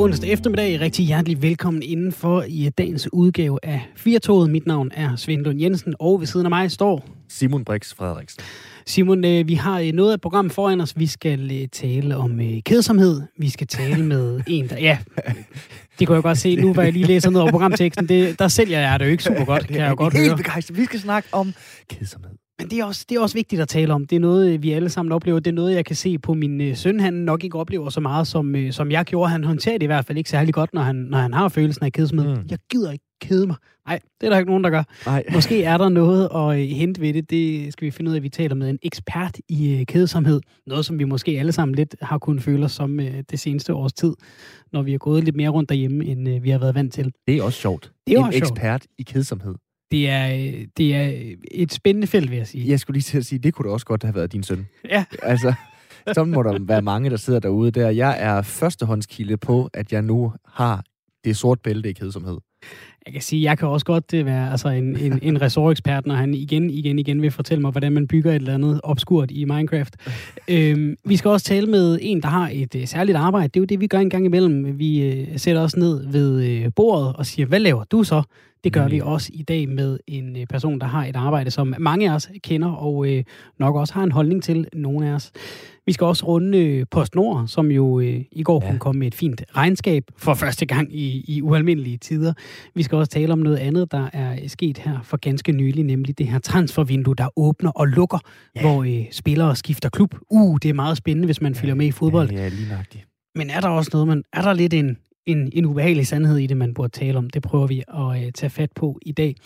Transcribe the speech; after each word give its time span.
onsdag 0.00 0.30
eftermiddag. 0.32 0.80
Rigtig 0.80 1.06
hjertelig 1.06 1.42
velkommen 1.42 1.82
indenfor 1.82 2.42
i 2.48 2.70
dagens 2.78 3.08
udgave 3.12 3.58
af 3.62 3.80
Firtoget. 3.96 4.50
Mit 4.50 4.66
navn 4.66 4.90
er 4.94 5.16
Svend 5.16 5.44
Lund 5.44 5.60
Jensen, 5.60 5.94
og 5.98 6.20
ved 6.20 6.26
siden 6.26 6.46
af 6.46 6.50
mig 6.50 6.70
står... 6.70 7.04
Simon 7.28 7.64
Brix 7.64 7.94
Frederiksen. 7.94 8.42
Simon, 8.86 9.24
øh, 9.24 9.48
vi 9.48 9.54
har 9.54 9.80
øh, 9.80 9.92
noget 9.92 10.12
af 10.12 10.20
programmet 10.20 10.52
foran 10.52 10.80
os. 10.80 10.98
Vi 10.98 11.06
skal 11.06 11.62
øh, 11.62 11.68
tale 11.68 12.16
om 12.16 12.40
kedsomhed. 12.64 13.22
Vi 13.38 13.48
skal 13.48 13.66
tale 13.66 14.04
med 14.04 14.40
en, 14.46 14.68
der... 14.68 14.78
Ja, 14.78 14.98
det 15.98 16.06
kunne 16.06 16.14
jeg 16.14 16.22
godt 16.22 16.38
se. 16.38 16.56
Nu 16.56 16.72
var 16.72 16.82
jeg 16.82 16.92
lige 16.92 17.06
læser 17.06 17.30
ned 17.30 17.40
over 17.40 17.50
programteksten. 17.50 18.08
Det, 18.08 18.38
der 18.38 18.48
sælger 18.48 18.80
jeg 18.80 19.00
det 19.00 19.06
jo 19.06 19.10
ikke 19.10 19.22
super 19.24 19.44
godt, 19.44 19.66
kan 19.66 19.76
jeg 19.76 19.90
jo 19.90 19.94
godt 20.04 20.14
Helt 20.14 20.26
høre. 20.26 20.36
begejstret. 20.36 20.76
Vi 20.76 20.84
skal 20.84 21.00
snakke 21.00 21.28
om 21.32 21.54
kedsomhed. 21.90 22.39
Men 22.60 22.70
det 22.70 22.78
er, 22.78 22.84
også, 22.84 23.06
det 23.08 23.16
er 23.16 23.20
også 23.20 23.34
vigtigt 23.34 23.62
at 23.62 23.68
tale 23.68 23.94
om. 23.94 24.06
Det 24.06 24.16
er 24.16 24.20
noget, 24.20 24.62
vi 24.62 24.72
alle 24.72 24.88
sammen 24.88 25.12
oplever. 25.12 25.40
Det 25.40 25.50
er 25.50 25.54
noget, 25.54 25.74
jeg 25.74 25.84
kan 25.84 25.96
se 25.96 26.18
på 26.18 26.34
min 26.34 26.60
øh, 26.60 26.76
søn. 26.76 27.00
Han 27.00 27.14
nok 27.14 27.44
ikke 27.44 27.58
oplever 27.58 27.90
så 27.90 28.00
meget, 28.00 28.26
som, 28.26 28.56
øh, 28.56 28.72
som 28.72 28.90
jeg 28.90 29.04
gjorde. 29.04 29.30
Han 29.30 29.44
håndterer 29.44 29.78
det 29.78 29.82
i 29.82 29.86
hvert 29.86 30.04
fald 30.04 30.18
ikke 30.18 30.30
særlig 30.30 30.54
godt, 30.54 30.74
når 30.74 30.82
han, 30.82 30.96
når 30.96 31.18
han 31.18 31.32
har 31.32 31.48
følelsen 31.48 31.84
af 31.84 31.92
kedsomhed. 31.92 32.36
Mm. 32.36 32.46
Jeg 32.50 32.58
gider 32.70 32.92
ikke 32.92 33.04
kede 33.20 33.46
mig. 33.46 33.56
Nej, 33.86 34.00
det 34.20 34.26
er 34.26 34.30
der 34.30 34.38
ikke 34.38 34.50
nogen, 34.50 34.64
der 34.64 34.70
gør. 34.70 34.82
Nej. 35.06 35.24
Måske 35.32 35.62
er 35.64 35.78
der 35.78 35.88
noget 35.88 36.28
at 36.34 36.60
øh, 36.60 36.76
hente 36.76 37.00
ved 37.00 37.14
det. 37.14 37.30
Det 37.30 37.72
skal 37.72 37.86
vi 37.86 37.90
finde 37.90 38.08
ud 38.08 38.14
af, 38.14 38.18
at 38.18 38.22
vi 38.22 38.28
taler 38.28 38.54
med 38.54 38.70
en 38.70 38.78
ekspert 38.82 39.38
i 39.48 39.74
øh, 39.74 39.86
kedsomhed. 39.86 40.40
Noget, 40.66 40.86
som 40.86 40.98
vi 40.98 41.04
måske 41.04 41.38
alle 41.38 41.52
sammen 41.52 41.74
lidt 41.74 41.96
har 42.02 42.18
kunnet 42.18 42.42
føle 42.42 42.64
os 42.64 42.72
som 42.72 43.00
øh, 43.00 43.22
det 43.30 43.40
seneste 43.40 43.74
års 43.74 43.92
tid, 43.92 44.12
når 44.72 44.82
vi 44.82 44.94
er 44.94 44.98
gået 44.98 45.24
lidt 45.24 45.36
mere 45.36 45.48
rundt 45.48 45.68
derhjemme, 45.68 46.04
end 46.04 46.28
øh, 46.28 46.42
vi 46.42 46.50
har 46.50 46.58
været 46.58 46.74
vant 46.74 46.92
til. 46.92 47.12
Det 47.26 47.36
er 47.36 47.42
også 47.42 47.60
sjovt. 47.60 47.92
Det 48.06 48.14
er 48.14 48.18
en 48.18 48.24
også 48.24 48.38
sjovt. 48.38 48.50
ekspert 48.50 48.86
i 48.98 49.02
kedsomhed. 49.02 49.54
Det 49.90 50.08
er, 50.08 50.52
det 50.76 50.94
er 50.94 51.34
et 51.50 51.72
spændende 51.72 52.06
felt, 52.06 52.30
vil 52.30 52.36
jeg 52.36 52.46
sige. 52.46 52.68
Jeg 52.68 52.80
skulle 52.80 52.94
lige 52.94 53.02
til 53.02 53.18
at 53.18 53.26
sige, 53.26 53.38
det 53.38 53.54
kunne 53.54 53.68
da 53.68 53.72
også 53.72 53.86
godt 53.86 54.02
have 54.02 54.14
været 54.14 54.32
din 54.32 54.42
søn. 54.42 54.66
Ja. 54.84 55.04
Altså, 55.22 55.54
så 56.14 56.24
må 56.24 56.42
der 56.42 56.58
være 56.60 56.82
mange, 56.82 57.10
der 57.10 57.16
sidder 57.16 57.40
derude 57.40 57.70
der. 57.70 57.90
Jeg 57.90 58.16
er 58.20 58.42
førstehåndskilde 58.42 59.36
på, 59.36 59.70
at 59.74 59.92
jeg 59.92 60.02
nu 60.02 60.32
har 60.46 60.84
det 61.24 61.36
sort 61.36 61.60
bælte 61.60 61.90
i 61.90 61.92
kedsomhed. 61.92 62.38
Jeg 63.06 63.12
kan 63.12 63.22
sige, 63.22 63.42
jeg 63.42 63.58
kan 63.58 63.68
også 63.68 63.86
godt 63.86 64.10
det 64.10 64.26
være 64.26 64.50
altså 64.50 64.68
en, 64.68 64.96
en, 64.96 65.18
en 65.22 65.42
ressortekspert, 65.42 66.06
når 66.06 66.14
han 66.14 66.34
igen, 66.34 66.70
igen, 66.70 66.98
igen 66.98 67.22
vil 67.22 67.30
fortælle 67.30 67.60
mig, 67.62 67.70
hvordan 67.70 67.92
man 67.92 68.06
bygger 68.06 68.30
et 68.30 68.36
eller 68.36 68.54
andet 68.54 68.80
obskurt 68.84 69.30
i 69.30 69.44
Minecraft. 69.44 69.96
øhm, 70.48 70.96
vi 71.04 71.16
skal 71.16 71.30
også 71.30 71.46
tale 71.46 71.66
med 71.66 71.98
en, 72.02 72.22
der 72.22 72.28
har 72.28 72.50
et 72.52 72.74
uh, 72.74 72.84
særligt 72.84 73.18
arbejde. 73.18 73.48
Det 73.48 73.56
er 73.56 73.60
jo 73.60 73.64
det, 73.64 73.80
vi 73.80 73.86
gør 73.86 73.98
en 73.98 74.10
gang 74.10 74.24
imellem. 74.24 74.78
Vi 74.78 75.08
uh, 75.08 75.36
sætter 75.36 75.62
os 75.62 75.76
ned 75.76 76.06
ved 76.12 76.58
uh, 76.66 76.72
bordet 76.76 77.16
og 77.16 77.26
siger, 77.26 77.46
hvad 77.46 77.60
laver 77.60 77.84
du 77.84 78.04
så? 78.04 78.22
Det 78.64 78.72
gør 78.72 78.86
mm. 78.86 78.92
vi 78.92 79.00
også 79.00 79.30
i 79.34 79.42
dag 79.42 79.68
med 79.68 79.98
en 80.06 80.36
øh, 80.36 80.46
person, 80.46 80.80
der 80.80 80.86
har 80.86 81.06
et 81.06 81.16
arbejde, 81.16 81.50
som 81.50 81.74
mange 81.78 82.10
af 82.10 82.14
os 82.14 82.28
kender, 82.42 82.68
og 82.68 83.08
øh, 83.08 83.24
nok 83.58 83.76
også 83.76 83.94
har 83.94 84.02
en 84.02 84.12
holdning 84.12 84.42
til 84.42 84.66
nogle 84.72 85.08
af 85.08 85.12
os. 85.12 85.32
Vi 85.90 85.94
skal 85.94 86.04
også 86.04 86.26
runde 86.26 86.58
øh, 86.58 86.86
PostNord, 86.90 87.48
som 87.48 87.70
jo 87.70 88.00
øh, 88.00 88.20
i 88.32 88.42
går 88.42 88.62
ja. 88.62 88.70
kunne 88.70 88.78
komme 88.78 88.98
med 88.98 89.06
et 89.06 89.14
fint 89.14 89.44
regnskab 89.56 90.04
for 90.16 90.34
første 90.34 90.66
gang 90.66 90.94
i, 90.94 91.24
i 91.28 91.42
ualmindelige 91.42 91.96
tider. 91.96 92.32
Vi 92.74 92.82
skal 92.82 92.98
også 92.98 93.10
tale 93.10 93.32
om 93.32 93.38
noget 93.38 93.56
andet, 93.56 93.92
der 93.92 94.08
er 94.12 94.48
sket 94.48 94.78
her 94.78 94.98
for 95.02 95.16
ganske 95.16 95.52
nylig, 95.52 95.84
nemlig 95.84 96.18
det 96.18 96.26
her 96.26 96.38
transfervindue, 96.38 97.14
der 97.14 97.28
åbner 97.36 97.70
og 97.70 97.88
lukker, 97.88 98.18
ja. 98.56 98.60
hvor 98.60 98.84
øh, 98.84 99.04
spillere 99.10 99.56
skifter 99.56 99.88
klub. 99.88 100.14
Uh, 100.30 100.58
det 100.62 100.68
er 100.68 100.74
meget 100.74 100.96
spændende, 100.96 101.26
hvis 101.26 101.40
man 101.40 101.52
ja, 101.52 101.60
følger 101.60 101.74
med 101.74 101.86
i 101.86 101.90
fodbold. 101.90 102.30
Ja, 102.30 102.42
ja 102.42 102.48
lige 102.48 102.68
nøjagtigt. 102.68 103.06
Men 103.34 103.50
er 103.50 103.60
der 103.60 103.68
også 103.68 103.90
noget, 103.92 104.08
man, 104.08 104.22
er 104.32 104.42
der 104.42 104.52
lidt 104.52 104.74
en, 104.74 104.96
en, 105.26 105.50
en 105.52 105.66
ubehagelig 105.66 106.06
sandhed 106.06 106.36
i 106.36 106.46
det, 106.46 106.56
man 106.56 106.74
burde 106.74 106.92
tale 106.92 107.18
om. 107.18 107.30
Det 107.30 107.42
prøver 107.42 107.66
vi 107.66 107.82
at 107.88 108.26
øh, 108.26 108.32
tage 108.32 108.50
fat 108.50 108.70
på 108.74 108.98
i 109.02 109.12
dag. 109.12 109.36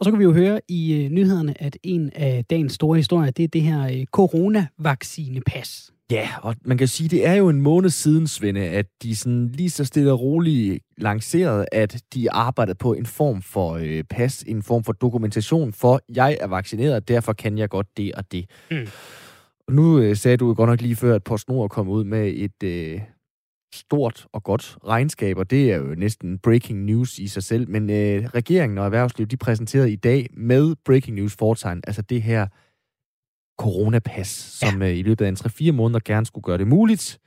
Og 0.00 0.04
så 0.04 0.10
kan 0.10 0.18
vi 0.18 0.24
jo 0.24 0.32
høre 0.32 0.60
i 0.68 0.94
øh, 0.94 1.10
nyhederne, 1.10 1.62
at 1.62 1.76
en 1.82 2.10
af 2.14 2.44
dagens 2.50 2.72
store 2.72 2.96
historier, 2.96 3.30
det 3.30 3.42
er 3.42 3.48
det 3.48 3.62
her 3.62 3.86
øh, 3.86 4.06
coronavaccinepas. 4.06 5.92
Ja, 6.10 6.28
og 6.42 6.56
man 6.64 6.78
kan 6.78 6.88
sige, 6.88 7.08
det 7.08 7.26
er 7.26 7.34
jo 7.34 7.48
en 7.48 7.62
måned 7.62 7.90
siden, 7.90 8.26
Svende, 8.26 8.60
at 8.60 8.86
de 9.02 9.16
sådan 9.16 9.48
lige 9.48 9.70
så 9.70 9.84
stille 9.84 10.12
og 10.12 10.20
roligt 10.20 10.84
lancerede, 10.98 11.66
at 11.72 12.02
de 12.14 12.30
arbejdede 12.30 12.74
på 12.74 12.92
en 12.92 13.06
form 13.06 13.42
for 13.42 13.78
øh, 13.82 14.04
pas, 14.10 14.42
en 14.42 14.62
form 14.62 14.84
for 14.84 14.92
dokumentation 14.92 15.72
for, 15.72 16.00
jeg 16.14 16.38
er 16.40 16.46
vaccineret, 16.46 16.94
og 16.94 17.08
derfor 17.08 17.32
kan 17.32 17.58
jeg 17.58 17.68
godt 17.68 17.86
det 17.96 18.14
og 18.14 18.32
det. 18.32 18.50
Mm. 18.70 18.86
Og 19.66 19.74
nu 19.74 19.98
øh, 19.98 20.16
sagde 20.16 20.36
du 20.36 20.54
godt 20.54 20.70
nok 20.70 20.80
lige 20.80 20.96
før, 20.96 21.14
at 21.14 21.24
PostNord 21.24 21.70
kom 21.70 21.88
ud 21.88 22.04
med 22.04 22.32
et 22.36 22.62
øh, 22.62 23.00
stort 23.72 24.26
og 24.32 24.42
godt 24.42 24.78
regnskab, 24.86 25.36
og 25.36 25.50
det 25.50 25.72
er 25.72 25.76
jo 25.76 25.94
næsten 25.94 26.38
breaking 26.38 26.84
news 26.84 27.18
i 27.18 27.28
sig 27.28 27.42
selv. 27.42 27.68
Men 27.68 27.90
øh, 27.90 28.24
regeringen 28.24 28.78
og 28.78 28.84
erhvervslivet, 28.84 29.30
de 29.30 29.36
præsenterede 29.36 29.92
i 29.92 29.96
dag 29.96 30.26
med 30.32 30.74
breaking 30.84 31.16
news 31.16 31.36
foretegn, 31.36 31.80
altså 31.86 32.02
det 32.02 32.22
her 32.22 32.46
coronapas, 33.58 34.28
som 34.28 34.82
ja. 34.82 34.88
øh, 34.88 34.96
i 34.96 35.02
løbet 35.02 35.24
af 35.24 35.28
en 35.28 35.36
3-4 35.36 35.72
måneder 35.72 36.00
gerne 36.04 36.26
skulle 36.26 36.44
gøre 36.44 36.58
det 36.58 36.66
muligt, 36.66 37.18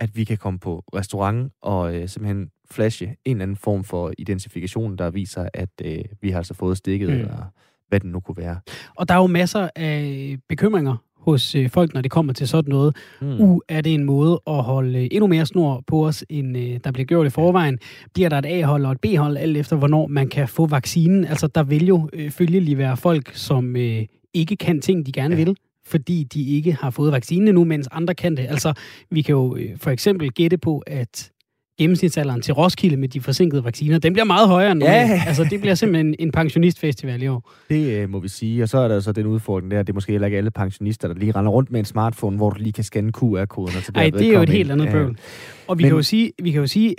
at 0.00 0.16
vi 0.16 0.24
kan 0.24 0.38
komme 0.38 0.58
på 0.58 0.84
restaurant 0.94 1.52
og 1.62 1.94
øh, 1.94 2.08
simpelthen 2.08 2.50
flashe 2.70 3.06
en 3.06 3.16
eller 3.24 3.42
anden 3.42 3.56
form 3.56 3.84
for 3.84 4.12
identifikation, 4.18 4.96
der 4.96 5.10
viser, 5.10 5.48
at 5.54 5.70
øh, 5.84 6.04
vi 6.20 6.30
har 6.30 6.38
altså 6.38 6.54
fået 6.54 6.76
stikket, 6.76 7.08
mm. 7.08 7.14
eller 7.14 7.44
hvad 7.88 8.00
den 8.00 8.10
nu 8.10 8.20
kunne 8.20 8.36
være. 8.36 8.60
Og 8.94 9.08
der 9.08 9.14
er 9.14 9.18
jo 9.18 9.26
masser 9.26 9.68
af 9.76 10.36
bekymringer 10.48 10.96
hos 11.18 11.54
øh, 11.54 11.70
folk, 11.70 11.94
når 11.94 12.00
det 12.00 12.10
kommer 12.10 12.32
til 12.32 12.48
sådan 12.48 12.70
noget. 12.70 12.96
Mm. 13.20 13.40
Uh, 13.40 13.60
er 13.68 13.80
det 13.80 13.94
en 13.94 14.04
måde 14.04 14.40
at 14.46 14.62
holde 14.62 14.98
øh, 14.98 15.08
endnu 15.10 15.26
mere 15.26 15.46
snor 15.46 15.82
på 15.86 16.06
os, 16.06 16.24
end 16.28 16.56
øh, 16.58 16.80
der 16.84 16.92
bliver 16.92 17.06
gjort 17.06 17.26
i 17.26 17.30
forvejen? 17.30 17.78
Bliver 18.14 18.28
der 18.28 18.38
et 18.38 18.46
A-hold 18.46 18.84
og 18.84 18.92
et 18.92 19.00
B-hold, 19.00 19.36
alt 19.36 19.56
efter 19.56 19.76
hvornår 19.76 20.06
man 20.06 20.28
kan 20.28 20.48
få 20.48 20.66
vaccinen? 20.66 21.24
Altså, 21.24 21.46
der 21.46 21.62
vil 21.62 21.86
jo 21.86 22.08
øh, 22.12 22.30
følgelig 22.30 22.78
være 22.78 22.96
folk, 22.96 23.30
som 23.34 23.76
øh, 23.76 24.02
ikke 24.34 24.56
kan 24.56 24.80
ting, 24.80 25.06
de 25.06 25.12
gerne 25.12 25.36
ja. 25.36 25.44
vil 25.44 25.56
fordi 25.86 26.24
de 26.24 26.42
ikke 26.42 26.72
har 26.72 26.90
fået 26.90 27.12
vaccinen 27.12 27.54
nu, 27.54 27.64
mens 27.64 27.88
andre 27.92 28.14
kan 28.14 28.36
det. 28.36 28.46
Altså, 28.48 28.72
vi 29.10 29.22
kan 29.22 29.32
jo 29.32 29.56
øh, 29.56 29.76
for 29.76 29.90
eksempel 29.90 30.30
gætte 30.30 30.58
på, 30.58 30.82
at 30.86 31.30
gennemsnitsalderen 31.78 32.42
til 32.42 32.54
Roskilde 32.54 32.96
med 32.96 33.08
de 33.08 33.20
forsinkede 33.20 33.64
vacciner, 33.64 33.98
den 33.98 34.12
bliver 34.12 34.24
meget 34.24 34.48
højere 34.48 34.72
end 34.72 34.82
ja. 34.82 35.22
Altså, 35.26 35.44
det 35.50 35.60
bliver 35.60 35.74
simpelthen 35.74 36.14
en 36.18 36.32
pensionistfestival 36.32 37.22
i 37.22 37.26
år. 37.26 37.50
Det 37.68 37.92
øh, 37.92 38.10
må 38.10 38.20
vi 38.20 38.28
sige. 38.28 38.62
Og 38.62 38.68
så 38.68 38.78
er 38.78 38.88
der 38.88 39.00
så 39.00 39.12
den 39.12 39.26
udfordring 39.26 39.70
der, 39.70 39.82
det 39.82 39.88
er 39.88 39.94
måske 39.94 40.12
heller 40.12 40.26
ikke 40.26 40.38
alle 40.38 40.50
pensionister, 40.50 41.08
der 41.08 41.14
lige 41.14 41.32
render 41.32 41.52
rundt 41.52 41.70
med 41.70 41.80
en 41.80 41.86
smartphone, 41.86 42.36
hvor 42.36 42.50
du 42.50 42.58
lige 42.58 42.72
kan 42.72 42.84
scanne 42.84 43.12
QR-koden. 43.12 43.74
Nej, 43.94 44.10
det 44.10 44.28
er 44.28 44.32
jo 44.32 44.42
et 44.42 44.48
helt 44.48 44.72
andet 44.72 44.88
bøvl. 44.90 45.16
Og 45.68 45.78
vi, 45.78 45.82
Men... 45.82 45.90
kan 45.90 45.96
jo 45.96 46.02
sige, 46.02 46.32
vi 46.42 46.50
kan 46.50 46.60
jo 46.60 46.66
sige, 46.66 46.94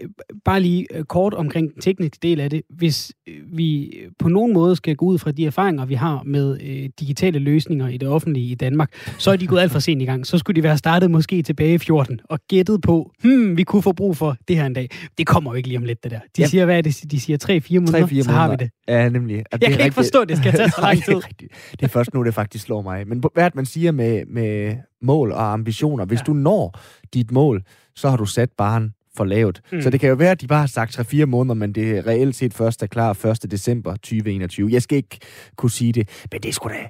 bare 0.46 0.60
lige 0.60 0.88
øh, 0.96 1.04
kort 1.04 1.34
omkring 1.34 1.74
den 1.74 1.82
tekniske 1.82 2.18
del 2.22 2.40
af 2.40 2.50
det, 2.50 2.62
hvis 2.70 3.12
øh, 3.28 3.36
vi 3.58 3.94
på 4.20 4.30
nogen 4.30 4.54
måde 4.54 4.76
skal 4.76 4.96
gå 4.96 5.06
ud 5.06 5.18
fra 5.18 5.32
de 5.32 5.46
erfaringer, 5.46 5.86
vi 5.86 5.94
har 5.94 6.22
med 6.26 6.58
øh, 6.62 6.90
digitale 7.00 7.40
løsninger 7.40 7.88
i 7.88 7.98
det 7.98 8.08
offentlige 8.08 8.52
i 8.52 8.56
Danmark, 8.56 8.90
så 9.18 9.32
er 9.32 9.36
de 9.36 9.48
gået 9.48 9.60
alt 9.60 9.72
for 9.72 9.80
sent 9.80 10.02
i 10.02 10.06
gang. 10.06 10.28
Så 10.28 10.38
skulle 10.38 10.56
de 10.56 10.64
være 10.64 10.78
startet 10.78 11.12
måske 11.12 11.42
tilbage 11.42 11.74
i 11.74 11.78
14 11.78 12.20
og 12.24 12.40
gættet 12.48 12.82
på, 12.82 13.12
hmm, 13.22 13.58
vi 13.58 13.64
kunne 13.64 13.82
få 13.82 13.92
brug 13.92 14.18
for 14.18 14.38
det 14.48 14.56
her 14.56 14.69
en 14.70 14.74
dag. 14.74 14.90
Det 15.18 15.28
kommer 15.28 15.52
jo 15.52 15.56
ikke 15.56 15.68
lige 15.68 15.78
om 15.78 15.84
lidt, 15.84 16.04
det 16.04 16.12
der. 16.12 16.20
De 16.20 16.42
ja. 16.42 16.48
siger, 16.48 16.66
hvad 16.66 16.78
er 16.78 16.82
det? 16.82 17.12
De 17.12 17.20
siger 17.20 17.60
3-4 17.70 17.80
måneder, 17.80 18.08
3-4 18.08 18.24
så 18.24 18.32
har 18.32 18.50
vi 18.50 18.56
det. 18.56 18.70
Ja, 18.88 19.10
nemlig. 19.10 19.44
At 19.52 19.64
jeg 19.64 19.72
kan 19.72 19.84
ikke 19.86 19.96
forstå, 19.96 20.22
at 20.22 20.30
det 20.30 20.38
skal 20.38 20.52
tage 20.52 20.70
så 20.78 20.82
lang 20.82 21.04
tid. 21.04 21.16
det, 21.16 21.48
det 21.72 21.84
er 21.84 21.88
først 21.88 22.14
nu, 22.14 22.24
det 22.24 22.34
faktisk 22.34 22.66
slår 22.66 22.82
mig. 22.82 23.08
Men 23.08 23.24
hvad 23.34 23.46
det, 23.46 23.56
man 23.56 23.66
siger 23.66 23.92
med, 23.92 24.26
med 24.26 24.76
mål 25.02 25.32
og 25.32 25.54
ambitioner? 25.54 26.06
Hvis 26.06 26.20
ja. 26.20 26.24
du 26.24 26.34
når 26.34 26.80
dit 27.14 27.32
mål, 27.32 27.64
så 27.96 28.10
har 28.10 28.18
du 28.18 28.26
sat 28.26 28.50
barn 28.58 28.94
for 29.18 29.26
lavt. 29.26 29.62
Mm. 29.72 29.82
Så 29.82 29.90
det 29.90 30.00
kan 30.00 30.10
jo 30.10 30.16
være, 30.16 30.32
at 30.32 30.42
de 30.42 30.48
bare 30.48 30.60
har 30.60 30.68
sagt 30.68 31.00
3-4 31.00 31.26
måneder, 31.26 31.56
men 31.56 31.74
det 31.74 31.98
er 31.98 32.08
reelt 32.08 32.36
set 32.36 32.54
først 32.54 32.84
er 32.84 32.88
klar 32.88 33.26
1. 33.26 33.52
december 33.52 33.92
2021. 33.92 34.70
Jeg 34.72 34.82
skal 34.82 34.96
ikke 34.96 35.20
kunne 35.56 35.72
sige 35.72 35.94
det, 35.94 36.10
men 36.32 36.42
det 36.42 36.50
er 36.50 36.54
sgu 36.54 36.70
da, 36.70 36.90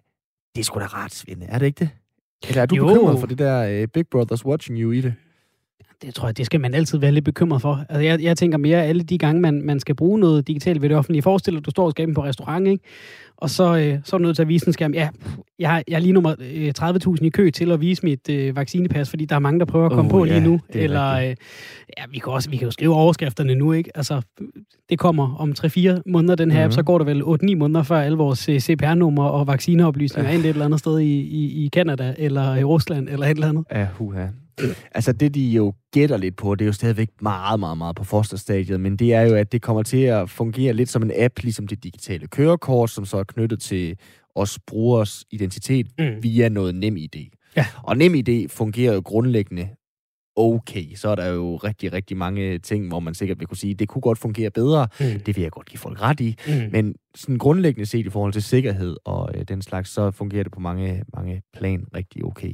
det 0.56 0.62
er 0.62 0.64
sgu 0.64 0.80
da 0.80 0.86
ret, 0.86 1.14
Svende. 1.14 1.46
Er 1.46 1.60
det 1.60 1.66
ikke 1.66 1.80
det? 1.80 1.90
Eller 2.48 2.62
er 2.62 2.66
du 2.66 2.76
jo. 2.76 2.88
bekymret 2.88 3.20
for 3.20 3.28
det 3.28 3.38
der 3.38 3.82
uh, 3.82 3.88
Big 3.94 4.06
Brother's 4.16 4.46
watching 4.46 4.80
you 4.80 4.92
i 4.92 5.02
det? 5.02 5.14
Det 6.02 6.16
tror 6.16 6.28
jeg, 6.28 6.38
det 6.38 6.46
skal 6.46 6.62
man 6.62 6.74
altid 6.74 6.98
være 6.98 7.12
lidt 7.12 7.26
bekymret 7.26 7.62
for. 7.62 7.86
Altså, 7.90 8.02
jeg, 8.02 8.22
jeg 8.22 8.38
tænker 8.38 8.58
mere, 8.58 8.86
alle 8.86 9.04
de 9.04 9.18
gange, 9.18 9.42
man, 9.42 9.62
man 9.62 9.80
skal 9.80 9.96
bruge 9.96 10.20
noget 10.20 10.48
digitalt 10.48 10.82
ved 10.82 10.90
det 10.90 10.98
offentlige. 10.98 11.22
Forestil 11.22 11.54
dig, 11.54 11.66
du 11.66 11.72
står 11.72 11.86
og 11.86 11.92
skal 11.92 12.14
på 12.14 12.24
restaurant, 12.24 12.68
ikke? 12.68 12.84
og 13.42 13.50
så, 13.50 13.78
øh, 13.78 14.00
så 14.04 14.16
er 14.16 14.18
du 14.18 14.24
nødt 14.24 14.36
til 14.36 14.42
at 14.42 14.48
vise 14.48 14.68
en 14.68 14.74
skærm. 14.74 14.94
Ja, 14.94 15.10
jeg, 15.60 15.84
jeg 15.88 15.96
er 15.96 16.00
lige 16.00 16.12
nummer 16.12 16.36
øh, 16.40 16.74
30.000 16.80 17.26
i 17.26 17.30
kø 17.30 17.50
til 17.50 17.72
at 17.72 17.82
vise 17.82 18.06
mit 18.06 18.30
øh, 18.30 18.56
vaccinepas, 18.56 19.10
fordi 19.10 19.26
der 19.26 19.36
er 19.36 19.40
mange, 19.40 19.60
der 19.60 19.66
prøver 19.66 19.86
at 19.86 19.92
komme 19.92 20.06
uh, 20.06 20.12
på 20.12 20.24
lige 20.24 20.40
nu. 20.40 20.60
Eller, 20.70 21.12
øh, 21.12 21.36
ja, 21.98 22.04
vi 22.10 22.20
kan, 22.20 22.34
også, 22.34 22.50
vi 22.50 22.58
kan 22.58 22.66
jo 22.66 22.72
skrive 22.72 22.94
overskrifterne 22.94 23.56
nu, 23.56 23.72
ikke? 23.72 23.92
Altså, 23.96 24.22
det 24.90 25.00
kommer 25.00 25.36
om 25.36 25.54
3-4 25.60 26.02
måneder, 26.06 26.36
den 26.36 26.52
her 26.52 26.60
mm-hmm. 26.60 26.66
app, 26.66 26.74
så 26.74 26.84
går 26.84 26.98
der 26.98 27.06
vel 27.06 27.22
8-9 27.22 27.56
måneder, 27.56 27.84
før 27.84 28.02
alle 28.02 28.18
vores 28.18 28.50
øh, 28.50 28.60
CPR-numre 28.60 29.32
og 29.32 29.48
vaccineoplysninger 29.48 30.32
er 30.32 30.36
et 30.36 30.46
eller 30.46 30.66
andet 30.66 30.80
sted 30.80 31.00
i, 31.00 31.20
i, 31.20 31.66
i 31.66 31.70
Canada, 31.74 32.16
eller 32.18 32.56
i 32.56 32.64
Rusland, 32.64 33.10
eller 33.10 33.26
et 33.26 33.30
eller 33.30 33.50
andet. 33.50 33.66
Ja, 33.72 33.88
huha. 33.94 34.26
Altså 34.92 35.14
det, 35.14 35.36
de 35.36 35.50
jo 35.50 35.74
gætter 35.92 36.18
lidt 36.18 36.36
på, 36.36 36.56
det 36.56 36.66
er 36.66 36.68
jo 36.68 36.74
stadigvæk 36.74 37.10
meget, 37.22 37.60
meget, 37.60 37.78
meget 37.78 37.96
på 37.96 38.04
fosterstadiet, 38.04 38.80
men 38.80 38.98
det 38.98 39.14
er 39.14 39.22
jo, 39.22 39.36
at 39.36 39.52
det 39.52 39.62
kommer 39.62 39.84
til 39.84 40.02
at 40.02 40.30
fungere 40.30 40.74
lidt 40.74 40.90
som 40.90 41.04
en 41.04 41.12
app, 41.16 41.40
ligesom 41.40 41.68
det 41.68 41.84
digitale 41.84 42.28
kørekort, 42.28 42.90
som 42.90 43.06
så 43.06 43.18
er 43.18 43.24
knyttet 43.24 43.62
til 43.62 43.96
os 44.36 44.60
brugers 44.68 45.24
identitet 45.32 45.88
mm. 46.00 46.24
via 46.24 46.50
noget 46.50 46.76
nem 46.76 46.98
idé. 46.98 47.54
Ja. 47.56 47.66
Og 47.84 47.98
nem 47.98 48.14
idé 48.16 48.48
fungerer 48.48 48.94
jo 48.94 49.02
grundlæggende 49.06 49.68
okay. 50.40 50.96
Så 50.96 51.10
er 51.10 51.16
der 51.16 51.28
jo 51.28 51.56
rigtig, 51.56 51.94
rigtig 51.94 52.18
mange 52.18 52.60
ting, 52.60 52.88
hvor 52.88 53.00
man 53.00 53.14
sikkert 53.14 53.40
vil 53.40 53.48
kunne 53.48 53.58
sige, 53.58 53.74
det 53.74 53.88
kunne 53.88 54.02
godt 54.02 54.18
fungere 54.18 54.50
bedre. 54.50 54.88
Mm. 55.00 55.06
Det 55.26 55.36
vil 55.36 55.42
jeg 55.42 55.52
godt 55.52 55.70
give 55.70 55.80
folk 55.80 56.02
ret 56.02 56.20
i. 56.20 56.36
Mm. 56.48 56.54
Men 56.72 56.96
sådan 57.16 57.38
grundlæggende 57.38 57.86
set 57.86 58.06
i 58.06 58.10
forhold 58.10 58.34
til 58.34 58.44
sikkerhed 58.44 58.96
og 59.06 59.30
øh, 59.36 59.44
den 59.48 59.62
slags, 59.62 59.90
så 59.90 60.12
fungerer 60.12 60.44
det 60.44 60.52
på 60.52 60.60
mange, 60.60 61.04
mange 61.16 61.42
plan 61.58 61.86
rigtig 61.96 62.26
okay. 62.26 62.54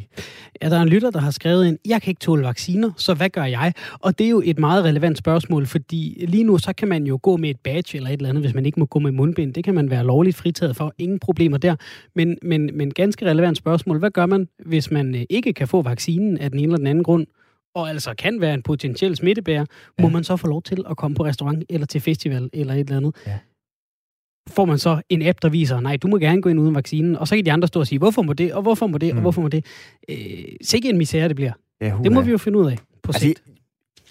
Ja, 0.61 0.69
der 0.69 0.77
er 0.77 0.81
en 0.81 0.89
lytter, 0.89 1.11
der 1.11 1.19
har 1.19 1.31
skrevet 1.31 1.67
ind, 1.67 1.77
jeg 1.85 2.01
kan 2.01 2.11
ikke 2.11 2.19
tåle 2.19 2.43
vacciner, 2.43 2.91
så 2.97 3.13
hvad 3.13 3.29
gør 3.29 3.43
jeg? 3.43 3.73
Og 3.99 4.19
det 4.19 4.25
er 4.25 4.29
jo 4.29 4.41
et 4.45 4.59
meget 4.59 4.83
relevant 4.83 5.17
spørgsmål, 5.17 5.65
fordi 5.65 6.25
lige 6.27 6.43
nu 6.43 6.57
så 6.57 6.73
kan 6.73 6.87
man 6.87 7.03
jo 7.07 7.19
gå 7.23 7.37
med 7.37 7.49
et 7.49 7.59
badge 7.59 7.97
eller 7.97 8.09
et 8.09 8.13
eller 8.13 8.29
andet, 8.29 8.43
hvis 8.43 8.53
man 8.53 8.65
ikke 8.65 8.79
må 8.79 8.85
gå 8.85 8.99
med 8.99 9.11
mundbind. 9.11 9.53
Det 9.53 9.63
kan 9.63 9.75
man 9.75 9.89
være 9.89 10.03
lovligt 10.03 10.35
fritaget 10.35 10.75
for. 10.75 10.93
Ingen 10.97 11.19
problemer 11.19 11.57
der. 11.57 11.75
Men, 12.15 12.37
men, 12.41 12.69
men 12.73 12.93
ganske 12.93 13.25
relevant 13.25 13.57
spørgsmål. 13.57 13.99
Hvad 13.99 14.11
gør 14.11 14.25
man, 14.25 14.47
hvis 14.65 14.91
man 14.91 15.15
øh, 15.15 15.21
ikke 15.29 15.53
kan 15.53 15.67
få 15.67 15.81
vaccinen 15.81 16.37
af 16.37 16.51
den 16.51 16.59
ene 16.59 16.67
eller 16.67 16.77
den 16.77 16.87
anden 16.87 17.03
grund? 17.03 17.27
Og 17.75 17.89
altså 17.89 18.13
kan 18.17 18.41
være 18.41 18.53
en 18.53 18.61
potentiel 18.61 19.15
smittebærer, 19.15 19.65
ja. 19.99 20.03
må 20.03 20.09
man 20.09 20.23
så 20.23 20.37
få 20.37 20.47
lov 20.47 20.61
til 20.61 20.83
at 20.89 20.97
komme 20.97 21.15
på 21.15 21.25
restaurant 21.25 21.63
eller 21.69 21.87
til 21.87 22.01
festival 22.01 22.49
eller 22.53 22.73
et 22.73 22.79
eller 22.79 22.97
andet. 22.97 23.15
Ja. 23.27 23.39
Får 24.49 24.65
man 24.65 24.77
så 24.77 25.01
en 25.09 25.21
app, 25.21 25.41
der 25.41 25.49
viser, 25.49 25.79
nej, 25.79 25.97
du 25.97 26.07
må 26.07 26.17
gerne 26.17 26.41
gå 26.41 26.49
ind 26.49 26.59
uden 26.59 26.75
vaccinen, 26.75 27.15
og 27.15 27.27
så 27.27 27.35
kan 27.35 27.45
de 27.45 27.51
andre 27.51 27.67
stå 27.67 27.79
og 27.79 27.87
sige, 27.87 27.99
hvorfor 27.99 28.21
må 28.21 28.33
det, 28.33 28.53
og 28.53 28.61
hvorfor 28.61 28.87
må 28.87 28.97
det, 28.97 29.13
mm. 29.13 29.17
og 29.17 29.21
hvorfor 29.21 29.41
må 29.41 29.47
det. 29.47 29.65
Øh, 30.09 30.17
sikke 30.61 30.89
en 30.89 30.97
misære 30.97 31.27
det 31.27 31.35
bliver. 31.35 31.51
Ja, 31.81 31.97
det 32.03 32.11
må 32.11 32.21
vi 32.21 32.31
jo 32.31 32.37
finde 32.37 32.59
ud 32.59 32.71
af 32.71 32.77
på 32.77 33.11
altså, 33.11 33.21
sigt. 33.21 33.43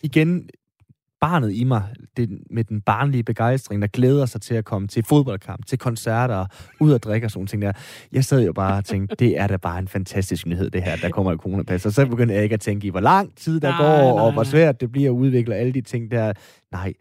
Igen, 0.02 0.48
barnet 1.24 1.52
i 1.52 1.64
mig, 1.64 1.82
det, 2.16 2.30
med 2.50 2.64
den 2.64 2.80
barnlige 2.80 3.22
begejstring, 3.22 3.82
der 3.82 3.88
glæder 3.88 4.26
sig 4.26 4.40
til 4.40 4.54
at 4.54 4.64
komme 4.64 4.88
til 4.88 5.04
fodboldkamp, 5.04 5.66
til 5.66 5.78
koncerter, 5.78 6.46
ud 6.80 6.92
og 6.92 7.02
drikke 7.02 7.26
og 7.26 7.30
sådan 7.30 7.46
ting 7.46 7.62
der. 7.62 7.72
Jeg 8.12 8.24
sad 8.24 8.44
jo 8.44 8.52
bare 8.52 8.78
og 8.78 8.84
tænkte, 8.84 9.16
det 9.18 9.38
er 9.38 9.46
da 9.46 9.56
bare 9.56 9.78
en 9.78 9.88
fantastisk 9.88 10.46
nyhed, 10.46 10.70
det 10.70 10.82
her, 10.82 10.96
der 10.96 11.08
kommer 11.08 11.32
i 11.32 11.36
coronapas. 11.36 11.86
Og 11.86 11.92
så 11.92 12.06
begyndte 12.06 12.34
jeg 12.34 12.42
ikke 12.42 12.54
at 12.54 12.60
tænke 12.60 12.86
i, 12.86 12.90
hvor 12.90 13.00
lang 13.00 13.36
tid 13.36 13.60
der 13.60 13.68
nej, 13.68 13.78
går, 13.78 14.14
nej, 14.14 14.24
og 14.24 14.32
hvor 14.32 14.42
svært 14.42 14.80
det 14.80 14.92
bliver 14.92 15.10
at 15.10 15.14
udvikle 15.14 15.54
alle 15.54 15.72
de 15.72 15.80
ting 15.80 16.10
der. 16.10 16.32
Nej, 16.72 16.92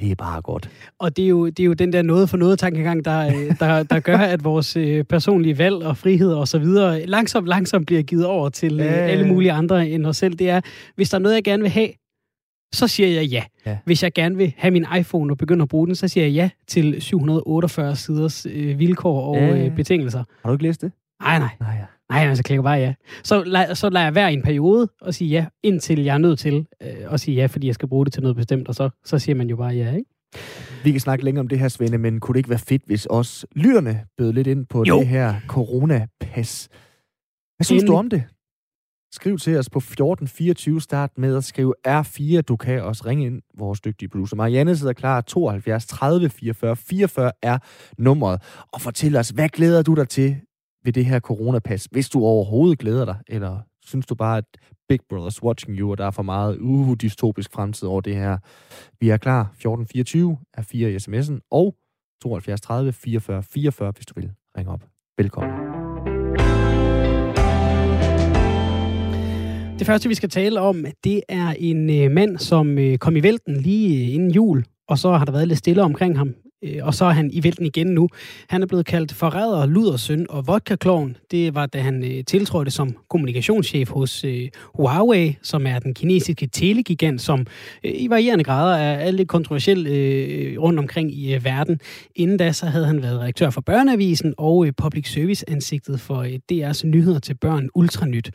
det 0.00 0.10
er 0.10 0.14
bare 0.14 0.42
godt. 0.42 0.70
Og 0.98 1.16
det 1.16 1.24
er 1.24 1.28
jo, 1.28 1.46
det 1.46 1.60
er 1.60 1.64
jo 1.64 1.72
den 1.72 1.92
der 1.92 2.02
noget 2.02 2.28
for 2.28 2.36
noget 2.36 2.58
tankegang, 2.58 3.04
der, 3.04 3.26
øh, 3.26 3.58
der, 3.60 3.82
der 3.82 4.00
gør, 4.00 4.18
at 4.18 4.44
vores 4.44 4.76
øh, 4.76 5.04
personlige 5.04 5.58
valg 5.58 5.76
og 5.76 5.96
frihed 5.96 6.32
og 6.32 6.48
så 6.48 6.58
videre 6.58 7.06
langsomt, 7.06 7.48
langsomt 7.48 7.86
bliver 7.86 8.02
givet 8.02 8.26
over 8.26 8.48
til 8.48 8.80
øh, 8.80 8.86
alle 8.92 9.26
mulige 9.28 9.52
andre 9.52 9.88
end 9.88 10.06
os 10.06 10.16
selv. 10.16 10.34
Det 10.34 10.50
er, 10.50 10.60
hvis 10.96 11.10
der 11.10 11.18
er 11.18 11.22
noget, 11.22 11.34
jeg 11.34 11.44
gerne 11.44 11.62
vil 11.62 11.70
have, 11.70 11.88
så 12.72 12.88
siger 12.88 13.08
jeg 13.08 13.24
ja. 13.24 13.44
ja. 13.66 13.78
Hvis 13.84 14.02
jeg 14.02 14.12
gerne 14.12 14.36
vil 14.36 14.54
have 14.56 14.70
min 14.70 14.86
iPhone 14.98 15.32
og 15.32 15.38
begynde 15.38 15.62
at 15.62 15.68
bruge 15.68 15.86
den, 15.86 15.94
så 15.94 16.08
siger 16.08 16.24
jeg 16.24 16.32
ja 16.32 16.50
til 16.68 17.02
748 17.02 17.96
siders 17.96 18.46
øh, 18.50 18.78
vilkår 18.78 19.22
og 19.22 19.36
ja, 19.36 19.46
ja. 19.46 19.66
Øh, 19.66 19.76
betingelser. 19.76 20.24
Har 20.42 20.50
du 20.50 20.52
ikke 20.52 20.62
læst 20.64 20.80
det? 20.80 20.92
Nej, 21.22 21.38
nej. 21.38 21.48
Nej, 21.60 21.76
ja. 21.78 21.84
Nej, 22.10 22.28
altså 22.28 22.42
klikker 22.42 22.62
bare 22.62 22.78
ja. 22.78 22.94
Så, 23.24 23.44
lad, 23.44 23.74
så 23.74 23.90
lader 23.90 24.06
jeg 24.06 24.14
være 24.14 24.32
en 24.32 24.42
periode 24.42 24.88
og 25.00 25.14
sige 25.14 25.30
ja, 25.30 25.46
indtil 25.62 26.02
jeg 26.02 26.14
er 26.14 26.18
nødt 26.18 26.38
til 26.38 26.66
øh, 26.82 26.88
at 27.10 27.20
sige 27.20 27.34
ja, 27.34 27.46
fordi 27.46 27.66
jeg 27.66 27.74
skal 27.74 27.88
bruge 27.88 28.04
det 28.04 28.12
til 28.12 28.22
noget 28.22 28.36
bestemt, 28.36 28.68
og 28.68 28.74
så, 28.74 28.90
så 29.04 29.18
siger 29.18 29.36
man 29.36 29.48
jo 29.48 29.56
bare 29.56 29.74
ja, 29.74 29.94
ikke? 29.94 30.10
Vi 30.84 30.90
kan 30.90 31.00
snakke 31.00 31.24
længere 31.24 31.40
om 31.40 31.48
det 31.48 31.58
her, 31.58 31.68
Svende, 31.68 31.98
men 31.98 32.20
kunne 32.20 32.32
det 32.32 32.38
ikke 32.38 32.50
være 32.50 32.58
fedt, 32.58 32.82
hvis 32.86 33.06
også 33.06 33.46
lytterne 33.56 34.04
bød 34.18 34.32
lidt 34.32 34.46
ind 34.46 34.66
på 34.66 34.84
jo. 34.88 34.98
det 34.98 35.06
her 35.06 35.34
coronapas? 35.46 36.68
Hvad 37.56 37.64
synes 37.64 37.82
Endelig. 37.82 37.88
du 37.88 37.98
om 37.98 38.10
det? 38.10 38.22
Skriv 39.12 39.38
til 39.38 39.58
os 39.58 39.70
på 39.70 39.78
1424, 39.78 40.80
start 40.80 41.18
med 41.18 41.36
at 41.36 41.44
skrive 41.44 41.74
R4. 41.88 42.40
Du 42.40 42.56
kan 42.56 42.82
også 42.82 43.02
ringe 43.06 43.26
ind, 43.26 43.42
vores 43.58 43.80
dygtige 43.80 44.08
producer. 44.08 44.36
Marianne 44.36 44.76
sidder 44.76 44.92
klar, 44.92 45.20
72 45.20 45.86
30 45.86 46.28
44 46.30 46.76
44 46.76 47.32
er 47.42 47.58
nummeret. 47.98 48.42
Og 48.72 48.80
fortæl 48.80 49.16
os, 49.16 49.28
hvad 49.28 49.48
glæder 49.48 49.82
du 49.82 49.94
dig 49.94 50.08
til 50.08 50.36
ved 50.84 50.92
det 50.92 51.04
her 51.04 51.20
coronapas, 51.20 51.84
hvis 51.84 52.08
du 52.08 52.24
overhovedet 52.24 52.78
glæder 52.78 53.04
dig, 53.04 53.16
eller 53.28 53.58
synes 53.82 54.06
du 54.06 54.14
bare, 54.14 54.38
at 54.38 54.44
Big 54.88 55.00
Brother's 55.12 55.42
watching 55.42 55.78
you, 55.78 55.90
og 55.90 55.98
der 55.98 56.06
er 56.06 56.10
for 56.10 56.22
meget 56.22 56.58
uh, 56.58 56.96
dystopisk 57.02 57.52
fremtid 57.52 57.88
over 57.88 58.00
det 58.00 58.16
her. 58.16 58.38
Vi 59.00 59.10
er 59.10 59.16
klar. 59.16 59.40
1424 59.40 60.38
er 60.54 60.62
4 60.62 60.90
i 60.90 60.96
sms'en, 60.96 61.48
og 61.50 61.76
72 62.22 62.60
30 62.60 62.92
44 62.92 63.42
44, 63.42 63.92
hvis 63.96 64.06
du 64.06 64.14
vil 64.16 64.30
ringe 64.56 64.72
op. 64.72 64.84
Velkommen. 65.18 65.79
Det 69.80 69.86
første, 69.86 70.08
vi 70.08 70.14
skal 70.14 70.28
tale 70.28 70.60
om, 70.60 70.84
det 71.04 71.22
er 71.28 71.54
en 71.58 71.90
øh, 71.90 72.10
mand, 72.10 72.38
som 72.38 72.78
øh, 72.78 72.98
kom 72.98 73.16
i 73.16 73.22
vælten 73.22 73.56
lige 73.56 74.06
øh, 74.06 74.14
inden 74.14 74.30
jul, 74.30 74.64
og 74.88 74.98
så 74.98 75.12
har 75.12 75.24
der 75.24 75.32
været 75.32 75.48
lidt 75.48 75.58
stille 75.58 75.82
omkring 75.82 76.18
ham. 76.18 76.34
Øh, 76.64 76.86
og 76.86 76.94
så 76.94 77.04
er 77.04 77.10
han 77.10 77.30
i 77.32 77.44
vælten 77.44 77.66
igen 77.66 77.86
nu. 77.86 78.08
Han 78.48 78.62
er 78.62 78.66
blevet 78.66 78.86
kaldt 78.86 79.12
forræder, 79.12 79.66
ludersøn 79.66 80.26
og 80.28 80.46
vodka 80.46 80.76
-kloven. 80.84 81.26
Det 81.30 81.54
var, 81.54 81.66
da 81.66 81.80
han 81.80 82.04
øh, 82.04 82.24
tiltrådte 82.24 82.70
som 82.70 82.96
kommunikationschef 83.10 83.90
hos 83.90 84.24
øh, 84.24 84.48
Huawei, 84.74 85.36
som 85.42 85.66
er 85.66 85.78
den 85.78 85.94
kinesiske 85.94 86.46
telegigant, 86.46 87.20
som 87.20 87.46
øh, 87.84 87.92
i 87.94 88.10
varierende 88.10 88.44
grader 88.44 88.76
er, 88.76 88.94
er 88.94 89.10
lidt 89.10 89.28
kontroversiel 89.28 89.86
øh, 89.86 90.60
rundt 90.62 90.78
omkring 90.78 91.14
i 91.14 91.34
øh, 91.34 91.44
verden. 91.44 91.80
Inden 92.16 92.36
da 92.36 92.52
så 92.52 92.66
havde 92.66 92.86
han 92.86 93.02
været 93.02 93.20
redaktør 93.20 93.50
for 93.50 93.60
Børneavisen 93.60 94.34
og 94.38 94.66
øh, 94.66 94.72
public 94.76 95.12
service-ansigtet 95.12 96.00
for 96.00 96.18
øh, 96.18 96.38
DR's 96.52 96.86
nyheder 96.86 97.18
til 97.18 97.34
børn 97.34 97.68
Ultranyt. 97.74 98.30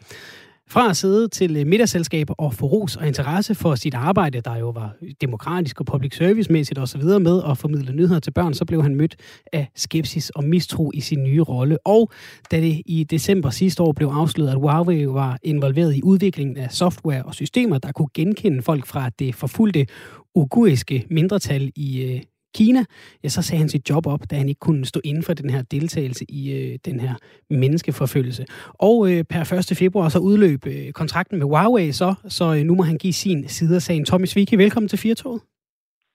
Fra 0.69 0.89
at 0.89 0.97
sidde 0.97 1.27
til 1.27 1.57
øh, 1.57 1.67
middagsselskaber 1.67 2.33
og 2.37 2.53
få 2.53 2.65
ros 2.65 2.95
og 2.95 3.07
interesse 3.07 3.55
for 3.55 3.75
sit 3.75 3.93
arbejde, 3.93 4.41
der 4.41 4.55
jo 4.57 4.69
var 4.69 4.95
demokratisk 5.21 5.79
og 5.79 5.85
public 5.85 6.15
service-mæssigt 6.15 6.79
osv. 6.79 7.01
med 7.03 7.41
at 7.49 7.57
formidle 7.57 7.93
nyheder 7.93 8.19
til 8.19 8.31
børn, 8.31 8.53
så 8.53 8.65
blev 8.65 8.81
han 8.81 8.95
mødt 8.95 9.15
af 9.53 9.67
skepsis 9.75 10.29
og 10.29 10.43
mistro 10.43 10.91
i 10.93 10.99
sin 10.99 11.23
nye 11.23 11.41
rolle. 11.41 11.77
Og 11.85 12.11
da 12.51 12.61
det 12.61 12.81
i 12.85 13.03
december 13.03 13.49
sidste 13.49 13.83
år 13.83 13.91
blev 13.91 14.07
afsløret, 14.07 14.49
at 14.49 14.55
Huawei 14.55 15.07
var 15.07 15.39
involveret 15.43 15.95
i 15.95 16.01
udviklingen 16.03 16.57
af 16.57 16.71
software 16.71 17.23
og 17.23 17.33
systemer, 17.33 17.77
der 17.77 17.91
kunne 17.91 18.09
genkende 18.13 18.61
folk 18.61 18.85
fra 18.85 19.09
det 19.09 19.35
forfulgte 19.35 19.87
uguriske 20.35 21.05
mindretal 21.09 21.71
i 21.75 22.01
øh, 22.01 22.21
Kina, 22.55 22.85
ja, 23.23 23.29
så 23.29 23.41
sagde 23.41 23.59
han 23.59 23.69
sit 23.69 23.89
job 23.89 24.07
op, 24.07 24.31
da 24.31 24.35
han 24.35 24.49
ikke 24.49 24.59
kunne 24.59 24.85
stå 24.85 25.01
inden 25.03 25.23
for 25.23 25.33
den 25.33 25.49
her 25.49 25.61
deltagelse 25.61 26.25
i 26.29 26.51
øh, 26.51 26.79
den 26.85 26.99
her 26.99 27.13
menneskeforfølgelse. 27.49 28.45
Og 28.73 29.11
øh, 29.11 29.23
per 29.23 29.53
1. 29.71 29.77
februar 29.77 30.09
så 30.09 30.19
udløb 30.19 30.67
øh, 30.67 30.91
kontrakten 30.91 31.37
med 31.37 31.45
Huawei 31.45 31.91
så, 31.91 32.13
så 32.27 32.55
øh, 32.55 32.63
nu 32.63 32.75
må 32.75 32.83
han 32.83 32.97
give 32.97 33.13
sin 33.13 33.47
side 33.47 33.75
af 33.75 33.81
sagen. 33.81 34.05
Tommy 34.05 34.25
Sviki, 34.25 34.55
velkommen 34.55 34.87
til 34.87 34.99
Firtoget. 34.99 35.41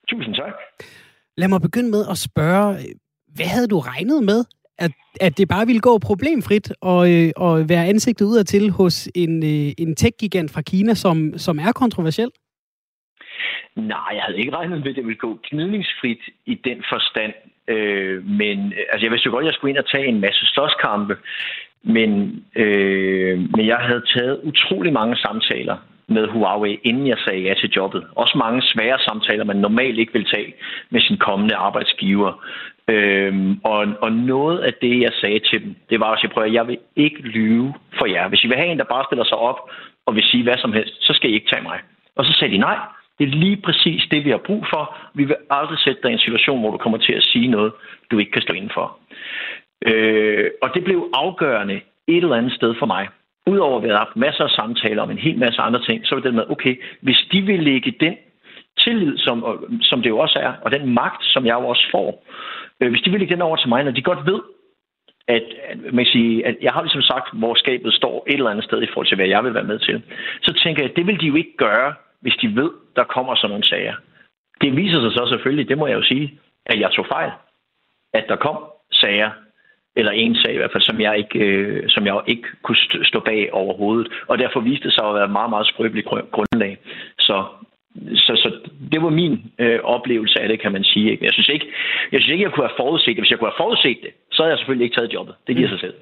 Tusind 0.09 0.35
tak. 0.35 0.53
Lad 1.37 1.49
mig 1.49 1.61
begynde 1.61 1.91
med 1.91 2.05
at 2.11 2.19
spørge, 2.19 2.79
hvad 3.35 3.47
havde 3.47 3.67
du 3.67 3.79
regnet 3.79 4.25
med, 4.25 4.45
at, 4.79 4.91
at 5.21 5.39
det 5.39 5.49
bare 5.49 5.67
ville 5.67 5.81
gå 5.81 5.99
problemfrit 5.99 6.73
og, 6.81 7.13
øh, 7.13 7.31
og 7.37 7.69
være 7.69 7.87
ansigtet 7.87 8.25
udad 8.25 8.45
til 8.45 8.71
hos 8.71 9.09
en, 9.15 9.43
øh, 9.43 9.73
en 9.79 9.97
tech-gigant 9.97 10.51
fra 10.51 10.63
Kina, 10.63 10.95
som, 10.95 11.39
som 11.39 11.59
er 11.59 11.73
kontroversiel? 11.73 12.31
Nej, 13.77 14.11
jeg 14.15 14.23
havde 14.23 14.39
ikke 14.39 14.57
regnet 14.57 14.79
med, 14.79 14.91
at 14.91 14.97
det 14.97 15.07
ville 15.07 15.19
gå 15.19 15.39
gnidningsfrit 15.51 16.23
i 16.47 16.55
den 16.55 16.85
forstand. 16.89 17.33
Øh, 17.69 18.25
men 18.25 18.59
øh, 18.73 18.85
altså, 18.93 19.05
jeg 19.07 19.13
vidste 19.13 19.27
jo 19.27 19.33
godt, 19.33 19.43
at 19.43 19.47
jeg 19.47 19.55
skulle 19.55 19.71
ind 19.71 19.79
og 19.79 19.91
tage 19.91 20.07
en 20.07 20.21
masse 20.21 20.47
slåskampe. 20.47 21.17
Men, 21.83 22.11
øh, 22.57 23.39
men 23.57 23.67
jeg 23.67 23.77
havde 23.77 24.03
taget 24.15 24.41
utrolig 24.43 24.93
mange 24.93 25.17
samtaler 25.17 25.77
med 26.07 26.29
Huawei, 26.29 26.79
inden 26.85 27.07
jeg 27.07 27.19
sagde 27.25 27.41
ja 27.41 27.55
til 27.55 27.71
jobbet. 27.77 28.07
Også 28.17 28.39
mange 28.39 28.63
svære 28.63 28.99
samtaler, 28.99 29.45
man 29.45 29.57
normalt 29.57 29.99
ikke 29.99 30.13
vil 30.13 30.25
tage 30.35 30.55
med 30.91 31.01
sin 31.01 31.19
kommende 31.19 31.55
arbejdsgiver. 31.55 32.45
Øhm, 32.89 33.61
og, 33.65 33.87
og 34.01 34.13
noget 34.13 34.59
af 34.59 34.75
det, 34.75 35.01
jeg 35.01 35.13
sagde 35.21 35.39
til 35.39 35.65
dem, 35.65 35.75
det 35.91 36.01
var 36.01 36.07
også, 36.07 36.23
jeg 36.25 36.31
prøver, 36.31 36.49
jeg 36.49 36.67
vil 36.69 36.79
ikke 36.97 37.23
lyve 37.23 37.75
for 37.99 38.07
jer. 38.07 38.29
Hvis 38.29 38.45
I 38.45 38.47
vil 38.47 38.57
have 38.57 38.69
en, 38.69 38.79
der 38.79 38.95
bare 38.95 39.05
stiller 39.09 39.25
sig 39.25 39.39
op 39.39 39.71
og 40.07 40.15
vil 40.15 40.25
sige 40.25 40.43
hvad 40.43 40.59
som 40.59 40.73
helst, 40.73 40.95
så 41.07 41.13
skal 41.13 41.31
I 41.31 41.35
ikke 41.35 41.51
tage 41.53 41.63
mig. 41.63 41.79
Og 42.17 42.25
så 42.25 42.33
sagde 42.33 42.55
de 42.55 42.59
nej. 42.59 42.79
Det 43.21 43.29
er 43.29 43.37
lige 43.47 43.57
præcis 43.57 44.03
det, 44.11 44.25
vi 44.25 44.31
har 44.31 44.43
brug 44.47 44.67
for. 44.73 44.97
Vi 45.15 45.25
vil 45.25 45.37
aldrig 45.51 45.79
sætte 45.79 46.03
dig 46.03 46.11
i 46.11 46.13
en 46.13 46.27
situation, 46.27 46.61
hvor 46.61 46.71
du 46.71 46.77
kommer 46.77 46.99
til 46.99 47.13
at 47.13 47.23
sige 47.23 47.49
noget, 47.49 47.73
du 48.11 48.19
ikke 48.19 48.33
kan 48.33 48.43
stå 48.43 48.53
inden 48.53 48.71
for. 48.75 48.99
Øh, 49.87 50.51
og 50.63 50.71
det 50.75 50.85
blev 50.85 51.11
afgørende 51.15 51.81
et 52.09 52.17
eller 52.25 52.37
andet 52.37 52.53
sted 52.53 52.75
for 52.79 52.87
mig. 52.87 53.09
Udover 53.47 53.77
at 53.77 53.83
vi 53.83 53.89
har 53.89 53.97
haft 53.97 54.17
masser 54.17 54.45
af 54.45 54.51
samtaler 54.51 55.03
om 55.03 55.11
en 55.11 55.19
hel 55.19 55.39
masse 55.39 55.61
andre 55.61 55.83
ting, 55.89 56.07
så 56.07 56.15
var 56.15 56.23
det 56.23 56.35
med, 56.35 56.51
okay, 56.51 56.83
hvis 57.01 57.21
de 57.33 57.41
vil 57.43 57.63
lægge 57.63 57.95
den 58.01 58.17
tillid, 58.79 59.19
som, 59.19 59.37
som 59.81 60.03
det 60.03 60.09
jo 60.09 60.19
også 60.19 60.39
er, 60.39 60.53
og 60.63 60.73
den 60.73 60.95
magt, 60.95 61.25
som 61.25 61.47
jeg 61.47 61.55
jo 61.55 61.69
også 61.69 61.89
får, 61.91 62.25
øh, 62.81 62.91
hvis 62.91 63.03
de 63.03 63.11
vil 63.11 63.21
lægge 63.21 63.35
den 63.35 63.43
over 63.43 63.57
til 63.57 63.69
mig, 63.69 63.85
når 63.85 63.91
de 63.91 64.03
godt 64.03 64.27
ved, 64.27 64.41
at, 65.29 65.45
at, 65.69 65.79
man 65.79 66.05
kan 66.05 66.13
sige, 66.13 66.47
at 66.47 66.57
jeg 66.63 66.73
har 66.73 66.83
ligesom 66.83 67.03
sagt, 67.03 67.39
hvor 67.39 67.55
skabet 67.55 67.95
står 67.95 68.25
et 68.27 68.35
eller 68.35 68.51
andet 68.51 68.65
sted 68.65 68.83
i 68.83 68.87
forhold 68.87 69.07
til, 69.07 69.17
hvad 69.17 69.27
jeg 69.27 69.45
vil 69.45 69.55
være 69.55 69.71
med 69.73 69.79
til, 69.79 70.03
så 70.43 70.53
tænker 70.65 70.83
jeg, 70.83 70.91
at 70.91 70.97
det 70.97 71.07
vil 71.07 71.21
de 71.21 71.27
jo 71.27 71.35
ikke 71.35 71.57
gøre, 71.57 71.95
hvis 72.21 72.37
de 72.43 72.57
ved, 72.57 72.71
der 72.97 73.05
kommer 73.05 73.35
sådan 73.35 73.51
nogle 73.51 73.69
sager. 73.69 73.95
Det 74.61 74.77
viser 74.77 75.01
sig 75.01 75.13
så 75.13 75.27
selvfølgelig, 75.29 75.69
det 75.69 75.79
må 75.79 75.87
jeg 75.87 75.97
jo 75.97 76.03
sige, 76.03 76.41
at 76.67 76.81
jeg 76.81 76.91
tog 76.93 77.07
fejl. 77.07 77.31
At 78.13 78.25
der 78.29 78.37
kom 78.37 78.57
sager, 78.93 79.31
eller 79.97 80.13
en 80.13 80.35
sag 80.37 80.55
i 80.55 80.57
hvert 80.57 80.73
fald, 80.73 80.83
som 80.83 81.01
jeg 81.01 81.19
ikke, 81.19 81.39
øh, 81.39 81.89
som 81.89 82.07
jeg 82.07 82.21
ikke 82.27 82.49
kunne 82.63 82.77
stå 83.05 83.21
bag 83.21 83.53
overhovedet. 83.53 84.13
Og 84.29 84.39
derfor 84.39 84.61
viste 84.61 84.85
det 84.85 84.95
sig 84.95 85.05
at 85.07 85.15
være 85.15 85.25
et 85.25 85.31
meget, 85.39 85.51
meget 85.51 85.67
skrøbeligt 85.67 86.07
grundlag. 86.07 86.79
Så, 87.19 87.45
så, 88.15 88.33
så 88.43 88.49
det 88.93 89.03
var 89.03 89.11
min 89.11 89.53
øh, 89.59 89.81
oplevelse 89.83 90.41
af 90.41 90.49
det, 90.49 90.61
kan 90.61 90.73
man 90.73 90.85
sige. 90.85 91.11
Ikke? 91.11 91.25
Jeg 91.25 91.33
synes 91.33 91.49
ikke, 91.49 91.67
jeg 92.13 92.21
synes 92.21 92.33
ikke, 92.33 92.45
jeg 92.45 92.53
kunne 92.53 92.67
have 92.67 92.81
forudset 92.83 93.17
det. 93.17 93.23
Hvis 93.23 93.31
jeg 93.31 93.39
kunne 93.39 93.51
have 93.51 93.63
forudset 93.65 93.99
det, 94.03 94.11
så 94.33 94.43
havde 94.43 94.51
jeg 94.51 94.59
selvfølgelig 94.59 94.85
ikke 94.85 94.97
taget 94.97 95.15
jobbet. 95.15 95.35
Det 95.47 95.57
giver 95.57 95.69
mm. 95.69 95.73
sig 95.73 95.81
selv. 95.81 95.95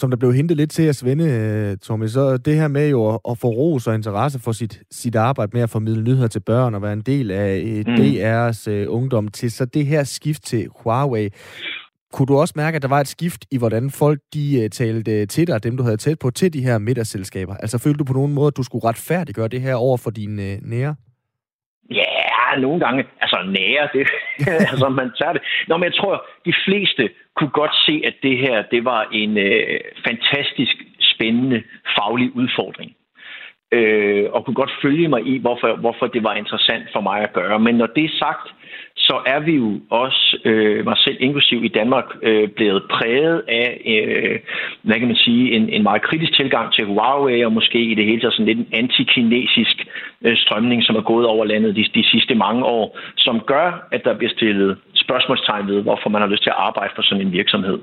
Som 0.00 0.10
der 0.10 0.16
blev 0.16 0.34
hentet 0.34 0.56
lidt 0.56 0.70
til 0.70 0.82
at 0.82 0.96
Svende, 0.96 1.24
øh, 1.24 1.76
Tommy, 1.76 2.06
så 2.06 2.36
det 2.36 2.56
her 2.56 2.68
med 2.68 2.88
jo 2.88 3.14
at, 3.14 3.20
at 3.30 3.38
få 3.38 3.48
ros 3.48 3.86
og 3.86 3.94
interesse 3.94 4.38
for 4.38 4.52
sit, 4.52 4.82
sit 4.90 5.16
arbejde 5.16 5.50
med 5.54 5.62
at 5.62 5.70
formidle 5.70 6.02
nyheder 6.02 6.28
til 6.28 6.40
børn 6.40 6.74
og 6.74 6.82
være 6.82 6.92
en 6.92 7.00
del 7.00 7.30
af 7.30 7.82
mm. 7.86 7.94
DR's 7.94 8.70
uh, 8.70 8.94
ungdom 8.94 9.28
til 9.28 9.50
så 9.50 9.64
det 9.64 9.86
her 9.86 10.04
skift 10.04 10.44
til 10.44 10.68
Huawei. 10.76 11.28
Kunne 12.12 12.26
du 12.26 12.36
også 12.36 12.54
mærke, 12.56 12.76
at 12.76 12.82
der 12.82 12.88
var 12.88 13.00
et 13.00 13.08
skift 13.08 13.44
i, 13.50 13.56
hvordan 13.56 13.90
folk 13.90 14.20
de 14.34 14.60
uh, 14.64 14.70
talte 14.70 15.26
til 15.26 15.46
dig, 15.46 15.62
dem 15.62 15.76
du 15.76 15.82
havde 15.82 15.96
tæt 15.96 16.18
på, 16.18 16.30
til 16.30 16.52
de 16.52 16.62
her 16.62 16.78
middagsselskaber? 16.78 17.56
Altså 17.56 17.78
følte 17.78 17.98
du 17.98 18.04
på 18.04 18.12
nogen 18.12 18.34
måde, 18.34 18.46
at 18.46 18.56
du 18.56 18.62
skulle 18.62 18.84
retfærdiggøre 18.84 19.48
det 19.48 19.60
her 19.60 19.74
over 19.74 19.96
for 19.96 20.10
dine 20.10 20.58
uh, 20.62 20.68
nære? 20.68 20.94
Nogle 22.60 22.80
gange. 22.80 23.04
Altså 23.20 23.38
nære, 23.46 23.88
det, 23.92 24.08
altså 24.72 24.88
man 24.88 25.10
tager 25.18 25.32
det. 25.32 25.42
Nå, 25.68 25.76
men 25.76 25.84
jeg 25.84 25.94
tror, 25.94 26.26
de 26.46 26.54
fleste 26.64 27.10
kunne 27.36 27.50
godt 27.50 27.74
se, 27.86 28.02
at 28.04 28.14
det 28.22 28.38
her, 28.38 28.62
det 28.62 28.84
var 28.84 29.08
en 29.12 29.38
øh, 29.38 29.80
fantastisk 30.06 30.76
spændende 30.98 31.62
faglig 31.98 32.36
udfordring. 32.36 32.92
Øh, 33.76 34.24
og 34.34 34.44
kunne 34.44 34.60
godt 34.62 34.78
følge 34.82 35.08
mig 35.08 35.22
i, 35.26 35.38
hvorfor, 35.38 35.76
hvorfor 35.76 36.06
det 36.06 36.24
var 36.24 36.34
interessant 36.34 36.86
for 36.92 37.00
mig 37.00 37.18
at 37.20 37.32
gøre. 37.32 37.58
Men 37.58 37.74
når 37.74 37.86
det 37.86 38.04
er 38.04 38.18
sagt, 38.18 38.46
så 38.96 39.16
er 39.26 39.40
vi 39.40 39.54
jo 39.54 39.80
også, 39.90 40.38
øh, 40.44 40.84
mig 40.84 40.96
selv 40.98 41.16
inklusiv 41.20 41.64
i 41.64 41.68
Danmark, 41.68 42.04
øh, 42.22 42.48
blevet 42.48 42.82
præget 42.90 43.42
af, 43.48 43.68
øh, 43.86 44.38
hvad 44.82 44.98
kan 44.98 45.08
man 45.08 45.16
sige, 45.16 45.52
en, 45.52 45.68
en 45.68 45.82
meget 45.82 46.02
kritisk 46.02 46.32
tilgang 46.34 46.72
til 46.72 46.84
Huawei, 46.84 47.44
og 47.44 47.52
måske 47.52 47.78
i 47.78 47.94
det 47.94 48.04
hele 48.04 48.20
taget 48.20 48.34
sådan 48.34 48.46
lidt 48.46 48.58
en 48.58 48.68
antikinesisk 48.72 49.86
øh, 50.24 50.36
strømning, 50.36 50.84
som 50.84 50.96
er 50.96 51.00
gået 51.00 51.26
over 51.26 51.44
landet 51.44 51.76
de, 51.76 51.84
de 51.94 52.10
sidste 52.10 52.34
mange 52.34 52.64
år, 52.64 52.98
som 53.16 53.40
gør, 53.40 53.88
at 53.92 54.04
der 54.04 54.14
bliver 54.14 54.32
stillet 54.32 54.78
spørgsmålstegn 54.94 55.66
ved, 55.68 55.82
hvorfor 55.82 56.10
man 56.10 56.22
har 56.22 56.28
lyst 56.28 56.42
til 56.42 56.50
at 56.50 56.56
arbejde 56.58 56.92
for 56.96 57.02
sådan 57.02 57.26
en 57.26 57.32
virksomhed. 57.32 57.78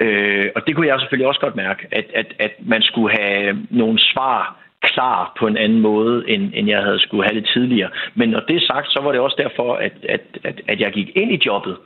Øh, 0.00 0.46
og 0.56 0.66
det 0.66 0.74
kunne 0.74 0.86
jeg 0.86 1.00
selvfølgelig 1.00 1.28
også 1.28 1.40
godt 1.40 1.56
mærke, 1.56 1.86
at, 1.92 2.06
at, 2.14 2.26
at 2.38 2.52
man 2.60 2.82
skulle 2.82 3.16
have 3.18 3.66
nogle 3.70 3.98
svar 3.98 4.67
klar 4.82 5.36
på 5.38 5.46
en 5.46 5.56
anden 5.56 5.80
måde, 5.80 6.24
end, 6.28 6.52
end 6.54 6.68
jeg 6.68 6.82
havde 6.82 6.98
skulle 6.98 7.24
have 7.28 7.40
det 7.40 7.50
tidligere. 7.54 7.90
Men 8.14 8.28
når 8.28 8.40
det 8.40 8.56
er 8.56 8.66
sagt, 8.66 8.86
så 8.92 9.00
var 9.02 9.12
det 9.12 9.20
også 9.20 9.36
derfor, 9.38 9.74
at, 9.74 9.92
at, 10.08 10.20
at, 10.44 10.60
at 10.68 10.80
jeg 10.80 10.92
gik 10.92 11.08
ind 11.16 11.32
i 11.32 11.42
jobbet 11.46 11.76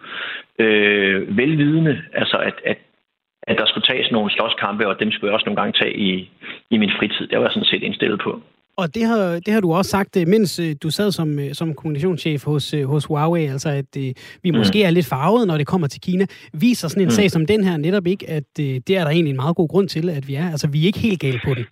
øh, 0.59 1.37
velvidende, 1.37 2.03
altså 2.15 2.37
at, 2.37 2.55
at, 2.65 2.79
at 3.43 3.59
der 3.59 3.67
skulle 3.67 3.87
tages 3.87 4.11
nogle 4.11 4.31
slåskampe, 4.31 4.89
og 4.89 5.01
dem 5.01 5.13
skulle 5.13 5.29
jeg 5.29 5.35
også 5.35 5.47
nogle 5.47 5.61
gange 5.61 5.79
tage 5.81 5.97
i, 5.97 6.31
i 6.71 6.77
min 6.79 6.93
fritid. 6.99 7.27
Det 7.27 7.39
var 7.39 7.45
jeg 7.45 7.53
sådan 7.53 7.65
set 7.73 7.83
indstillet 7.83 8.21
på. 8.25 8.41
Og 8.77 8.95
det 8.95 9.05
har, 9.05 9.41
det 9.47 9.55
har 9.55 9.61
du 9.61 9.73
også 9.73 9.91
sagt, 9.91 10.17
øh, 10.17 10.29
mens 10.29 10.59
øh, 10.59 10.75
du 10.83 10.91
sad 10.91 11.13
som, 11.13 11.39
øh, 11.39 11.55
som 11.55 11.75
kommunikationschef 11.75 12.45
hos, 12.45 12.75
hos 12.85 13.05
Huawei, 13.05 13.47
altså 13.47 13.69
at 13.69 13.97
vi 14.43 14.51
mm. 14.51 14.57
måske 14.57 14.85
er 14.85 14.91
lidt 14.91 15.07
farvet, 15.07 15.47
når 15.47 15.57
det 15.59 15.67
kommer 15.67 15.87
til 15.87 16.01
Kina. 16.01 16.27
Viser 16.53 16.89
sådan 16.89 17.03
en 17.03 17.07
mm. 17.07 17.11
sag 17.11 17.31
som 17.31 17.47
den 17.47 17.65
her 17.65 17.77
netop 17.77 18.07
ikke, 18.07 18.31
at 18.31 18.45
det 18.57 18.91
er 18.91 19.05
der 19.05 19.11
egentlig 19.11 19.31
en 19.31 19.37
meget 19.37 19.57
god 19.57 19.69
grund 19.69 19.89
til, 19.89 20.11
at 20.11 20.29
vi 20.29 20.35
er. 20.35 20.51
Altså, 20.51 20.69
vi 20.69 20.83
er 20.83 20.87
ikke 20.87 20.99
helt 20.99 21.21
galt 21.21 21.43
på 21.45 21.55
den. 21.55 21.67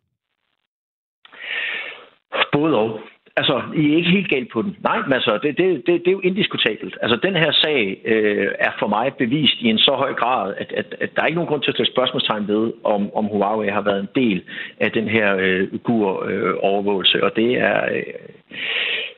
Både 2.52 2.78
og. 2.78 3.00
Altså, 3.36 3.62
I 3.76 3.92
er 3.92 3.96
ikke 3.96 4.10
helt 4.10 4.28
galt 4.28 4.52
på 4.52 4.62
den. 4.62 4.76
Nej, 4.82 4.98
men 5.02 5.12
altså, 5.12 5.38
det, 5.42 5.58
det, 5.58 5.86
det, 5.86 6.00
det 6.04 6.08
er 6.08 6.12
jo 6.12 6.20
indiskutabelt. 6.20 6.98
Altså, 7.02 7.16
den 7.22 7.36
her 7.36 7.52
sag 7.52 8.00
øh, 8.04 8.48
er 8.58 8.70
for 8.78 8.86
mig 8.86 9.14
bevist 9.14 9.60
i 9.60 9.66
en 9.66 9.78
så 9.78 9.92
høj 9.92 10.12
grad, 10.14 10.54
at, 10.58 10.72
at, 10.72 10.96
at 11.00 11.10
der 11.16 11.22
er 11.22 11.26
ikke 11.26 11.34
nogen 11.34 11.48
grund 11.48 11.62
til 11.62 11.70
at 11.70 11.74
stille 11.74 11.92
spørgsmålstegn 11.92 12.48
ved, 12.48 12.72
om, 12.84 13.14
om 13.14 13.24
Huawei 13.24 13.68
har 13.68 13.80
været 13.80 14.00
en 14.00 14.08
del 14.14 14.42
af 14.80 14.90
den 14.92 15.08
her 15.08 15.36
øh, 15.36 15.78
gur-overvågelse. 15.78 17.18
Øh, 17.18 17.24
og 17.24 17.36
det 17.36 17.58
er... 17.58 17.94
Øh, 17.94 18.02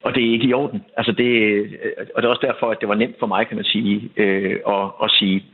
og 0.02 0.14
det 0.14 0.26
er 0.26 0.32
ikke 0.32 0.46
i 0.46 0.52
orden. 0.52 0.82
Altså 0.96 1.12
det, 1.12 1.30
øh, 1.52 1.70
og 2.14 2.22
det 2.22 2.28
er 2.28 2.32
også 2.32 2.46
derfor, 2.46 2.66
at 2.70 2.80
det 2.80 2.88
var 2.88 2.94
nemt 2.94 3.16
for 3.18 3.26
mig, 3.26 3.46
kan 3.46 3.56
man 3.56 3.64
sige, 3.64 4.10
øh, 4.16 4.56
at, 4.68 4.84
at 5.02 5.10
sige, 5.10 5.44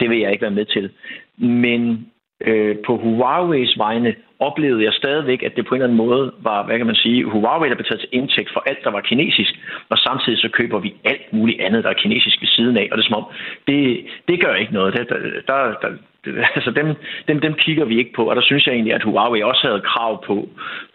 det 0.00 0.10
vil 0.10 0.18
jeg 0.18 0.30
ikke 0.30 0.42
være 0.42 0.58
med 0.60 0.64
til. 0.64 0.90
Men 1.38 2.06
øh, 2.40 2.76
på 2.86 2.96
Huawei's 2.96 3.74
vegne 3.78 4.14
oplevede 4.48 4.84
jeg 4.84 4.92
stadigvæk, 4.92 5.42
at 5.42 5.56
det 5.56 5.66
på 5.66 5.74
en 5.74 5.80
eller 5.80 5.88
anden 5.88 6.06
måde 6.06 6.32
var, 6.48 6.62
hvad 6.66 6.76
kan 6.78 6.86
man 6.86 7.02
sige, 7.04 7.24
Huawei, 7.24 7.68
der 7.68 7.74
blev 7.74 7.88
taget 7.88 8.00
til 8.00 8.18
indtægt 8.18 8.50
for 8.52 8.62
alt, 8.66 8.84
der 8.84 8.90
var 8.90 9.00
kinesisk, 9.00 9.52
og 9.88 9.98
samtidig 9.98 10.38
så 10.38 10.48
køber 10.48 10.78
vi 10.78 10.94
alt 11.04 11.32
muligt 11.32 11.60
andet, 11.60 11.84
der 11.84 11.90
er 11.90 12.02
kinesisk 12.04 12.40
ved 12.40 12.48
siden 12.48 12.76
af, 12.76 12.88
og 12.90 12.98
det 12.98 13.04
er 13.04 13.08
som 13.08 13.20
om, 13.22 13.26
det, 13.68 14.06
det 14.28 14.40
gør 14.44 14.54
ikke 14.54 14.72
noget. 14.72 14.94
Det, 14.94 15.08
der, 15.08 15.18
der, 15.50 15.58
der, 15.82 15.90
altså 16.56 16.70
dem, 16.70 16.86
dem, 17.28 17.40
dem 17.40 17.54
kigger 17.54 17.84
vi 17.84 17.98
ikke 17.98 18.12
på, 18.12 18.24
og 18.30 18.36
der 18.36 18.42
synes 18.42 18.66
jeg 18.66 18.74
egentlig, 18.74 18.94
at 18.94 19.02
Huawei 19.02 19.42
også 19.42 19.66
havde 19.68 19.88
krav 19.90 20.24
på, 20.24 20.48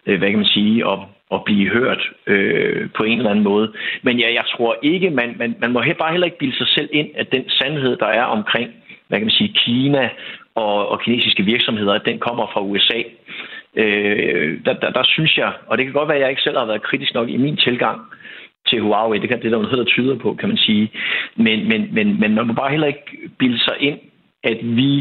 øh, 0.06 0.18
hvad 0.18 0.28
kan 0.30 0.38
man 0.38 0.54
sige, 0.56 0.90
at, 0.92 0.98
at 1.34 1.44
blive 1.44 1.68
hørt 1.70 2.02
øh, 2.26 2.88
på 2.96 3.02
en 3.02 3.18
eller 3.18 3.30
anden 3.30 3.44
måde. 3.44 3.72
Men 4.02 4.18
ja, 4.18 4.28
jeg 4.34 4.44
tror 4.56 4.76
ikke, 4.82 5.10
man, 5.10 5.34
man, 5.38 5.56
man 5.60 5.72
må 5.72 5.82
bare 5.98 6.10
heller 6.10 6.26
ikke 6.26 6.38
bilde 6.38 6.56
sig 6.56 6.68
selv 6.68 6.88
ind, 6.92 7.08
at 7.14 7.32
den 7.32 7.44
sandhed, 7.48 7.96
der 7.96 8.06
er 8.06 8.24
omkring 8.24 8.70
hvad 9.08 9.18
kan 9.18 9.26
man 9.26 9.38
sige, 9.40 9.54
Kina 9.64 10.10
og, 10.58 10.88
og 10.88 11.00
kinesiske 11.00 11.42
virksomheder, 11.42 11.92
at 11.94 12.06
den 12.06 12.18
kommer 12.18 12.46
fra 12.52 12.62
USA. 12.62 13.00
Øh, 13.74 14.64
der, 14.64 14.72
der, 14.72 14.90
der 14.90 15.04
synes 15.04 15.36
jeg, 15.36 15.52
og 15.66 15.78
det 15.78 15.86
kan 15.86 15.92
godt 15.92 16.08
være, 16.08 16.16
at 16.16 16.22
jeg 16.22 16.30
ikke 16.30 16.42
selv 16.42 16.58
har 16.58 16.66
været 16.66 16.82
kritisk 16.82 17.14
nok 17.14 17.28
i 17.28 17.36
min 17.36 17.56
tilgang 17.56 18.00
til 18.68 18.80
Huawei, 18.80 19.18
det 19.18 19.28
kan 19.28 19.42
det 19.42 19.52
der 19.52 19.62
noget, 19.62 19.78
der 19.78 19.84
tyder 19.84 20.18
på, 20.18 20.34
kan 20.34 20.48
man 20.48 20.58
sige. 20.58 20.92
Men, 21.36 21.68
men, 21.68 21.94
men, 21.94 22.20
men 22.20 22.34
man 22.34 22.46
må 22.46 22.52
bare 22.52 22.70
heller 22.70 22.86
ikke 22.86 23.30
bilde 23.38 23.58
sig 23.64 23.76
ind, 23.80 23.98
at 24.44 24.58
vi 24.62 24.96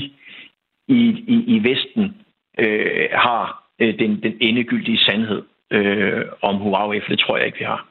i, 0.88 1.02
i, 1.28 1.44
i 1.56 1.64
Vesten 1.64 2.16
øh, 2.60 3.10
har 3.12 3.64
øh, 3.80 4.00
den, 4.00 4.24
den 4.24 4.38
endegyldige 4.42 4.98
sandhed 4.98 5.42
øh, 5.72 6.26
om 6.42 6.56
Huawei, 6.56 7.00
for 7.00 7.10
det 7.10 7.20
tror 7.20 7.38
jeg 7.38 7.46
ikke, 7.46 7.60
vi 7.60 7.66
har. 7.66 7.88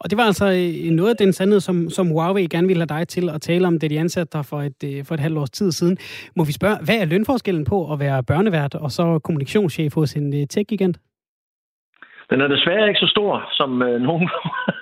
Og 0.00 0.10
det 0.10 0.16
var 0.18 0.24
altså 0.24 0.46
øh, 0.46 0.90
noget 0.90 1.10
af 1.10 1.16
den 1.16 1.32
sandhed, 1.32 1.60
som, 1.60 1.90
som 1.90 2.06
Huawei 2.06 2.46
gerne 2.46 2.66
ville 2.66 2.84
have 2.88 2.98
dig 2.98 3.08
til 3.08 3.30
at 3.34 3.40
tale 3.40 3.66
om, 3.66 3.78
det 3.78 3.90
de 3.90 4.00
ansatte 4.00 4.38
der 4.38 4.42
for 4.42 4.60
et, 4.68 4.80
øh, 4.84 5.04
for 5.06 5.14
et 5.14 5.20
halvt 5.20 5.38
års 5.38 5.50
tid 5.50 5.72
siden. 5.72 5.96
Må 6.36 6.44
vi 6.44 6.52
spørge, 6.52 6.76
hvad 6.84 6.98
er 7.00 7.04
lønforskellen 7.04 7.64
på 7.64 7.92
at 7.92 8.00
være 8.00 8.22
børnevært 8.22 8.74
og 8.74 8.90
så 8.90 9.18
kommunikationschef 9.18 9.94
hos 9.94 10.12
en 10.14 10.34
øh, 10.40 10.46
tech-gigant? 10.54 10.96
Den 12.30 12.40
er 12.40 12.48
desværre 12.48 12.88
ikke 12.88 13.00
så 13.00 13.10
stor, 13.16 13.48
som 13.52 13.82
øh, 13.82 14.00
nogen 14.08 14.28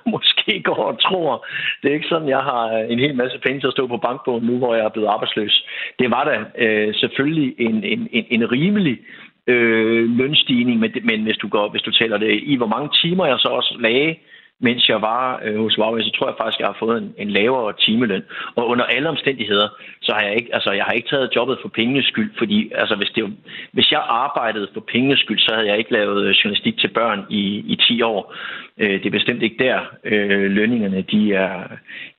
måske 0.07 0.63
går 0.63 0.83
og 0.91 1.01
tror. 1.01 1.47
Det 1.83 1.91
er 1.91 1.95
ikke 1.95 2.13
sådan, 2.13 2.29
jeg 2.29 2.43
har 2.51 2.63
en 2.93 2.99
hel 2.99 3.17
masse 3.17 3.39
penge 3.47 3.61
til 3.61 3.67
at 3.67 3.73
stå 3.73 3.87
på 3.87 3.97
bankbogen 3.97 4.47
nu, 4.47 4.59
hvor 4.59 4.75
jeg 4.75 4.85
er 4.85 4.95
blevet 4.95 5.09
arbejdsløs. 5.09 5.65
Det 5.99 6.11
var 6.11 6.25
da 6.25 6.65
øh, 6.65 6.95
selvfølgelig 6.95 7.55
en, 7.59 7.85
en, 7.85 8.09
en, 8.13 8.25
en 8.31 8.53
rimelig 8.53 8.99
øh, 9.47 10.17
lønstigning, 10.19 10.81
men, 10.81 10.91
men 11.03 11.23
hvis, 11.23 11.37
du 11.37 11.49
går, 11.49 11.69
hvis 11.71 11.83
du 11.83 11.91
taler 11.91 12.19
det 12.19 12.41
i, 12.43 12.57
hvor 12.57 12.67
mange 12.67 12.91
timer 13.03 13.27
jeg 13.27 13.39
så 13.39 13.49
også 13.49 13.77
lagde 13.81 14.17
mens 14.61 14.89
jeg 14.89 15.03
var 15.03 15.41
øh, 15.45 15.59
hos 15.59 15.75
Huawei, 15.75 16.03
så 16.03 16.11
tror 16.11 16.29
jeg 16.29 16.37
faktisk, 16.39 16.61
jeg 16.61 16.67
har 16.67 16.77
fået 16.79 17.03
en, 17.03 17.15
en 17.19 17.31
lavere 17.31 17.73
timeløn. 17.79 18.23
Og 18.55 18.69
under 18.69 18.85
alle 18.85 19.09
omstændigheder, 19.09 19.69
så 20.03 20.13
har 20.13 20.23
jeg 20.23 20.35
ikke, 20.37 20.55
altså, 20.55 20.71
jeg 20.73 20.85
har 20.85 20.93
ikke 20.93 21.09
taget 21.09 21.37
jobbet 21.37 21.59
for 21.63 21.69
pengenes 21.69 22.07
skyld, 22.07 22.31
fordi 22.39 22.73
altså, 22.75 22.95
hvis, 22.97 23.11
det, 23.11 23.37
hvis 23.73 23.93
jeg 23.93 24.03
arbejdede 24.09 24.69
for 24.75 24.81
pengenes 24.81 25.21
skyld, 25.21 25.39
så 25.39 25.55
havde 25.55 25.69
jeg 25.69 25.79
ikke 25.79 25.93
lavet 25.93 26.25
øh, 26.25 26.31
journalistik 26.31 26.79
til 26.79 26.89
børn 26.89 27.27
i, 27.31 27.43
i 27.73 27.77
10 27.77 28.03
år. 28.03 28.35
Øh, 28.79 28.91
det 28.91 29.07
er 29.07 29.19
bestemt 29.19 29.43
ikke 29.43 29.65
der, 29.65 29.81
øh, 30.05 30.51
lønningerne 30.51 31.03
de 31.03 31.35
er, 31.35 31.63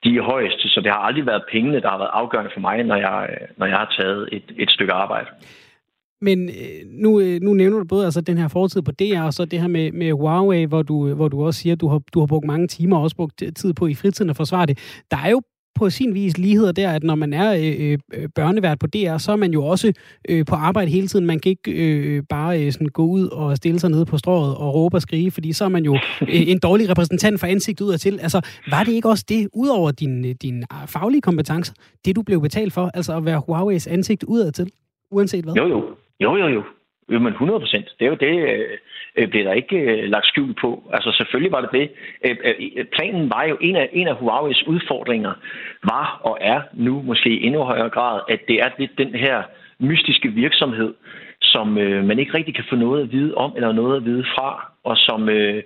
de 0.03 0.17
er 0.17 0.21
højest, 0.21 0.59
så 0.73 0.81
det 0.81 0.91
har 0.91 0.99
aldrig 0.99 1.25
været 1.25 1.43
pengene, 1.51 1.81
der 1.81 1.89
har 1.89 1.97
været 1.97 2.11
afgørende 2.13 2.51
for 2.53 2.59
mig, 2.59 2.83
når 2.83 2.95
jeg, 2.95 3.29
øh, 3.29 3.47
når 3.57 3.65
jeg 3.65 3.77
har 3.77 3.95
taget 3.97 4.29
et, 4.31 4.43
et 4.57 4.69
stykke 4.71 4.93
arbejde. 4.93 5.27
Men 6.21 6.49
øh, 6.49 6.89
nu, 6.91 7.19
øh, 7.19 7.41
nu 7.41 7.53
nævner 7.53 7.77
du 7.77 7.85
både 7.85 8.05
altså, 8.05 8.21
den 8.21 8.37
her 8.37 8.47
fortid 8.47 8.81
på 8.81 8.91
DR, 8.91 9.21
og 9.21 9.33
så 9.33 9.45
det 9.45 9.61
her 9.61 9.67
med, 9.67 9.91
med 9.91 10.11
Huawei, 10.11 10.65
hvor 10.65 10.81
du, 10.81 11.13
hvor 11.13 11.27
du 11.27 11.45
også 11.45 11.59
siger, 11.59 11.73
at 11.73 11.81
du 11.81 11.87
har, 11.87 12.01
du 12.13 12.19
har 12.19 12.25
brugt 12.25 12.45
mange 12.45 12.67
timer 12.67 12.97
og 12.97 13.03
også 13.03 13.15
brugt 13.15 13.43
tid 13.55 13.73
på 13.73 13.87
i 13.87 13.93
fritiden 13.93 14.29
at 14.29 14.35
forsvare 14.37 14.65
det. 14.65 14.77
Der 15.11 15.17
er 15.17 15.29
jo 15.29 15.41
på 15.77 15.89
sin 15.89 16.13
vis 16.13 16.37
ligheder 16.37 16.71
der, 16.71 16.91
at 16.91 17.03
når 17.03 17.15
man 17.15 17.33
er 17.33 17.53
øh, 17.53 17.97
øh, 18.13 18.29
børnevært 18.35 18.79
på 18.79 18.87
DR, 18.87 19.17
så 19.17 19.31
er 19.31 19.35
man 19.35 19.53
jo 19.53 19.65
også 19.65 19.93
øh, 20.29 20.45
på 20.45 20.55
arbejde 20.55 20.91
hele 20.91 21.07
tiden. 21.07 21.25
Man 21.25 21.39
kan 21.39 21.49
ikke 21.49 21.71
øh, 21.71 22.23
bare 22.29 22.65
øh, 22.65 22.71
sådan 22.71 22.87
gå 22.87 23.05
ud 23.05 23.27
og 23.27 23.57
stille 23.57 23.79
sig 23.79 23.89
nede 23.89 24.05
på 24.05 24.17
strået 24.17 24.55
og 24.55 24.73
råbe 24.73 24.97
og 24.97 25.01
skrige, 25.01 25.31
fordi 25.31 25.53
så 25.53 25.65
er 25.65 25.69
man 25.69 25.83
jo 25.83 25.93
øh, 26.21 26.47
en 26.47 26.59
dårlig 26.59 26.89
repræsentant 26.89 27.39
for 27.39 27.47
ansigt 27.47 27.81
ud 27.81 27.97
til. 27.97 28.19
Altså, 28.19 28.41
var 28.69 28.83
det 28.83 28.91
ikke 28.91 29.09
også 29.09 29.25
det, 29.29 29.47
ud 29.53 29.67
over 29.67 29.91
din, 29.91 30.35
din 30.35 30.63
faglige 30.87 31.21
kompetencer, 31.21 31.73
det 32.05 32.15
du 32.15 32.21
blev 32.21 32.41
betalt 32.41 32.73
for, 32.73 32.91
altså 32.93 33.17
at 33.17 33.25
være 33.25 33.41
Huawei's 33.49 33.89
ansigt 33.93 34.23
udadtil, 34.23 34.71
uanset 35.11 35.43
hvad? 35.43 35.53
Jo, 35.53 35.67
jo. 35.67 35.83
Jo, 36.19 36.35
jo, 36.35 36.47
jo. 36.47 36.63
Jo, 37.11 37.19
men 37.19 37.33
100 37.33 37.59
procent. 37.59 37.87
Det 37.99 38.05
er 38.05 38.09
jo 38.09 38.15
det, 38.15 38.49
øh, 38.49 38.77
øh, 39.15 39.27
bliver 39.27 39.43
der 39.43 39.53
ikke 39.53 39.77
øh, 39.77 40.09
lagt 40.09 40.25
skjul 40.25 40.53
på. 40.53 40.89
Altså 40.93 41.11
selvfølgelig 41.11 41.51
var 41.51 41.61
det 41.61 41.71
det. 41.71 41.89
Øh, 42.25 42.37
øh, 42.43 42.55
øh, 42.75 42.85
planen 42.85 43.29
var 43.29 43.43
jo, 43.43 43.57
en 43.61 43.75
af, 43.75 43.89
en 43.93 44.07
af 44.07 44.13
Huawei's 44.13 44.67
udfordringer 44.67 45.33
var 45.83 46.19
og 46.23 46.37
er 46.41 46.61
nu 46.73 47.01
måske 47.01 47.29
i 47.29 47.45
endnu 47.45 47.63
højere 47.63 47.89
grad, 47.89 48.21
at 48.29 48.39
det 48.47 48.55
er 48.55 48.69
lidt 48.77 48.97
den 48.97 49.15
her 49.15 49.43
mystiske 49.79 50.29
virksomhed, 50.29 50.93
som 51.41 51.77
øh, 51.77 52.05
man 52.05 52.19
ikke 52.19 52.33
rigtig 52.37 52.55
kan 52.55 52.65
få 52.69 52.75
noget 52.75 53.01
at 53.03 53.11
vide 53.11 53.35
om, 53.35 53.53
eller 53.55 53.71
noget 53.71 53.97
at 53.97 54.05
vide 54.05 54.25
fra, 54.35 54.71
og 54.83 54.97
som, 54.97 55.29
øh, 55.29 55.63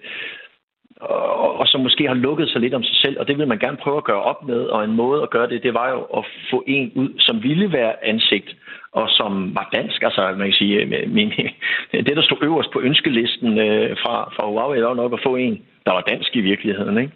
og, 1.02 1.60
og 1.60 1.68
som 1.68 1.82
måske 1.82 2.08
har 2.08 2.14
lukket 2.14 2.50
sig 2.50 2.62
lidt 2.62 2.74
om 2.74 2.84
sig 2.84 2.96
selv, 2.96 3.20
og 3.20 3.28
det 3.28 3.38
vil 3.38 3.48
man 3.48 3.60
gerne 3.60 3.78
prøve 3.78 3.98
at 3.98 4.04
gøre 4.04 4.22
op 4.22 4.48
med, 4.48 4.62
og 4.66 4.84
en 4.84 4.96
måde 4.96 5.22
at 5.22 5.30
gøre 5.30 5.50
det, 5.50 5.64
det 5.64 5.74
var 5.74 5.90
jo 5.90 6.02
at 6.02 6.26
få 6.52 6.64
en 6.68 6.92
ud, 6.96 7.10
som 7.20 7.44
ville 7.44 7.72
være 7.72 8.06
ansigt, 8.06 8.56
og 8.94 9.10
som 9.10 9.56
var 9.56 9.70
dansk. 9.74 10.04
Altså, 10.04 10.22
man 10.38 10.48
kan 10.48 10.54
sige, 10.54 11.08
min, 11.08 11.34
det, 12.08 12.16
der 12.18 12.22
stod 12.22 12.38
øverst 12.42 12.72
på 12.72 12.82
ønskelisten 12.82 13.60
øh, 13.60 13.98
fra, 14.04 14.16
fra 14.36 14.46
Huawei, 14.50 14.82
var 14.82 14.94
nok 14.94 15.14
at 15.14 15.24
få 15.24 15.36
en, 15.36 15.62
der 15.86 15.92
var 15.92 16.02
dansk 16.02 16.36
i 16.36 16.42
virkeligheden. 16.42 16.98
Ikke? 16.98 17.14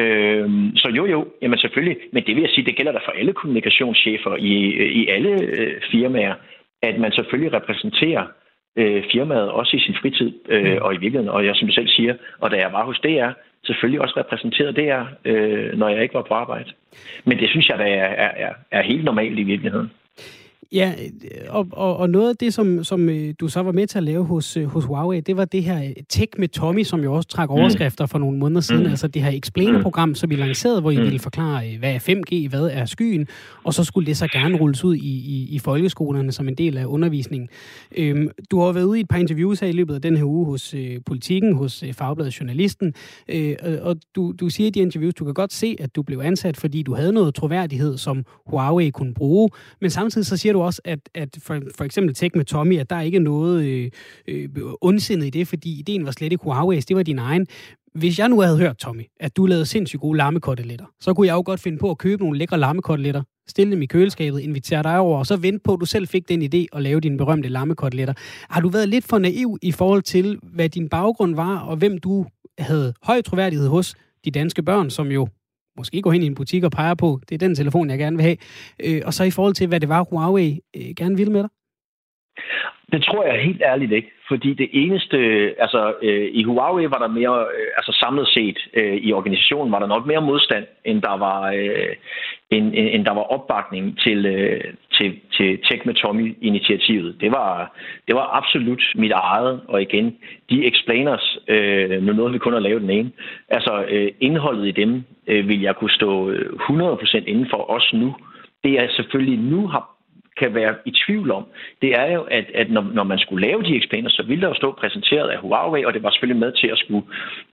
Øh, 0.00 0.50
så 0.76 0.88
jo, 0.96 1.06
jo, 1.06 1.28
jamen 1.42 1.58
selvfølgelig, 1.58 1.96
men 2.12 2.22
det 2.26 2.34
vil 2.34 2.42
jeg 2.42 2.50
sige, 2.50 2.64
det 2.64 2.76
gælder 2.76 2.92
der 2.92 3.00
for 3.04 3.12
alle 3.12 3.32
kommunikationschefer 3.32 4.36
i, 4.36 4.54
i 5.00 5.08
alle 5.08 5.42
øh, 5.42 5.80
firmaer, 5.90 6.34
at 6.82 6.98
man 7.00 7.12
selvfølgelig 7.12 7.52
repræsenterer 7.52 8.26
øh, 8.78 9.04
firmaet 9.12 9.50
også 9.50 9.76
i 9.76 9.80
sin 9.80 9.96
fritid 10.02 10.32
øh, 10.48 10.72
mm. 10.72 10.78
og 10.82 10.94
i 10.94 10.98
virkeligheden. 10.98 11.28
Og 11.28 11.46
jeg, 11.46 11.56
som 11.56 11.68
du 11.68 11.74
selv 11.74 11.88
siger, 11.88 12.14
og 12.40 12.50
da 12.50 12.56
jeg 12.56 12.72
var 12.72 12.84
hos 12.84 13.00
DR, 13.00 13.30
selvfølgelig 13.64 14.00
også 14.00 14.14
repræsenteret 14.16 14.76
DR, 14.76 15.02
øh, 15.24 15.78
når 15.78 15.88
jeg 15.88 16.02
ikke 16.02 16.14
var 16.14 16.22
på 16.28 16.34
arbejde. 16.34 16.70
Men 17.24 17.38
det 17.38 17.48
synes 17.50 17.68
jeg, 17.68 17.78
der 17.78 17.84
er, 17.84 18.30
er, 18.46 18.52
er 18.70 18.82
helt 18.82 19.04
normalt 19.04 19.38
i 19.38 19.42
virkeligheden. 19.42 19.90
Ja, 20.72 20.94
og, 21.48 21.66
og, 21.72 21.96
og 21.96 22.10
noget 22.10 22.28
af 22.28 22.36
det, 22.36 22.54
som, 22.54 22.84
som 22.84 23.08
øh, 23.08 23.34
du 23.40 23.48
så 23.48 23.60
var 23.60 23.72
med 23.72 23.86
til 23.86 23.98
at 23.98 24.04
lave 24.04 24.24
hos, 24.24 24.56
øh, 24.56 24.64
hos 24.66 24.84
Huawei, 24.84 25.20
det 25.20 25.36
var 25.36 25.44
det 25.44 25.62
her 25.62 25.84
øh, 25.84 25.90
Tech 26.08 26.28
med 26.38 26.48
Tommy, 26.48 26.82
som 26.82 27.00
jo 27.00 27.14
også 27.14 27.28
trak 27.28 27.48
mm. 27.48 27.54
overskrifter 27.54 28.06
for 28.06 28.18
nogle 28.18 28.38
måneder 28.38 28.60
siden. 28.60 28.82
Mm. 28.82 28.90
Altså 28.90 29.08
det 29.08 29.22
her 29.22 29.30
Explainer-program, 29.30 30.14
som 30.14 30.30
vi 30.30 30.36
lancerede, 30.36 30.80
hvor 30.80 30.90
I 30.90 30.96
mm. 30.96 31.02
ville 31.02 31.18
forklare, 31.18 31.76
hvad 31.78 31.94
er 31.94 31.98
5G, 31.98 32.48
hvad 32.48 32.70
er 32.72 32.84
skyen, 32.84 33.26
og 33.64 33.74
så 33.74 33.84
skulle 33.84 34.06
det 34.06 34.16
så 34.16 34.26
gerne 34.26 34.56
rulles 34.56 34.84
ud 34.84 34.94
i, 34.94 34.98
i, 34.98 35.48
i 35.50 35.58
folkeskolerne 35.58 36.32
som 36.32 36.48
en 36.48 36.54
del 36.54 36.76
af 36.78 36.84
undervisningen. 36.84 37.48
Øhm, 37.96 38.28
du 38.50 38.60
har 38.60 38.72
været 38.72 38.84
ude 38.84 38.98
i 38.98 39.00
et 39.00 39.08
par 39.08 39.18
interviews 39.18 39.60
her 39.60 39.68
i 39.68 39.72
løbet 39.72 39.94
af 39.94 40.02
den 40.02 40.16
her 40.16 40.24
uge 40.24 40.46
hos 40.46 40.74
øh, 40.74 40.96
Politiken, 41.06 41.54
hos 41.54 41.82
øh, 41.82 41.92
Fagbladet 41.92 42.40
Journalisten, 42.40 42.94
øh, 43.28 43.56
og 43.82 43.96
du, 44.16 44.32
du 44.40 44.48
siger 44.48 44.66
i 44.66 44.70
de 44.70 44.80
interviews, 44.80 45.14
du 45.14 45.24
kan 45.24 45.34
godt 45.34 45.52
se, 45.52 45.76
at 45.80 45.96
du 45.96 46.02
blev 46.02 46.18
ansat, 46.18 46.56
fordi 46.56 46.82
du 46.82 46.94
havde 46.94 47.12
noget 47.12 47.34
troværdighed, 47.34 47.98
som 47.98 48.24
Huawei 48.46 48.90
kunne 48.90 49.14
bruge, 49.14 49.50
men 49.80 49.90
samtidig 49.90 50.26
så 50.26 50.36
siger 50.36 50.52
du 50.52 50.57
også, 50.60 50.80
at, 50.84 50.98
at 51.14 51.36
for, 51.42 51.60
for 51.76 51.84
eksempel 51.84 52.14
Tech 52.14 52.36
med 52.36 52.44
Tommy, 52.44 52.78
at 52.78 52.90
der 52.90 52.96
er 52.96 53.02
ikke 53.02 53.18
noget 53.18 53.64
øh, 53.64 53.90
øh, 54.28 54.48
ondsindet 54.80 55.26
i 55.26 55.30
det, 55.30 55.48
fordi 55.48 55.78
ideen 55.78 56.04
var 56.04 56.10
slet 56.10 56.32
ikke 56.32 56.44
Huawei's, 56.44 56.84
det 56.88 56.96
var 56.96 57.02
din 57.02 57.18
egen. 57.18 57.46
Hvis 57.94 58.18
jeg 58.18 58.28
nu 58.28 58.40
havde 58.40 58.58
hørt, 58.58 58.76
Tommy, 58.76 59.02
at 59.20 59.36
du 59.36 59.46
lavede 59.46 59.66
sindssygt 59.66 60.00
gode 60.00 60.16
lammekoteletter, 60.16 60.84
så 61.00 61.14
kunne 61.14 61.26
jeg 61.26 61.34
jo 61.34 61.42
godt 61.46 61.60
finde 61.60 61.78
på 61.78 61.90
at 61.90 61.98
købe 61.98 62.22
nogle 62.22 62.38
lækre 62.38 62.58
lammekoteletter, 62.58 63.22
stille 63.48 63.72
dem 63.72 63.82
i 63.82 63.86
køleskabet, 63.86 64.40
invitere 64.40 64.82
dig 64.82 64.98
over, 64.98 65.18
og 65.18 65.26
så 65.26 65.36
vente 65.36 65.60
på, 65.64 65.74
at 65.74 65.80
du 65.80 65.86
selv 65.86 66.08
fik 66.08 66.28
den 66.28 66.42
idé 66.42 66.66
at 66.72 66.82
lave 66.82 67.00
dine 67.00 67.18
berømte 67.18 67.48
lammekoteletter. 67.48 68.14
Har 68.50 68.60
du 68.60 68.68
været 68.68 68.88
lidt 68.88 69.04
for 69.04 69.18
naiv 69.18 69.58
i 69.62 69.72
forhold 69.72 70.02
til, 70.02 70.38
hvad 70.42 70.68
din 70.68 70.88
baggrund 70.88 71.34
var, 71.34 71.58
og 71.58 71.76
hvem 71.76 71.98
du 71.98 72.26
havde 72.58 72.94
høj 73.02 73.22
troværdighed 73.22 73.68
hos 73.68 73.94
de 74.24 74.30
danske 74.30 74.62
børn, 74.62 74.90
som 74.90 75.08
jo 75.08 75.28
måske 75.78 76.02
går 76.02 76.12
hen 76.12 76.22
i 76.22 76.26
en 76.26 76.34
butik 76.34 76.64
og 76.64 76.70
peger 76.70 76.94
på, 76.94 77.20
det 77.28 77.34
er 77.34 77.38
den 77.38 77.54
telefon, 77.54 77.90
jeg 77.90 77.98
gerne 77.98 78.16
vil 78.16 78.24
have. 78.24 78.36
Øh, 78.84 79.02
og 79.06 79.14
så 79.14 79.24
i 79.24 79.30
forhold 79.30 79.54
til, 79.54 79.66
hvad 79.66 79.80
det 79.80 79.88
var, 79.88 80.04
Huawei 80.10 80.60
øh, 80.76 80.94
gerne 80.96 81.16
ville 81.16 81.32
med 81.32 81.42
dig? 81.42 81.50
Det 82.92 83.04
tror 83.04 83.24
jeg 83.24 83.44
helt 83.44 83.62
ærligt 83.62 83.92
ikke, 83.92 84.10
fordi 84.28 84.54
det 84.54 84.68
eneste, 84.72 85.18
altså 85.58 85.94
øh, 86.02 86.28
i 86.32 86.42
Huawei 86.42 86.90
var 86.90 86.98
der 86.98 87.08
mere, 87.08 87.40
øh, 87.40 87.68
altså 87.76 87.92
samlet 88.00 88.28
set 88.28 88.58
øh, 88.74 88.96
i 88.96 89.12
organisationen 89.12 89.72
var 89.72 89.78
der 89.78 89.86
nok 89.86 90.06
mere 90.06 90.22
modstand, 90.22 90.66
end 90.84 91.02
der 91.02 91.16
var, 91.16 91.52
øh, 91.52 91.94
end, 92.50 92.72
end 92.74 93.04
der 93.04 93.14
var 93.14 93.22
opbakning 93.22 93.98
til, 93.98 94.26
øh, 94.26 94.64
til, 94.92 95.20
til 95.32 95.58
Tech 95.58 95.86
med 95.86 95.94
Tommy-initiativet. 95.94 97.20
Det 97.20 97.30
var, 97.32 97.76
det 98.06 98.14
var 98.14 98.36
absolut 98.36 98.82
mit 98.94 99.12
eget, 99.12 99.60
og 99.68 99.82
igen, 99.82 100.16
de 100.50 100.66
explainers, 100.66 101.38
øh, 101.48 102.02
nu 102.02 102.12
nåede 102.12 102.32
vi 102.32 102.38
kun 102.38 102.54
at 102.54 102.62
lave 102.62 102.80
den 102.80 102.90
ene, 102.90 103.10
altså 103.48 103.84
øh, 103.88 104.12
indholdet 104.20 104.66
i 104.66 104.80
dem 104.82 105.04
øh, 105.26 105.48
vil 105.48 105.60
jeg 105.60 105.76
kunne 105.76 105.90
stå 105.90 106.30
øh, 106.30 106.52
100% 106.52 107.16
inden 107.16 107.46
for 107.50 107.70
os 107.70 107.92
nu. 107.92 108.14
Det 108.64 108.72
jeg 108.72 108.88
selvfølgelig 108.90 109.38
nu 109.38 109.66
har 109.66 109.97
kan 110.38 110.54
være 110.54 110.74
i 110.84 110.92
tvivl 111.06 111.30
om, 111.30 111.44
det 111.82 111.90
er 112.02 112.12
jo, 112.12 112.22
at, 112.22 112.46
at 112.54 112.70
når, 112.70 112.84
når 112.92 113.04
man 113.04 113.18
skulle 113.18 113.46
lave 113.46 113.62
de 113.62 113.76
explainers, 113.76 114.12
så 114.12 114.22
ville 114.22 114.42
der 114.42 114.48
jo 114.48 114.54
stå 114.54 114.72
præsenteret 114.72 115.28
af 115.28 115.38
Huawei, 115.38 115.84
og 115.84 115.94
det 115.94 116.02
var 116.02 116.10
selvfølgelig 116.10 116.40
med 116.40 116.52
til 116.52 116.66
at 116.66 116.78
skulle 116.78 117.06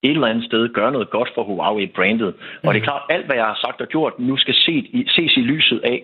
et 0.03 0.11
eller 0.11 0.27
andet 0.27 0.45
sted 0.45 0.73
gøre 0.73 0.91
noget 0.91 1.09
godt 1.09 1.29
for 1.35 1.43
Huawei-brandet. 1.43 2.33
Mm. 2.37 2.67
Og 2.67 2.73
det 2.73 2.79
er 2.79 2.83
klart, 2.83 3.01
alt 3.09 3.25
hvad 3.25 3.35
jeg 3.35 3.45
har 3.45 3.59
sagt 3.65 3.81
og 3.81 3.87
gjort, 3.87 4.19
nu 4.19 4.37
skal 4.37 4.53
ses 4.53 4.85
i, 4.97 5.05
ses 5.15 5.37
i 5.37 5.41
lyset 5.41 5.79
af, 5.83 6.03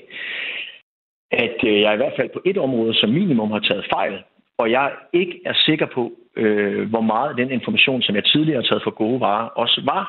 at 1.31 1.57
øh, 1.63 1.81
jeg 1.81 1.93
i 1.93 1.97
hvert 1.97 2.17
fald 2.17 2.29
på 2.33 2.41
et 2.45 2.57
område 2.57 2.93
som 2.93 3.09
minimum 3.09 3.51
har 3.51 3.59
taget 3.59 3.85
fejl, 3.93 4.15
og 4.57 4.71
jeg 4.71 4.91
ikke 5.13 5.39
er 5.45 5.53
sikker 5.65 5.88
på, 5.93 6.11
øh, 6.38 6.89
hvor 6.89 7.01
meget 7.01 7.29
af 7.29 7.35
den 7.35 7.51
information, 7.51 8.01
som 8.01 8.15
jeg 8.15 8.25
tidligere 8.25 8.61
har 8.61 8.67
taget 8.67 8.83
for 8.83 8.91
gode 8.91 9.19
varer, 9.19 9.47
også 9.47 9.81
var 9.85 10.03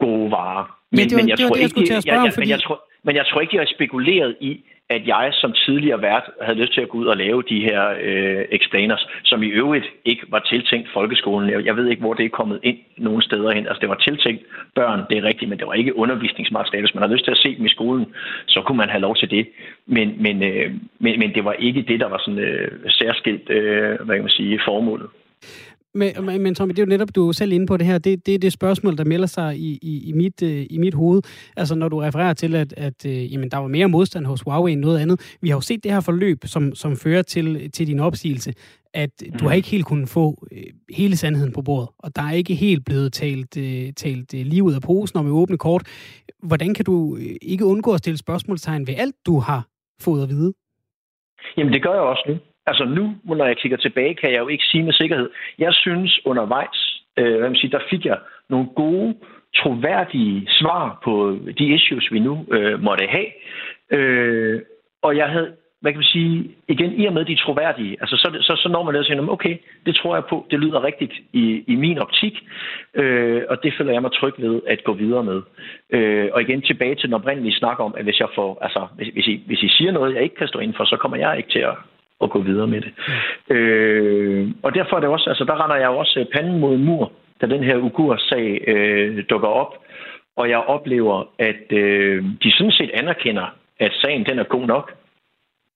gode 0.00 0.30
varer. 0.30 0.64
Men, 0.64 0.98
men, 0.98 1.08
det 1.08 1.16
var, 1.16 1.22
men 1.22 1.28
jeg 1.28 1.38
det 1.38 1.46
tror 1.46 1.54
det, 1.54 1.60
jeg 1.60 1.64
ikke, 1.64 1.70
skulle 1.70 1.86
til 1.86 1.94
at 2.00 2.02
spørge 2.02 2.20
jeg, 2.20 2.26
jeg, 2.26 2.34
fordi... 2.34 2.46
men, 2.46 2.50
jeg 2.56 2.62
tror, 2.66 2.78
men 3.02 3.16
jeg 3.16 3.26
tror 3.26 3.40
ikke, 3.40 3.56
jeg 3.56 3.60
har 3.60 3.74
spekuleret 3.76 4.36
i, 4.40 4.60
at 4.90 5.06
jeg 5.06 5.28
som 5.32 5.52
tidligere 5.52 6.02
vært 6.02 6.30
havde 6.42 6.58
lyst 6.58 6.74
til 6.74 6.80
at 6.80 6.88
gå 6.88 6.98
ud 6.98 7.06
og 7.06 7.16
lave 7.16 7.42
de 7.48 7.60
her 7.60 7.94
øh, 8.00 8.44
explainers, 8.50 9.06
som 9.24 9.42
i 9.42 9.46
øvrigt 9.46 9.86
ikke 10.04 10.26
var 10.28 10.38
tiltænkt 10.38 10.88
folkeskolen. 10.92 11.64
Jeg 11.64 11.76
ved 11.76 11.86
ikke, 11.88 12.00
hvor 12.00 12.14
det 12.14 12.24
er 12.24 12.38
kommet 12.40 12.60
ind 12.62 12.78
nogen 12.96 13.22
steder 13.22 13.50
hen. 13.50 13.66
Altså, 13.66 13.80
det 13.80 13.88
var 13.88 13.94
tiltænkt 13.94 14.42
børn, 14.74 15.00
det 15.10 15.18
er 15.18 15.22
rigtigt, 15.22 15.48
men 15.48 15.58
det 15.58 15.66
var 15.66 15.74
ikke 15.74 15.96
undervisningsmateriale. 15.96 16.86
Hvis 16.86 16.94
man 16.94 17.02
havde 17.02 17.14
lyst 17.14 17.24
til 17.24 17.30
at 17.30 17.42
se 17.44 17.56
dem 17.56 17.66
i 17.66 17.68
skolen, 17.76 18.06
så 18.46 18.62
kunne 18.62 18.78
man 18.78 18.88
have 18.88 19.00
lov 19.00 19.16
til 19.16 19.30
det. 19.30 19.48
Men, 19.86 20.22
men, 20.22 20.42
øh, 20.42 20.70
men, 20.98 21.18
men 21.18 21.34
det 21.34 21.44
var 21.44 21.52
ikke 21.52 21.82
det, 21.82 22.00
der 22.00 22.08
var 22.08 22.18
sådan 22.18 22.40
øh, 22.40 22.70
særskilt, 22.88 23.50
øh, 23.50 24.00
hvad 24.00 24.16
kan 24.16 24.24
man 24.24 24.38
sige, 24.38 24.60
formålet. 24.64 25.08
Men, 25.94 26.42
men 26.42 26.54
Tommy, 26.54 26.70
det 26.70 26.78
er 26.78 26.82
jo 26.82 26.88
netop, 26.88 27.08
du 27.14 27.28
er 27.28 27.32
selv 27.32 27.52
inde 27.52 27.66
på 27.66 27.76
det 27.76 27.86
her. 27.86 27.98
Det, 27.98 28.26
det 28.26 28.34
er 28.34 28.38
det 28.38 28.52
spørgsmål, 28.52 28.98
der 28.98 29.04
melder 29.04 29.26
sig 29.26 29.58
i, 29.58 29.78
i, 29.82 30.08
i, 30.08 30.12
mit, 30.12 30.42
uh, 30.42 30.48
i 30.48 30.78
mit 30.78 30.94
hoved. 30.94 31.22
Altså 31.56 31.74
når 31.74 31.88
du 31.88 31.98
refererer 31.98 32.32
til, 32.32 32.54
at, 32.54 32.74
at 32.76 33.04
uh, 33.04 33.32
jamen, 33.32 33.50
der 33.50 33.56
var 33.56 33.68
mere 33.68 33.88
modstand 33.88 34.26
hos 34.26 34.40
Huawei 34.40 34.72
end 34.72 34.80
noget 34.80 34.98
andet. 34.98 35.36
Vi 35.40 35.48
har 35.48 35.56
jo 35.56 35.60
set 35.60 35.84
det 35.84 35.92
her 35.92 36.00
forløb, 36.00 36.38
som, 36.44 36.74
som 36.74 36.96
fører 36.96 37.22
til, 37.22 37.70
til 37.70 37.86
din 37.86 37.98
opsigelse, 37.98 38.54
at 38.94 39.10
du 39.40 39.48
har 39.48 39.54
ikke 39.54 39.68
helt 39.68 39.86
kunnet 39.86 40.08
få 40.08 40.48
uh, 40.52 40.58
hele 40.96 41.16
sandheden 41.16 41.52
på 41.52 41.62
bordet, 41.62 41.88
og 41.98 42.16
der 42.16 42.22
er 42.22 42.32
ikke 42.32 42.54
helt 42.54 42.84
blevet 42.84 43.12
talt, 43.12 43.56
uh, 43.56 43.94
talt 43.96 44.34
uh, 44.34 44.40
lige 44.40 44.62
ud 44.62 44.74
af 44.74 44.82
posen 44.82 45.18
og 45.18 45.24
med 45.24 45.32
åbne 45.32 45.58
kort. 45.58 45.82
Hvordan 46.42 46.74
kan 46.74 46.84
du 46.84 46.92
uh, 46.92 47.20
ikke 47.42 47.64
undgå 47.64 47.92
at 47.92 47.98
stille 47.98 48.18
spørgsmålstegn 48.18 48.86
ved 48.86 48.94
alt, 48.98 49.14
du 49.26 49.38
har 49.38 49.66
fået 50.00 50.22
at 50.22 50.28
vide? 50.28 50.52
Jamen, 51.56 51.72
det 51.72 51.82
gør 51.82 51.92
jeg 51.92 52.02
også 52.02 52.24
nu. 52.28 52.34
Altså 52.68 52.84
nu, 52.84 53.04
når 53.24 53.46
jeg 53.46 53.56
kigger 53.56 53.78
tilbage, 53.78 54.14
kan 54.14 54.32
jeg 54.32 54.38
jo 54.38 54.48
ikke 54.48 54.64
sige 54.64 54.82
med 54.82 54.92
sikkerhed. 54.92 55.30
Jeg 55.58 55.74
synes 55.74 56.20
undervejs, 56.24 57.02
øh, 57.18 57.38
hvad 57.38 57.48
man 57.48 57.56
siger, 57.56 57.78
der 57.78 57.84
fik 57.90 58.04
jeg 58.04 58.18
nogle 58.48 58.66
gode, 58.76 59.14
troværdige 59.56 60.46
svar 60.50 61.00
på 61.04 61.38
de 61.58 61.64
issues, 61.74 62.12
vi 62.12 62.18
nu 62.18 62.46
øh, 62.52 62.82
måtte 62.82 63.06
have. 63.06 63.30
Øh, 63.90 64.60
og 65.02 65.16
jeg 65.16 65.28
havde, 65.28 65.52
hvad 65.80 65.92
kan 65.92 65.98
man 65.98 66.04
sige, 66.04 66.50
igen, 66.68 66.92
i 67.00 67.06
og 67.06 67.12
med 67.12 67.24
de 67.24 67.34
troværdige, 67.34 67.96
altså 68.00 68.16
så, 68.16 68.38
så, 68.40 68.62
så 68.62 68.68
når 68.68 68.82
man 68.82 68.94
ned 68.94 69.00
og 69.00 69.06
siger, 69.06 69.28
okay, 69.28 69.56
det 69.86 69.96
tror 69.96 70.16
jeg 70.16 70.24
på, 70.24 70.46
det 70.50 70.60
lyder 70.60 70.84
rigtigt 70.84 71.12
i, 71.32 71.64
i 71.66 71.74
min 71.76 71.98
optik, 71.98 72.34
øh, 72.94 73.42
og 73.48 73.62
det 73.62 73.74
føler 73.78 73.92
jeg 73.92 74.02
mig 74.02 74.12
tryg 74.12 74.34
ved 74.38 74.60
at 74.66 74.84
gå 74.84 74.92
videre 74.92 75.24
med. 75.24 75.42
Øh, 75.90 76.28
og 76.32 76.42
igen 76.42 76.62
tilbage 76.62 76.94
til 76.94 77.06
den 77.08 77.14
oprindelige 77.14 77.58
snak 77.58 77.80
om, 77.80 77.94
at 77.98 78.04
hvis 78.04 78.20
jeg 78.20 78.28
får, 78.34 78.58
altså 78.60 78.86
hvis, 78.96 79.08
hvis, 79.08 79.26
I, 79.26 79.42
hvis 79.46 79.62
I 79.62 79.68
siger 79.68 79.92
noget, 79.92 80.14
jeg 80.14 80.22
ikke 80.22 80.36
kan 80.36 80.48
stå 80.48 80.58
ind 80.58 80.74
for, 80.74 80.84
så 80.84 80.96
kommer 80.96 81.16
jeg 81.16 81.36
ikke 81.36 81.50
til 81.50 81.58
at, 81.58 81.74
at 82.22 82.30
gå 82.30 82.40
videre 82.40 82.66
med 82.66 82.80
det. 82.80 82.92
Øh, 83.56 84.48
og 84.62 84.74
derfor 84.74 84.96
er 84.96 85.00
det 85.00 85.08
også, 85.08 85.30
altså 85.30 85.44
der 85.44 85.64
render 85.64 85.76
jeg 85.76 85.88
også 85.88 86.26
panden 86.32 86.60
mod 86.60 86.74
en 86.74 86.84
mur, 86.84 87.12
da 87.40 87.46
den 87.46 87.62
her 87.62 87.76
Ugur-sag 87.76 88.64
øh, 88.66 89.24
dukker 89.30 89.48
op, 89.48 89.74
og 90.36 90.48
jeg 90.48 90.58
oplever, 90.58 91.24
at 91.38 91.72
øh, 91.72 92.24
de 92.42 92.52
sådan 92.52 92.72
set 92.72 92.90
anerkender, 92.94 93.54
at 93.80 93.92
sagen 93.92 94.26
den 94.26 94.38
er 94.38 94.44
god 94.44 94.66
nok. 94.66 94.92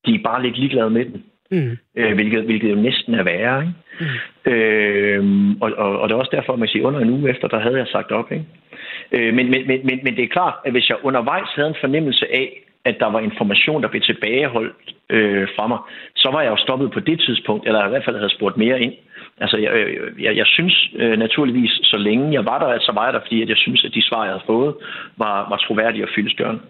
De 0.06 0.14
er 0.14 0.22
bare 0.24 0.42
lidt 0.42 0.58
ligeglade 0.58 0.90
med 0.90 1.04
den. 1.04 1.24
Mm. 1.50 1.78
Øh, 1.96 2.14
hvilket, 2.14 2.44
hvilket 2.44 2.70
jo 2.70 2.74
næsten 2.74 3.14
er 3.14 3.22
værre. 3.22 3.60
Ikke? 3.62 3.74
Mm. 4.00 4.52
Øh, 4.52 5.56
og, 5.60 5.72
og, 5.76 6.00
og 6.00 6.08
det 6.08 6.14
er 6.14 6.18
også 6.18 6.36
derfor, 6.36 6.52
at 6.52 6.58
man 6.58 6.68
siger, 6.68 6.86
under 6.86 7.00
en 7.00 7.10
uge 7.10 7.30
efter, 7.30 7.48
der 7.48 7.60
havde 7.60 7.78
jeg 7.78 7.86
sagt 7.86 8.12
op. 8.12 8.32
Ikke? 8.32 8.44
Øh, 9.12 9.34
men, 9.34 9.50
men, 9.50 9.66
men, 9.66 10.00
men 10.02 10.16
det 10.16 10.24
er 10.24 10.28
klart, 10.28 10.54
at 10.64 10.72
hvis 10.72 10.88
jeg 10.88 10.96
undervejs 11.02 11.48
havde 11.54 11.68
en 11.68 11.80
fornemmelse 11.80 12.26
af, 12.34 12.61
at 12.84 12.96
der 13.00 13.06
var 13.06 13.20
information, 13.20 13.82
der 13.82 13.88
blev 13.88 14.02
tilbageholdt 14.02 14.94
øh, 15.10 15.48
fra 15.56 15.66
mig, 15.66 15.78
så 16.16 16.28
var 16.30 16.42
jeg 16.42 16.50
jo 16.50 16.56
stoppet 16.56 16.90
på 16.92 17.00
det 17.00 17.20
tidspunkt, 17.20 17.66
eller 17.66 17.86
i 17.86 17.88
hvert 17.88 18.04
fald 18.04 18.16
havde 18.16 18.36
spurgt 18.36 18.56
mere 18.56 18.80
ind. 18.80 18.94
Altså, 19.40 19.56
jeg, 19.56 19.72
øh, 19.72 20.22
jeg, 20.22 20.36
jeg 20.36 20.46
synes 20.46 20.90
øh, 20.96 21.18
naturligvis, 21.18 21.70
så 21.82 21.96
længe 21.96 22.32
jeg 22.32 22.44
var 22.44 22.58
der, 22.58 22.80
så 22.80 22.92
var 22.92 23.04
jeg 23.04 23.14
der, 23.14 23.20
fordi 23.20 23.42
at 23.42 23.48
jeg 23.48 23.56
synes, 23.56 23.84
at 23.84 23.94
de 23.94 24.02
svar, 24.02 24.24
jeg 24.24 24.32
havde 24.32 24.46
fået, 24.46 24.74
var, 25.16 25.48
var 25.48 25.56
troværdige 25.56 26.04
og 26.04 26.10
fyldestgørende. 26.14 26.60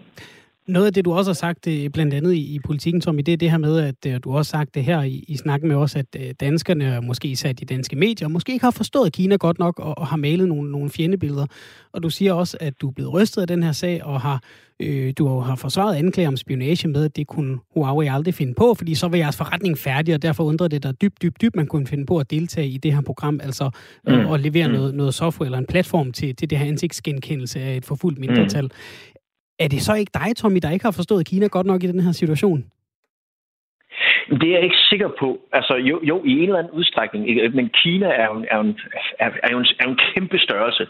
Noget 0.67 0.85
af 0.85 0.93
det, 0.93 1.05
du 1.05 1.13
også 1.13 1.29
har 1.31 1.33
sagt, 1.33 1.67
øh, 1.67 1.89
blandt 1.89 2.13
andet 2.13 2.33
i, 2.33 2.55
i 2.55 2.59
politikken, 2.59 3.01
Tommy, 3.01 3.21
det 3.25 3.31
er 3.31 3.37
det 3.37 3.51
her 3.51 3.57
med, 3.57 3.79
at 3.79 3.95
øh, 4.07 4.19
du 4.23 4.33
også 4.33 4.55
har 4.55 4.61
sagt 4.61 4.75
det 4.75 4.83
her 4.83 5.01
i, 5.01 5.25
i 5.27 5.37
snakken 5.37 5.67
med 5.67 5.75
os, 5.75 5.95
at 5.95 6.05
øh, 6.19 6.33
danskerne, 6.39 7.01
måske 7.01 7.27
især 7.27 7.51
de 7.51 7.65
danske 7.65 7.95
medier, 7.95 8.27
måske 8.27 8.53
ikke 8.53 8.65
har 8.65 8.71
forstået 8.71 9.13
Kina 9.13 9.35
godt 9.35 9.59
nok 9.59 9.79
og, 9.79 9.97
og 9.97 10.07
har 10.07 10.17
malet 10.17 10.47
nogle, 10.47 10.71
nogle 10.71 10.89
fjendebilleder. 10.89 11.45
Og 11.93 12.03
du 12.03 12.09
siger 12.09 12.33
også, 12.33 12.57
at 12.59 12.81
du 12.81 12.87
er 12.87 12.91
blevet 12.91 13.13
rystet 13.13 13.41
af 13.41 13.47
den 13.47 13.63
her 13.63 13.71
sag, 13.71 14.03
og 14.03 14.21
har, 14.21 14.43
øh, 14.79 15.13
du 15.17 15.39
har 15.39 15.55
forsvaret 15.55 15.95
anklager 15.95 16.27
om 16.27 16.37
spionage 16.37 16.87
med, 16.87 17.05
at 17.05 17.15
det 17.15 17.27
kunne 17.27 17.57
Huawei 17.73 18.07
aldrig 18.07 18.33
finde 18.33 18.53
på, 18.53 18.73
fordi 18.73 18.95
så 18.95 19.07
var 19.07 19.17
jeres 19.17 19.37
forretning 19.37 19.77
færdig, 19.77 20.13
og 20.13 20.21
derfor 20.21 20.43
undrer 20.43 20.67
det 20.67 20.83
dig 20.83 21.01
dybt, 21.01 21.21
dybt, 21.21 21.41
dybt, 21.41 21.55
man 21.55 21.67
kunne 21.67 21.87
finde 21.87 22.05
på 22.05 22.17
at 22.17 22.31
deltage 22.31 22.67
i 22.67 22.77
det 22.77 22.93
her 22.93 23.01
program, 23.01 23.39
altså 23.43 23.69
mm. 24.07 24.13
og, 24.13 24.25
og 24.25 24.39
levere 24.39 24.67
mm. 24.67 24.73
noget, 24.73 24.95
noget 24.95 25.13
software 25.13 25.47
eller 25.47 25.57
en 25.57 25.65
platform 25.65 26.11
til, 26.11 26.35
til 26.35 26.49
det 26.49 26.57
her 26.57 26.65
ansigtsgenkendelse 26.65 27.59
af 27.59 27.77
et 27.77 27.85
forfulgt 27.85 28.19
mindretal. 28.19 28.63
Mm. 28.63 28.69
Er 29.63 29.67
det 29.67 29.81
så 29.81 29.93
ikke 29.93 30.11
dig, 30.13 30.35
Tommy, 30.35 30.59
der 30.61 30.71
ikke 30.71 30.85
har 30.85 30.91
forstået 30.91 31.27
Kina 31.27 31.47
godt 31.47 31.67
nok 31.67 31.83
i 31.83 31.87
den 31.87 31.99
her 31.99 32.11
situation? 32.11 32.65
Det 34.29 34.49
er 34.49 34.55
jeg 34.57 34.63
ikke 34.63 34.85
sikker 34.89 35.09
på. 35.19 35.39
Altså, 35.51 35.73
jo, 35.75 35.99
jo 36.03 36.23
i 36.25 36.31
en 36.31 36.43
eller 36.43 36.59
anden 36.59 36.73
udstrækning. 36.73 37.53
Men 37.55 37.69
Kina 37.69 38.07
er 38.07 38.25
jo, 38.25 38.45
er 38.51 38.57
jo, 38.57 38.63
en, 38.63 38.79
er, 39.19 39.29
er 39.43 39.51
jo, 39.51 39.59
en, 39.59 39.65
er 39.79 39.87
en 39.87 39.99
kæmpe 40.13 40.37
størrelse. 40.39 40.87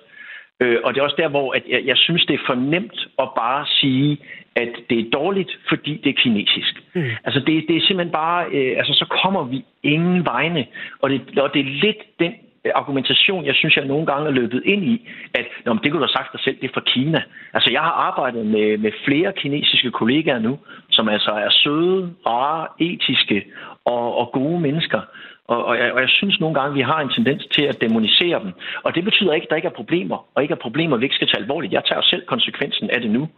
Øh, 0.59 0.77
og 0.83 0.93
det 0.93 0.99
er 0.99 1.03
også 1.03 1.21
der, 1.23 1.29
hvor 1.29 1.53
at 1.53 1.63
jeg, 1.69 1.81
jeg 1.85 1.97
synes, 1.97 2.25
det 2.25 2.33
er 2.33 2.45
for 2.45 2.55
nemt 2.55 2.99
at 3.19 3.29
bare 3.37 3.65
sige, 3.79 4.17
at 4.55 4.69
det 4.89 4.99
er 4.99 5.09
dårligt, 5.09 5.51
fordi 5.69 6.01
det 6.03 6.09
er 6.09 6.21
kinesisk. 6.23 6.73
Mm. 6.95 7.09
Altså, 7.23 7.39
det, 7.39 7.65
det 7.67 7.75
er 7.77 7.81
simpelthen 7.81 8.11
bare... 8.11 8.45
Øh, 8.51 8.77
altså, 8.77 8.93
så 8.93 9.05
kommer 9.23 9.43
vi 9.43 9.65
ingen 9.83 10.25
vegne. 10.25 10.67
Og 11.01 11.09
det, 11.09 11.39
og 11.39 11.53
det 11.53 11.59
er 11.59 11.79
lidt 11.85 12.01
den 12.19 12.33
Øh, 12.65 12.71
argumentation, 12.75 13.45
jeg 13.45 13.55
synes, 13.55 13.77
jeg 13.77 13.85
nogle 13.85 14.05
gange 14.05 14.27
er 14.27 14.31
løbet 14.31 14.61
ind 14.65 14.83
i, 14.83 15.09
at 15.33 15.45
Nå, 15.65 15.73
det 15.73 15.91
kunne 15.91 16.01
du 16.01 16.07
have 16.07 16.17
sagt 16.19 16.33
dig 16.33 16.41
selv, 16.41 16.57
det 16.61 16.69
er 16.69 16.73
fra 16.73 16.89
Kina. 16.93 17.21
Altså, 17.53 17.69
jeg 17.71 17.81
har 17.81 17.95
arbejdet 18.09 18.45
med, 18.45 18.77
med 18.77 18.91
flere 19.05 19.33
kinesiske 19.33 19.91
kollegaer 19.91 20.39
nu, 20.39 20.59
som 20.89 21.09
altså 21.09 21.31
er 21.31 21.49
søde, 21.49 22.13
rare, 22.27 22.67
etiske 22.79 23.45
og, 23.85 24.17
og 24.17 24.31
gode 24.33 24.59
mennesker. 24.59 25.01
Og, 25.47 25.65
og, 25.65 25.77
jeg, 25.77 25.93
og 25.93 26.01
jeg 26.01 26.09
synes 26.09 26.39
nogle 26.39 26.55
gange, 26.59 26.73
vi 26.73 26.81
har 26.81 26.99
en 27.01 27.09
tendens 27.09 27.45
til 27.45 27.63
at 27.63 27.81
demonisere 27.81 28.39
dem. 28.43 28.51
Og 28.83 28.95
det 28.95 29.03
betyder 29.03 29.33
ikke, 29.33 29.45
at 29.45 29.49
der 29.49 29.55
ikke 29.55 29.67
er 29.67 29.79
problemer, 29.81 30.17
og 30.35 30.41
ikke 30.41 30.51
er 30.51 30.65
problemer, 30.67 30.97
vi 30.97 31.05
ikke 31.05 31.15
skal 31.15 31.27
tage 31.27 31.41
alvorligt. 31.41 31.73
Jeg 31.73 31.83
tager 31.85 32.01
selv 32.01 32.25
konsekvensen 32.25 32.89
af 32.89 33.01
det 33.01 33.11
nu 33.11 33.29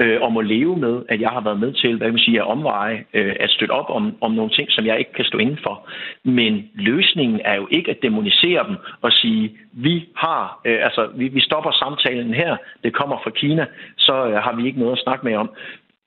øh, 0.00 0.22
og 0.22 0.32
må 0.32 0.40
leve 0.40 0.76
med, 0.76 1.02
at 1.08 1.20
jeg 1.20 1.30
har 1.30 1.40
været 1.40 1.60
med 1.60 1.72
til, 1.72 1.96
hvad 1.96 2.06
kan 2.06 2.14
man 2.14 2.26
sige, 2.28 2.40
at 2.40 2.46
omveje, 2.46 3.04
øh, 3.14 3.36
at 3.40 3.50
støtte 3.50 3.72
op 3.72 3.90
om, 3.90 4.16
om 4.20 4.32
nogle 4.32 4.50
ting, 4.50 4.70
som 4.70 4.86
jeg 4.86 4.98
ikke 4.98 5.12
kan 5.12 5.24
stå 5.24 5.38
inden 5.38 5.58
for. 5.62 5.88
Men 6.24 6.70
løsningen 6.74 7.40
er 7.44 7.54
jo 7.54 7.68
ikke 7.70 7.90
at 7.90 8.02
demonisere 8.02 8.66
dem 8.68 8.76
og 9.02 9.12
sige, 9.12 9.58
vi 9.72 10.08
har, 10.16 10.60
øh, 10.64 10.78
altså 10.82 11.08
vi, 11.14 11.28
vi 11.28 11.40
stopper 11.40 11.70
samtalen 11.70 12.34
her, 12.34 12.56
det 12.84 12.94
kommer 12.94 13.16
fra 13.24 13.30
Kina, 13.30 13.66
så 13.98 14.26
øh, 14.26 14.34
har 14.34 14.56
vi 14.56 14.66
ikke 14.66 14.78
noget 14.78 14.92
at 14.92 15.02
snakke 15.04 15.24
med 15.24 15.34
om. 15.34 15.50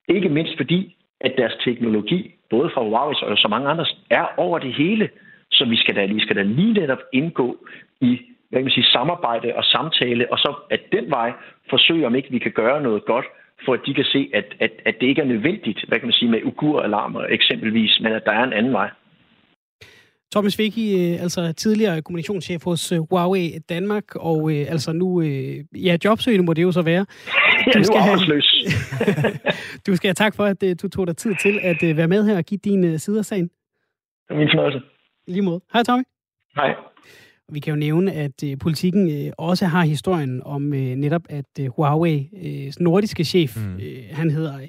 Ikke 0.10 0.30
mindst 0.30 0.58
fordi, 0.58 0.96
at 1.22 1.34
deres 1.38 1.54
teknologi, 1.66 2.32
både 2.50 2.70
fra 2.74 2.82
Huawei 2.82 3.16
og 3.22 3.38
så 3.38 3.48
mange 3.48 3.70
andre, 3.70 3.86
er 4.10 4.26
over 4.38 4.60
det 4.60 4.74
hele. 4.74 5.10
Så 5.52 5.66
vi 5.66 5.76
skal 5.76 5.96
da, 5.96 6.06
vi 6.06 6.20
skal 6.20 6.36
da 6.36 6.42
lige 6.42 6.74
netop 6.74 7.00
indgå 7.14 7.58
i 8.02 8.22
hvad 8.50 8.62
kan 8.62 8.66
man 8.66 8.72
sige, 8.72 8.94
samarbejde 8.98 9.56
og 9.56 9.64
samtale, 9.64 10.32
og 10.32 10.38
så 10.38 10.54
at 10.70 10.82
den 10.92 11.10
vej 11.10 11.32
forsøge, 11.70 12.06
om 12.08 12.16
ikke 12.16 12.32
vi 12.32 12.40
kan 12.40 12.52
gøre 12.52 12.82
noget 12.82 13.06
godt 13.06 13.26
for 13.66 13.74
at 13.74 13.80
de 13.86 13.94
kan 13.94 14.06
se, 14.06 14.30
at, 14.34 14.46
at, 14.60 14.72
at 14.86 14.96
det 15.02 15.08
ikke 15.08 15.22
er 15.22 15.26
nødvendigt, 15.26 15.86
hvad 15.88 16.00
kan 16.00 16.08
man 16.08 16.14
sige, 16.14 16.32
med 16.32 16.44
ugur-alarmer 16.44 17.22
eksempelvis, 17.30 18.00
men 18.02 18.12
at 18.14 18.24
der 18.26 18.32
er 18.32 18.44
en 18.44 18.54
anden 18.54 18.74
vej. 18.74 18.90
Thomas 20.32 20.60
Vicky, 20.60 20.86
øh, 21.00 21.24
altså 21.24 21.54
tidligere 21.54 22.02
kommunikationschef 22.02 22.64
hos 22.64 22.92
øh, 22.92 23.00
Huawei 23.10 23.60
Danmark, 23.70 24.16
og 24.16 24.52
øh, 24.52 24.66
altså 24.70 24.94
nu, 24.94 25.22
ja, 25.88 25.98
jobsøgende 26.06 26.46
må 26.46 26.54
det 26.54 26.64
jo 26.64 26.72
så 26.72 26.82
være. 26.82 27.06
Du 27.74 27.84
skal, 27.84 28.02
have, 28.02 28.18
du 29.88 29.96
skal 29.96 30.08
have 30.08 30.14
tak 30.14 30.36
for, 30.36 30.44
at 30.44 30.62
du 30.82 30.90
tog 30.90 31.08
dig 31.08 31.18
tid 31.18 31.36
til 31.42 31.60
at 31.64 31.98
være 31.98 32.08
med 32.08 32.26
her 32.26 32.38
og 32.38 32.44
give 32.44 32.60
din 32.64 33.00
side 33.00 33.20
af 33.20 33.26
sagen. 33.26 33.44
Det 34.28 34.30
er 34.30 34.36
min 34.36 34.50
fornøjelse. 34.50 34.82
Lige 35.28 35.42
måde. 35.42 35.62
Hej 35.74 35.84
Tommy. 35.84 36.04
Hej. 36.56 36.76
Vi 37.52 37.60
kan 37.60 37.74
jo 37.74 37.80
nævne, 37.80 38.12
at 38.12 38.44
øh, 38.44 38.58
politikken 38.58 39.10
øh, 39.12 39.32
også 39.38 39.66
har 39.66 39.86
historien 39.86 40.42
om 40.46 40.74
øh, 40.74 40.96
netop, 40.96 41.22
at 41.30 41.46
øh, 41.60 41.70
Huawei 41.76 42.30
øh, 42.44 42.74
nordiske 42.80 43.24
chef, 43.24 43.58
mm. 43.58 43.76
øh, 43.76 44.04
han 44.12 44.32
hedder, 44.32 44.60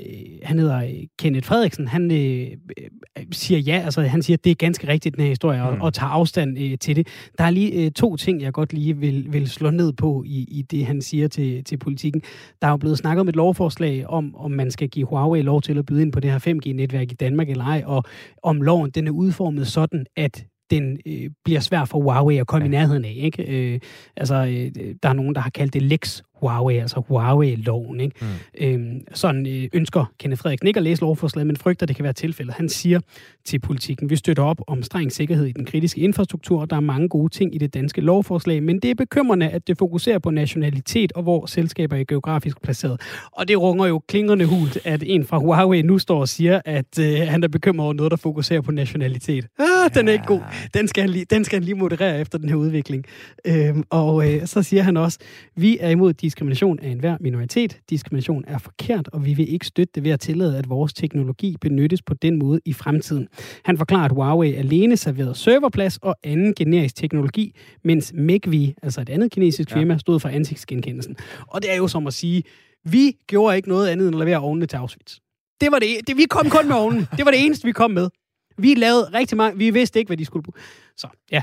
øh, 0.00 0.06
han 0.42 0.58
hedder 0.58 0.76
øh, 0.76 0.90
Kenneth 1.18 1.46
Frederiksen, 1.48 1.88
han 1.88 2.10
øh, 2.10 2.46
øh, 2.78 3.24
siger 3.32 3.58
ja, 3.58 3.82
altså 3.84 4.02
han 4.02 4.22
siger, 4.22 4.36
at 4.36 4.44
det 4.44 4.50
er 4.50 4.54
ganske 4.54 4.88
rigtigt, 4.88 5.16
den 5.16 5.22
her 5.22 5.28
historie, 5.28 5.58
mm. 5.58 5.66
og, 5.66 5.76
og 5.80 5.94
tager 5.94 6.10
afstand 6.10 6.58
øh, 6.58 6.78
til 6.78 6.96
det. 6.96 7.06
Der 7.38 7.44
er 7.44 7.50
lige 7.50 7.84
øh, 7.84 7.90
to 7.90 8.16
ting, 8.16 8.42
jeg 8.42 8.52
godt 8.52 8.72
lige 8.72 8.96
vil, 8.96 9.32
vil 9.32 9.48
slå 9.48 9.70
ned 9.70 9.92
på 9.92 10.22
i, 10.26 10.46
i 10.50 10.62
det, 10.62 10.86
han 10.86 11.02
siger 11.02 11.28
til, 11.28 11.64
til 11.64 11.76
politikken. 11.76 12.22
Der 12.62 12.66
er 12.66 12.70
jo 12.70 12.76
blevet 12.76 12.98
snakket 12.98 13.20
om 13.20 13.28
et 13.28 13.36
lovforslag 13.36 14.06
om, 14.06 14.34
om 14.36 14.50
man 14.50 14.70
skal 14.70 14.88
give 14.88 15.06
Huawei 15.06 15.42
lov 15.42 15.62
til 15.62 15.78
at 15.78 15.86
byde 15.86 16.02
ind 16.02 16.12
på 16.12 16.20
det 16.20 16.30
her 16.30 16.38
5G-netværk 16.38 17.12
i 17.12 17.14
Danmark 17.14 17.50
eller 17.50 17.64
ej, 17.64 17.82
og 17.86 18.04
om 18.42 18.62
loven 18.62 18.90
den 18.90 19.06
er 19.06 19.10
udformet 19.10 19.66
sådan, 19.66 20.06
at 20.16 20.46
den 20.70 20.98
øh, 21.06 21.30
bliver 21.44 21.60
svær 21.60 21.84
for 21.84 21.98
Huawei 21.98 22.38
at 22.38 22.46
komme 22.46 22.64
ja. 22.64 22.66
i 22.66 22.70
nærheden 22.70 23.04
af. 23.04 23.14
Ikke? 23.16 23.42
Øh, 23.42 23.80
altså, 24.16 24.34
øh, 24.34 24.94
der 25.02 25.08
er 25.08 25.12
nogen, 25.12 25.34
der 25.34 25.40
har 25.40 25.50
kaldt 25.50 25.74
det 25.74 25.82
Lex 25.82 26.22
Huawei, 26.40 26.76
altså 26.76 27.02
Huawei-loven. 27.08 28.00
Ikke? 28.00 28.16
Mm. 28.20 28.26
Øhm, 28.60 29.00
sådan 29.14 29.46
øh, 29.46 29.68
ønsker 29.72 30.12
Kenneth 30.18 30.42
Frederiksen 30.42 30.66
ikke 30.68 30.78
at 30.78 30.84
læse 30.84 31.00
lovforslaget, 31.02 31.46
men 31.46 31.56
frygter, 31.56 31.86
det 31.86 31.96
kan 31.96 32.02
være 32.02 32.12
tilfældet. 32.12 32.54
Han 32.54 32.68
siger 32.68 33.00
til 33.44 33.58
politikken, 33.58 34.10
vi 34.10 34.16
støtter 34.16 34.42
op 34.42 34.60
om 34.66 34.82
streng 34.82 35.12
sikkerhed 35.12 35.46
i 35.46 35.52
den 35.52 35.64
kritiske 35.64 36.00
infrastruktur. 36.00 36.64
Der 36.64 36.76
er 36.76 36.80
mange 36.80 37.08
gode 37.08 37.28
ting 37.32 37.54
i 37.54 37.58
det 37.58 37.74
danske 37.74 38.00
lovforslag, 38.00 38.62
men 38.62 38.78
det 38.78 38.90
er 38.90 38.94
bekymrende, 38.94 39.48
at 39.48 39.66
det 39.66 39.78
fokuserer 39.78 40.18
på 40.18 40.30
nationalitet 40.30 41.12
og 41.12 41.22
hvor 41.22 41.46
selskaber 41.46 41.96
er 41.96 42.04
geografisk 42.04 42.62
placeret. 42.62 43.00
Og 43.32 43.48
det 43.48 43.60
runger 43.60 43.86
jo 43.86 43.98
klingende 44.08 44.44
hult, 44.44 44.78
at 44.84 45.02
en 45.06 45.24
fra 45.24 45.38
Huawei 45.38 45.82
nu 45.82 45.98
står 45.98 46.20
og 46.20 46.28
siger, 46.28 46.60
at 46.64 46.98
øh, 47.00 47.28
han 47.28 47.44
er 47.44 47.48
bekymret 47.48 47.84
over 47.84 47.94
noget, 47.94 48.10
der 48.10 48.16
fokuserer 48.16 48.60
på 48.60 48.70
nationalitet. 48.70 49.46
Ah, 49.58 49.66
ja. 49.94 50.00
den 50.00 50.08
er 50.08 50.12
ikke 50.12 50.24
god. 50.26 50.40
Den 50.74 50.88
skal, 50.88 51.00
han 51.00 51.10
lige, 51.10 51.24
den 51.24 51.44
skal 51.44 51.56
han 51.56 51.64
lige 51.64 51.74
moderere 51.74 52.20
efter 52.20 52.38
den 52.38 52.48
her 52.48 52.56
udvikling. 52.56 53.04
Øhm, 53.44 53.82
og 53.90 54.32
øh, 54.32 54.46
så 54.46 54.62
siger 54.62 54.82
han 54.82 54.96
også, 54.96 55.18
vi 55.56 55.78
er 55.80 55.90
imod 55.90 56.12
diskrimination 56.36 56.78
af 56.78 56.88
enhver 56.88 57.16
minoritet. 57.20 57.80
Diskrimination 57.90 58.44
er 58.46 58.58
forkert, 58.58 59.08
og 59.08 59.24
vi 59.24 59.34
vil 59.34 59.52
ikke 59.52 59.66
støtte 59.66 59.92
det 59.94 60.04
ved 60.04 60.10
at 60.10 60.20
tillade, 60.20 60.58
at 60.58 60.68
vores 60.68 60.92
teknologi 60.92 61.56
benyttes 61.60 62.02
på 62.02 62.14
den 62.14 62.38
måde 62.38 62.60
i 62.64 62.72
fremtiden. 62.72 63.28
Han 63.64 63.78
forklarer, 63.78 64.04
at 64.04 64.12
Huawei 64.12 64.54
alene 64.54 64.96
serverede 64.96 65.34
serverplads 65.34 65.96
og 65.96 66.16
anden 66.24 66.54
generisk 66.54 66.96
teknologi, 66.96 67.56
mens 67.84 68.12
Megvi, 68.14 68.74
altså 68.82 69.00
et 69.00 69.08
andet 69.08 69.32
kinesisk 69.32 69.70
ja. 69.70 69.76
firma, 69.76 69.98
stod 69.98 70.20
for 70.20 70.28
ansigtsgenkendelsen. 70.28 71.16
Og 71.46 71.62
det 71.62 71.72
er 71.72 71.76
jo 71.76 71.88
som 71.88 72.06
at 72.06 72.14
sige, 72.14 72.42
vi 72.84 73.12
gjorde 73.26 73.56
ikke 73.56 73.68
noget 73.68 73.88
andet 73.88 74.08
end 74.08 74.16
at 74.16 74.18
levere 74.18 74.38
ovnene 74.38 74.66
til 74.66 74.76
Auschwitz. 74.76 75.18
Det 75.60 75.72
var 75.72 75.78
det, 75.78 75.88
det 76.06 76.16
vi 76.16 76.24
kom 76.30 76.50
kun 76.50 76.68
med 76.68 76.76
ovnen. 76.76 77.06
Det 77.16 77.24
var 77.24 77.30
det 77.30 77.44
eneste, 77.44 77.64
vi 77.66 77.72
kom 77.72 77.90
med. 77.90 78.08
Vi 78.58 78.74
lavede 78.74 79.10
rigtig 79.14 79.36
mange, 79.36 79.58
vi 79.58 79.70
vidste 79.70 79.98
ikke, 79.98 80.08
hvad 80.08 80.16
de 80.16 80.24
skulle 80.24 80.42
bruge. 80.42 80.60
Så 80.96 81.08
ja, 81.32 81.42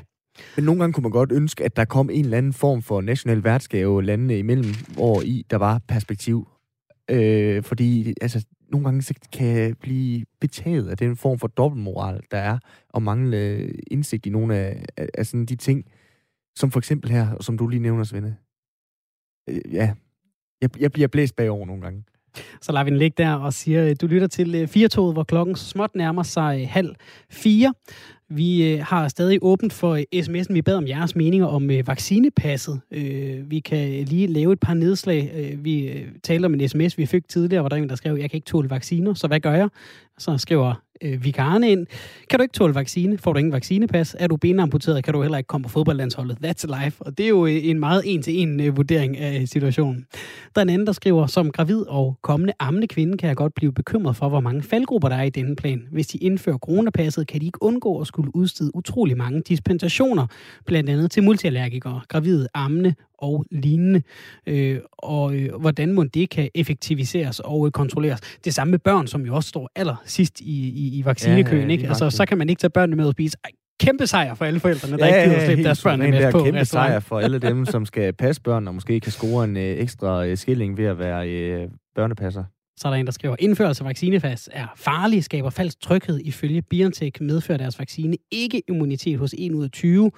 men 0.55 0.65
nogle 0.65 0.79
gange 0.79 0.93
kunne 0.93 1.01
man 1.01 1.11
godt 1.11 1.31
ønske, 1.31 1.63
at 1.63 1.75
der 1.75 1.85
kom 1.85 2.09
en 2.09 2.25
eller 2.25 2.37
anden 2.37 2.53
form 2.53 2.81
for 2.81 3.01
national 3.01 3.43
værtsgave 3.43 4.03
landene 4.03 4.37
imellem, 4.37 4.73
hvor 4.93 5.21
i 5.21 5.45
der 5.49 5.57
var 5.57 5.81
perspektiv. 5.87 6.47
Øh, 7.09 7.63
fordi 7.63 8.13
altså, 8.21 8.45
nogle 8.69 8.85
gange 8.85 9.01
så 9.01 9.13
kan 9.33 9.47
jeg 9.47 9.77
blive 9.77 10.25
betaget 10.41 10.89
af 10.89 10.97
den 10.97 11.17
form 11.17 11.39
for 11.39 11.47
dobbeltmoral, 11.47 12.21
der 12.31 12.37
er, 12.37 12.59
og 12.89 13.03
mangle 13.03 13.37
øh, 13.37 13.73
indsigt 13.91 14.25
i 14.25 14.29
nogle 14.29 14.55
af, 14.55 14.85
af, 14.97 15.09
af 15.13 15.25
sådan 15.25 15.45
de 15.45 15.55
ting, 15.55 15.85
som 16.55 16.71
for 16.71 16.79
eksempel 16.79 17.11
her, 17.11 17.41
som 17.41 17.57
du 17.57 17.67
lige 17.67 17.79
nævner, 17.79 18.03
Svende. 18.03 18.35
Øh, 19.49 19.73
ja, 19.73 19.93
jeg, 20.61 20.81
jeg 20.81 20.91
bliver 20.91 21.07
blæst 21.07 21.35
bagover 21.35 21.65
nogle 21.65 21.81
gange. 21.81 22.03
Så 22.61 22.71
lader 22.71 22.83
vi 22.83 22.89
den 22.89 22.99
ligge 22.99 23.23
der 23.23 23.33
og 23.33 23.53
siger, 23.53 23.89
øh, 23.89 23.95
du 24.01 24.07
lytter 24.07 24.27
til 24.27 24.55
øh, 24.55 24.67
Firtoget, 24.67 25.15
hvor 25.15 25.23
klokken 25.23 25.55
småt 25.55 25.95
nærmer 25.95 26.23
sig 26.23 26.61
øh, 26.61 26.67
halv 26.69 26.95
fire. 27.29 27.73
Vi 28.29 28.73
øh, 28.73 28.79
har 28.83 29.07
stadig 29.07 29.39
åbent 29.41 29.73
for 29.73 29.97
sms'en. 30.15 30.53
Vi 30.53 30.61
bad 30.61 30.75
om 30.75 30.87
jeres 30.87 31.15
meninger 31.15 31.47
om 31.47 31.69
vaccinepasset. 31.69 32.81
Vi 33.49 33.59
kan 33.59 34.03
lige 34.03 34.27
lave 34.27 34.53
et 34.53 34.59
par 34.59 34.73
nedslag. 34.73 35.53
Vi 35.57 36.05
talte 36.23 36.45
om 36.45 36.53
en 36.53 36.69
sms, 36.69 36.97
vi 36.97 37.05
fik 37.05 37.27
tidligere, 37.27 37.61
hvor 37.61 37.69
der 37.69 37.75
en, 37.75 37.89
der 37.89 37.95
skrev, 37.95 38.17
jeg 38.17 38.29
kan 38.29 38.37
ikke 38.37 38.45
tåle 38.45 38.69
vacciner, 38.69 39.13
så 39.13 39.27
hvad 39.27 39.39
gør 39.39 39.53
jeg? 39.53 39.69
Så 40.17 40.37
skriver 40.37 40.73
øh, 41.01 41.23
vikarerne 41.23 41.71
ind. 41.71 41.87
Kan 42.29 42.39
du 42.39 42.43
ikke 42.43 42.53
tåle 42.53 42.75
vaccine? 42.75 43.17
Får 43.17 43.33
du 43.33 43.39
ingen 43.39 43.51
vaccinepas? 43.51 44.15
Er 44.19 44.27
du 44.27 44.37
benamputeret? 44.37 45.03
Kan 45.03 45.13
du 45.13 45.21
heller 45.21 45.37
ikke 45.37 45.47
komme 45.47 45.63
på 45.63 45.69
fodboldlandsholdet? 45.69 46.37
That's 46.45 46.83
life. 46.83 47.03
Og 47.03 47.17
det 47.17 47.23
er 47.23 47.29
jo 47.29 47.45
øh, 47.45 47.65
en 47.67 47.79
meget 47.79 48.01
en-til-en 48.05 48.59
øh, 48.59 48.77
vurdering 48.77 49.17
af 49.17 49.47
situationen. 49.47 50.05
Der 50.55 50.61
er 50.61 50.63
en 50.63 50.69
anden, 50.69 50.87
der 50.87 50.93
skriver, 50.93 51.27
som 51.27 51.51
gravid 51.51 51.81
og 51.87 52.17
kommende 52.21 52.53
ammende 52.59 52.87
kvinde 52.87 53.17
kan 53.17 53.27
jeg 53.27 53.35
godt 53.35 53.53
blive 53.55 53.73
bekymret 53.73 54.15
for, 54.15 54.29
hvor 54.29 54.39
mange 54.39 54.61
faldgrupper 54.61 55.09
der 55.09 55.15
er 55.15 55.23
i 55.23 55.29
denne 55.29 55.55
plan. 55.55 55.81
Hvis 55.91 56.07
de 56.07 56.17
indfører 56.17 56.57
coronapasset, 56.57 57.27
kan 57.27 57.41
de 57.41 57.45
ikke 57.45 57.63
undgå 57.63 57.99
at 57.99 58.07
skulle 58.07 58.35
udstede 58.35 58.75
utrolig 58.75 59.17
mange 59.17 59.41
dispensationer, 59.41 60.27
blandt 60.65 60.89
andet 60.89 61.11
til 61.11 61.23
multiallergikere, 61.23 62.01
gravide, 62.07 62.47
ammende 62.53 62.93
og 63.23 63.45
lignende, 63.51 64.01
øh, 64.47 64.79
og 64.91 65.35
øh, 65.35 65.55
hvordan 65.55 65.93
må 65.93 66.03
det 66.03 66.29
kan 66.29 66.49
effektiviseres 66.55 67.39
og 67.39 67.65
øh, 67.65 67.71
kontrolleres. 67.71 68.21
Det 68.45 68.53
samme 68.53 68.71
med 68.71 68.79
børn, 68.79 69.07
som 69.07 69.25
jo 69.25 69.35
også 69.35 69.49
står 69.49 69.69
aller 69.75 69.95
sidst 70.05 70.41
i, 70.41 70.69
i, 70.69 70.99
i 70.99 71.05
vaccinekøen. 71.05 71.61
Ja, 71.61 71.67
ja, 71.67 71.71
ikke? 71.71 71.87
Altså, 71.87 72.09
så 72.09 72.25
kan 72.25 72.37
man 72.37 72.49
ikke 72.49 72.59
tage 72.59 72.69
børnene 72.69 72.95
med 72.95 73.05
og 73.05 73.11
spise. 73.11 73.37
Ej, 73.43 73.51
kæmpe 73.79 74.07
sejr 74.07 74.33
for 74.33 74.45
alle 74.45 74.59
forældrene, 74.59 74.97
der 74.97 75.07
ja, 75.07 75.15
ikke 75.15 75.29
gider 75.29 75.41
at 75.41 75.45
slippe 75.45 75.63
deres 75.63 75.83
børn 75.83 75.99
med 75.99 76.31
på 76.31 76.43
kæmpe 76.43 76.65
sejr 76.65 76.99
for 76.99 77.19
alle 77.19 77.39
dem, 77.39 77.65
som 77.65 77.85
skal 77.85 78.13
passe 78.13 78.41
børn, 78.41 78.67
og 78.67 78.73
måske 78.73 78.99
kan 78.99 79.11
score 79.11 79.43
en 79.43 79.57
øh, 79.57 79.63
ekstra 79.63 80.25
øh, 80.25 80.37
skilling 80.37 80.77
ved 80.77 80.85
at 80.85 80.99
være 80.99 81.29
øh, 81.29 81.67
børnepasser. 81.95 82.43
Så 82.77 82.87
er 82.87 82.91
der 82.91 82.99
en, 82.99 83.05
der 83.05 83.11
skriver, 83.11 83.35
indførelse 83.39 83.83
af 83.83 83.87
vaccinefas 83.87 84.49
er 84.51 84.67
farlig, 84.75 85.23
skaber 85.23 85.49
falsk 85.49 85.81
tryghed. 85.81 86.19
Ifølge 86.19 86.61
BioNTech 86.61 87.21
medfører 87.21 87.57
deres 87.57 87.79
vaccine 87.79 88.17
ikke 88.31 88.61
immunitet 88.69 89.19
hos 89.19 89.35
1 89.37 89.53
ud 89.53 89.63
af 89.63 89.71
20, 89.71 90.11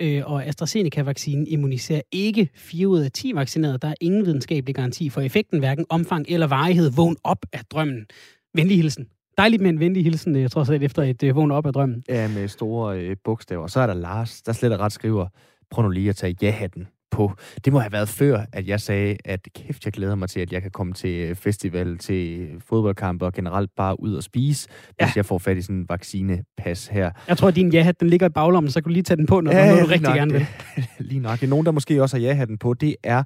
øh, 0.00 0.22
og 0.26 0.44
AstraZeneca-vaccinen 0.44 1.46
immuniserer 1.46 2.02
ikke 2.12 2.48
4 2.54 2.88
ud 2.88 3.00
af 3.00 3.12
10 3.12 3.32
vaccinerede. 3.34 3.78
Der 3.78 3.88
er 3.88 3.94
ingen 4.00 4.26
videnskabelig 4.26 4.74
garanti 4.74 5.08
for 5.08 5.20
effekten, 5.20 5.58
hverken 5.58 5.86
omfang 5.88 6.26
eller 6.28 6.46
varighed. 6.46 6.90
Vågn 6.90 7.16
op 7.24 7.46
af 7.52 7.60
drømmen. 7.70 8.06
Venlig 8.54 8.76
hilsen. 8.76 9.06
Dejligt 9.38 9.62
med 9.62 9.70
en 9.70 9.80
venlig 9.80 10.04
hilsen, 10.04 10.36
øh, 10.36 10.42
jeg 10.42 10.50
tror 10.50 10.64
selv, 10.64 10.82
efter 10.82 11.02
et 11.02 11.22
øh, 11.22 11.36
vågn 11.36 11.50
op 11.50 11.66
af 11.66 11.72
drømmen. 11.72 12.02
Ja, 12.08 12.28
med 12.28 12.48
store 12.48 13.00
øh, 13.00 13.16
bogstaver. 13.24 13.66
Så 13.66 13.80
er 13.80 13.86
der 13.86 13.94
Lars, 13.94 14.42
der 14.42 14.52
slet 14.52 14.72
og 14.72 14.80
ret 14.80 14.92
skriver, 14.92 15.26
prøv 15.70 15.82
nu 15.82 15.90
lige 15.90 16.08
at 16.08 16.16
tage 16.16 16.36
ja-hatten 16.42 16.86
på. 17.12 17.32
Det 17.64 17.72
må 17.72 17.78
have 17.78 17.92
været 17.92 18.08
før, 18.08 18.44
at 18.52 18.68
jeg 18.68 18.80
sagde, 18.80 19.16
at 19.24 19.48
kæft, 19.54 19.84
jeg 19.84 19.92
glæder 19.92 20.14
mig 20.14 20.28
til, 20.28 20.40
at 20.40 20.52
jeg 20.52 20.62
kan 20.62 20.70
komme 20.70 20.92
til 20.92 21.36
festival, 21.36 21.98
til 21.98 22.48
fodboldkampe 22.68 23.24
og 23.24 23.32
generelt 23.32 23.70
bare 23.76 24.00
ud 24.00 24.14
og 24.14 24.22
spise, 24.22 24.68
ja. 25.00 25.06
hvis 25.06 25.16
jeg 25.16 25.26
får 25.26 25.38
fat 25.38 25.56
i 25.56 25.62
sådan 25.62 25.76
en 25.76 25.86
vaccinepas 25.88 26.86
her. 26.86 27.10
Jeg 27.28 27.38
tror, 27.38 27.48
at 27.48 27.56
din 27.56 27.72
ja-hat, 27.72 28.00
den 28.00 28.08
ligger 28.08 28.26
i 28.26 28.30
baglommen, 28.30 28.70
så 28.70 28.80
kan 28.80 28.88
du 28.88 28.92
lige 28.92 29.02
tage 29.02 29.16
den 29.16 29.26
på, 29.26 29.40
når, 29.40 29.52
ja, 29.52 29.80
du 29.80 29.86
rigtig 29.86 30.02
nok, 30.02 30.16
gerne 30.16 30.32
vil. 30.32 30.46
lige 31.10 31.20
nok. 31.20 31.42
Nogen, 31.42 31.66
der 31.66 31.72
måske 31.72 32.02
også 32.02 32.16
har 32.16 32.22
ja-hatten 32.22 32.58
på. 32.58 32.74
Det 32.74 32.96
er 33.02 33.22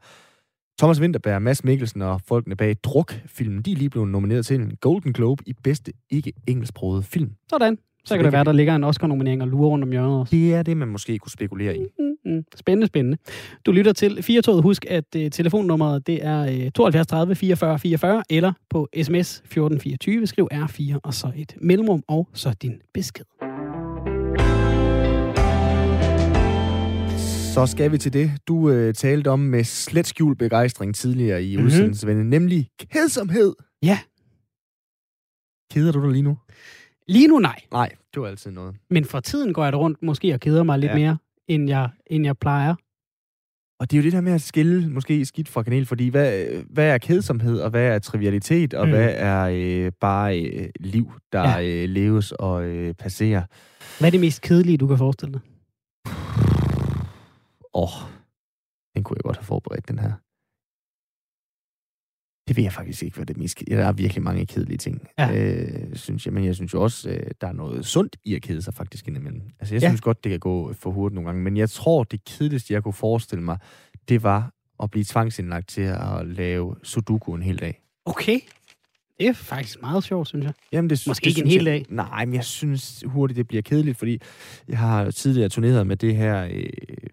Thomas 0.79 1.01
Winterberg, 1.01 1.43
Mads 1.43 1.65
Mikkelsen 1.65 2.03
og 2.03 2.21
folkene 2.29 2.57
bag 2.57 2.77
Druk-filmen, 2.83 3.63
de 3.63 3.73
er 3.73 3.77
lige 3.77 3.91
blevet 3.91 4.09
nomineret 4.09 4.47
til 4.47 4.61
en 4.61 4.77
Golden 4.81 5.13
Globe 5.13 5.43
i 5.47 5.53
bedste 5.65 5.93
ikke-engelsksproget 6.11 7.05
film. 7.05 7.31
Sådan. 7.51 7.77
Så, 7.77 7.83
så 8.05 8.15
kan 8.15 8.19
det, 8.19 8.25
det 8.25 8.33
være, 8.33 8.45
der 8.45 8.53
ligger 8.53 8.75
en 8.75 8.85
Oscar-nominering 8.85 9.43
og 9.43 9.49
lurer 9.49 9.69
rundt 9.69 9.85
om 9.85 9.91
hjørnet 9.91 10.21
også. 10.21 10.37
Det 10.37 10.55
er 10.55 10.63
det, 10.63 10.77
man 10.77 10.89
måske 10.89 11.19
kunne 11.19 11.31
spekulere 11.31 11.77
i. 11.77 11.81
Mm-hmm. 11.81 12.16
Spændende, 12.57 12.87
spændende. 12.87 13.19
Du 13.67 13.73
lytter 13.73 13.93
til 13.93 14.23
4 14.23 14.63
Husk, 14.63 14.85
at 14.89 15.05
uh, 15.17 15.23
telefonnummeret 15.33 16.07
det 16.07 16.25
er 16.25 16.65
uh, 16.65 16.71
72 16.75 17.07
30 17.07 17.35
44 17.35 17.79
44, 17.79 18.23
eller 18.31 18.53
på 18.71 18.89
sms 19.03 19.37
1424. 19.37 20.27
Skriv 20.27 20.49
R4 20.53 20.99
og 21.03 21.15
så 21.15 21.33
et 21.37 21.57
mellemrum, 21.61 22.03
og 22.09 22.29
så 22.33 22.55
din 22.63 22.83
besked. 22.95 23.25
Så 27.57 27.67
skal 27.67 27.93
vi 27.93 27.99
til 27.99 28.13
det, 28.13 28.31
du 28.49 28.71
øh, 28.71 28.95
talte 28.95 29.29
om 29.29 29.41
med 29.41 29.65
slet 29.65 30.07
skjult 30.07 30.39
begejstring 30.39 30.95
tidligere 30.95 31.45
i 31.45 31.57
mm-hmm. 31.57 31.67
udsendelsen, 31.67 32.31
nemlig 32.31 32.69
kedsomhed. 32.93 33.55
Ja. 33.83 33.99
Keder 35.71 35.93
du 35.93 36.03
dig 36.03 36.11
lige 36.11 36.23
nu? 36.23 36.39
Lige 37.09 37.29
nu 37.29 37.39
nej. 37.39 37.61
Nej, 37.73 37.93
det 38.15 38.23
var 38.23 38.29
altid 38.29 38.51
noget. 38.51 38.75
Men 38.91 39.05
for 39.05 39.21
tiden 39.21 39.53
går 39.53 39.63
jeg 39.65 39.73
der 39.73 39.79
rundt 39.79 40.03
måske 40.03 40.35
og 40.35 40.41
keder 40.41 40.63
mig 40.63 40.79
lidt 40.79 40.93
ja. 40.93 40.97
mere, 40.97 41.17
end 41.49 41.69
jeg, 41.69 41.89
end 42.07 42.25
jeg 42.25 42.39
plejer. 42.39 42.75
Og 43.81 43.91
det 43.91 43.97
er 43.97 44.01
jo 44.01 44.05
det 44.05 44.13
der 44.13 44.21
med 44.21 44.33
at 44.33 44.41
skille 44.41 44.89
måske 44.89 45.25
skidt 45.25 45.49
fra 45.49 45.63
kanel, 45.63 45.87
fordi 45.87 46.09
hvad, 46.09 46.47
hvad 46.71 46.89
er 46.89 46.99
kedsomhed, 46.99 47.61
og 47.61 47.71
hvad 47.71 47.83
er 47.83 47.99
trivialitet, 47.99 48.75
og 48.75 48.87
mm. 48.87 48.93
hvad 48.93 49.13
er 49.17 49.49
øh, 49.53 49.93
bare 50.01 50.41
øh, 50.41 50.69
liv, 50.81 51.13
der 51.33 51.49
ja. 51.49 51.63
øh, 51.63 51.89
leves 51.89 52.33
og 52.33 52.65
øh, 52.65 52.95
passerer? 52.95 53.43
Hvad 53.99 54.09
er 54.09 54.11
det 54.11 54.21
mest 54.21 54.43
kedelige, 54.43 54.79
du 54.79 54.87
kan 54.87 54.99
forestille 54.99 55.33
dig? 55.33 55.41
Åh, 57.75 57.83
oh, 57.83 58.11
den 58.95 59.05
kunne 59.05 59.17
jeg 59.17 59.23
godt 59.25 59.37
have 59.37 59.45
forberedt, 59.45 59.89
den 59.89 59.99
her. 59.99 60.13
Det 62.49 62.57
ved 62.57 62.65
jeg 62.65 62.73
faktisk 62.73 63.03
ikke, 63.03 63.17
hvad 63.17 63.27
det 63.27 63.37
mest... 63.37 63.63
Der 63.69 63.87
er 63.87 63.93
virkelig 63.93 64.23
mange 64.23 64.47
kedelige 64.47 64.79
ting, 64.79 65.09
ja. 65.19 65.35
øh, 65.35 65.97
synes 65.97 66.27
jeg. 66.27 66.35
Men 66.35 66.45
jeg 66.45 66.55
synes 66.55 66.75
jo 66.75 66.83
også, 66.83 67.11
øh, 67.11 67.31
der 67.41 67.47
er 67.47 67.53
noget 67.53 67.87
sundt 67.87 68.17
i 68.25 68.35
at 68.35 68.43
kede 68.43 68.63
sig 68.63 68.75
faktisk 68.75 69.09
indimellem. 69.09 69.43
Altså, 69.61 69.75
jeg 69.75 69.83
ja. 69.83 69.89
synes 69.89 70.01
godt, 70.01 70.25
det 70.25 70.31
kan 70.31 70.41
gå 70.41 70.73
for 70.73 70.91
hurtigt 70.91 71.15
nogle 71.15 71.29
gange. 71.29 71.43
Men 71.43 71.57
jeg 71.57 71.71
tror, 71.71 72.05
det 72.05 72.25
kedeligste, 72.25 72.75
jeg 72.75 72.83
kunne 72.83 72.93
forestille 72.93 73.45
mig, 73.45 73.59
det 74.09 74.23
var 74.23 74.53
at 74.83 74.91
blive 74.91 75.05
tvangsindlagt 75.05 75.69
til 75.69 75.83
at 75.83 76.27
lave 76.27 76.77
sudoku 76.83 77.35
en 77.35 77.43
hel 77.43 77.61
dag. 77.61 77.81
Okay. 78.05 78.41
Det 79.19 79.27
er 79.27 79.33
faktisk 79.33 79.81
meget 79.81 80.05
sjovt, 80.05 80.29
synes 80.29 80.45
jeg. 80.45 80.53
Jamen, 80.73 80.91
det, 80.91 81.05
Måske 81.07 81.25
det 81.25 81.31
ikke 81.31 81.41
en 81.41 81.49
hel 81.49 81.65
dag. 81.65 81.87
Jeg, 81.89 81.97
nej, 81.97 82.25
men 82.25 82.35
jeg 82.35 82.45
synes 82.45 83.05
hurtigt, 83.07 83.37
det 83.37 83.49
bliver 83.49 83.63
kedeligt, 83.63 83.99
fordi 83.99 84.21
jeg 84.69 84.79
har 84.79 85.11
tidligere 85.11 85.49
turneret 85.49 85.87
med 85.87 85.97
det 85.97 86.17
her 86.17 86.45
øh, 86.45 86.63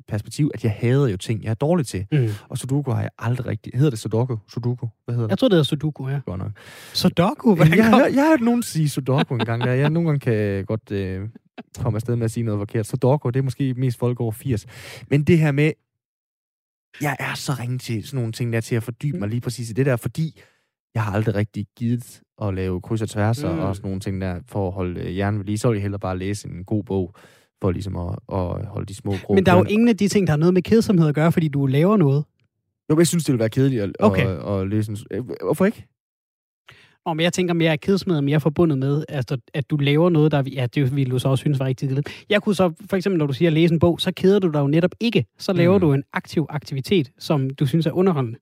perspektiv, 0.07 0.51
at 0.53 0.63
jeg 0.63 0.71
hader 0.71 1.07
jo 1.07 1.17
ting, 1.17 1.43
jeg 1.43 1.49
er 1.49 1.53
dårlig 1.53 1.87
til. 1.87 2.05
Mm. 2.11 2.29
Og 2.49 2.57
Sudoku 2.57 2.91
har 2.91 3.01
jeg 3.01 3.09
aldrig 3.19 3.47
rigtig... 3.47 3.71
Hedder 3.75 3.89
det 3.89 3.99
Sudoku? 3.99 4.37
Sudoku? 4.47 4.87
Hvad 5.05 5.15
hedder 5.15 5.27
det? 5.27 5.31
Jeg 5.31 5.37
tror, 5.37 5.47
det 5.47 5.53
hedder 5.53 5.63
Sudoku, 5.63 6.09
ja. 6.09 6.19
Godt 6.25 6.39
nok. 6.39 6.51
Sudoku? 6.93 7.55
Hvad 7.55 7.67
jeg, 7.67 7.77
jeg, 7.77 8.11
jeg, 8.15 8.23
har 8.23 8.29
hørt 8.29 8.41
nogen 8.41 8.63
sige 8.63 8.89
Sudoku 8.89 9.33
engang. 9.33 9.61
Der. 9.61 9.71
Jeg 9.71 9.89
nogle 9.89 10.09
gange 10.09 10.19
kan 10.19 10.65
godt 10.65 10.91
øh, 10.91 11.29
komme 11.79 11.97
afsted 11.97 12.15
med 12.15 12.25
at 12.25 12.31
sige 12.31 12.43
noget 12.43 12.59
forkert. 12.59 12.87
Sudoku, 12.87 13.29
det 13.29 13.39
er 13.39 13.43
måske 13.43 13.73
mest 13.73 13.99
folk 13.99 14.19
over 14.19 14.31
80. 14.31 14.65
Men 15.09 15.23
det 15.23 15.39
her 15.39 15.51
med... 15.51 15.71
Jeg 17.01 17.15
er 17.19 17.33
så 17.33 17.51
ringe 17.59 17.77
til 17.77 18.03
sådan 18.03 18.17
nogle 18.17 18.31
ting 18.31 18.53
der, 18.53 18.61
til 18.61 18.75
at 18.75 18.83
fordybe 18.83 19.19
mig 19.19 19.29
lige 19.29 19.41
præcis 19.41 19.69
i 19.69 19.73
det 19.73 19.85
der, 19.85 19.95
fordi 19.95 20.41
jeg 20.95 21.03
har 21.03 21.13
aldrig 21.13 21.36
rigtig 21.36 21.65
givet 21.77 22.21
at 22.41 22.53
lave 22.53 22.82
kryds 22.82 23.01
og 23.01 23.10
tværs 23.10 23.43
mm. 23.43 23.49
og 23.49 23.75
sådan 23.75 23.88
nogle 23.88 23.99
ting 23.99 24.21
der, 24.21 24.39
for 24.47 24.67
at 24.67 24.73
holde 24.73 24.99
øh, 24.99 25.08
hjernen 25.08 25.39
ved 25.39 25.45
lige. 25.45 25.58
Så 25.58 25.67
vil 25.67 25.75
jeg 25.75 25.82
hellere 25.82 25.99
bare 25.99 26.17
læse 26.17 26.47
en 26.47 26.65
god 26.65 26.84
bog, 26.84 27.15
for 27.62 27.71
ligesom 27.71 27.95
at, 27.95 28.15
at 28.34 28.65
holde 28.65 28.86
de 28.86 28.95
små 28.95 29.13
grå 29.23 29.34
Men 29.34 29.45
der 29.45 29.51
er 29.51 29.58
jo 29.58 29.63
ingen 29.63 29.89
af 29.89 29.97
de 29.97 30.08
ting, 30.08 30.27
der 30.27 30.32
har 30.32 30.38
noget 30.38 30.53
med 30.53 30.62
kedsomhed 30.62 31.08
at 31.08 31.15
gøre, 31.15 31.32
fordi 31.32 31.47
du 31.47 31.65
laver 31.65 31.97
noget. 31.97 32.25
Jo, 32.89 32.97
jeg 32.97 33.08
synes, 33.08 33.23
det 33.23 33.34
vil 33.34 33.39
være 33.39 33.49
kedeligt 33.49 33.84
at, 33.84 33.91
okay. 33.99 34.27
at, 34.27 34.62
at 34.62 34.67
læse 34.67 34.91
en... 34.91 34.97
Øh, 35.12 35.23
hvorfor 35.43 35.65
ikke? 35.65 35.88
Nå, 37.06 37.13
men 37.13 37.23
jeg 37.23 37.34
tænker 37.34 37.53
mere, 37.53 37.71
at 37.71 37.79
kedsomhed 37.79 38.17
er 38.17 38.21
mere 38.21 38.39
forbundet 38.39 38.77
med, 38.77 39.03
altså, 39.10 39.38
at 39.53 39.69
du 39.69 39.77
laver 39.77 40.10
noget, 40.10 40.32
der... 40.32 40.43
Ja, 40.53 40.65
det 40.65 40.95
ville 40.95 41.12
du 41.12 41.19
så 41.19 41.29
også 41.29 41.41
synes 41.41 41.60
var 41.60 41.65
rigtig 41.65 41.89
kedeligt. 41.89 42.25
Jeg 42.29 42.41
kunne 42.41 42.56
så, 42.56 42.73
for 42.89 42.95
eksempel, 42.95 43.19
når 43.19 43.27
du 43.27 43.34
siger 43.34 43.49
at 43.49 43.53
læse 43.53 43.73
en 43.73 43.79
bog, 43.79 44.01
så 44.01 44.12
keder 44.12 44.39
du 44.39 44.47
dig 44.47 44.60
jo 44.60 44.67
netop 44.67 44.91
ikke. 44.99 45.25
Så 45.38 45.53
laver 45.53 45.77
mm. 45.77 45.82
du 45.82 45.93
en 45.93 46.03
aktiv 46.13 46.45
aktivitet, 46.49 47.12
som 47.17 47.49
du 47.49 47.65
synes 47.65 47.86
er 47.86 47.91
underholdende. 47.91 48.39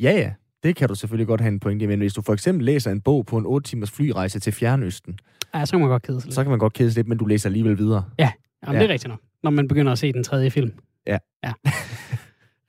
Ja, 0.00 0.12
ja. 0.12 0.32
Det 0.62 0.76
kan 0.76 0.88
du 0.88 0.94
selvfølgelig 0.94 1.26
godt 1.26 1.40
have 1.40 1.52
en 1.52 1.60
pointe 1.60 1.86
men 1.86 1.98
hvis 1.98 2.14
du 2.14 2.22
for 2.22 2.32
eksempel 2.32 2.64
læser 2.64 2.90
en 2.90 3.00
bog 3.00 3.26
på 3.26 3.38
en 3.38 3.46
8 3.46 3.70
timers 3.70 3.90
flyrejse 3.90 4.40
til 4.40 4.52
Fjernøsten, 4.52 5.18
ja, 5.54 5.64
så 5.64 5.70
kan 5.70 5.80
man 5.80 5.88
godt 5.88 6.02
kede 6.02 6.20
sig 6.20 6.26
lidt. 6.26 6.34
Så 6.34 6.42
kan 6.42 6.50
man 6.50 6.58
godt 6.58 6.72
kede 6.72 6.90
sig 6.90 6.98
lidt, 6.98 7.08
men 7.08 7.18
du 7.18 7.26
læser 7.26 7.48
alligevel 7.48 7.78
videre. 7.78 8.04
Ja, 8.18 8.30
Jamen, 8.66 8.74
ja. 8.74 8.82
det 8.82 8.90
er 8.90 8.92
rigtigt 8.92 9.08
nok, 9.08 9.20
når 9.42 9.50
man 9.50 9.68
begynder 9.68 9.92
at 9.92 9.98
se 9.98 10.12
den 10.12 10.24
tredje 10.24 10.50
film. 10.50 10.72
Ja. 11.06 11.18
ja. 11.44 11.52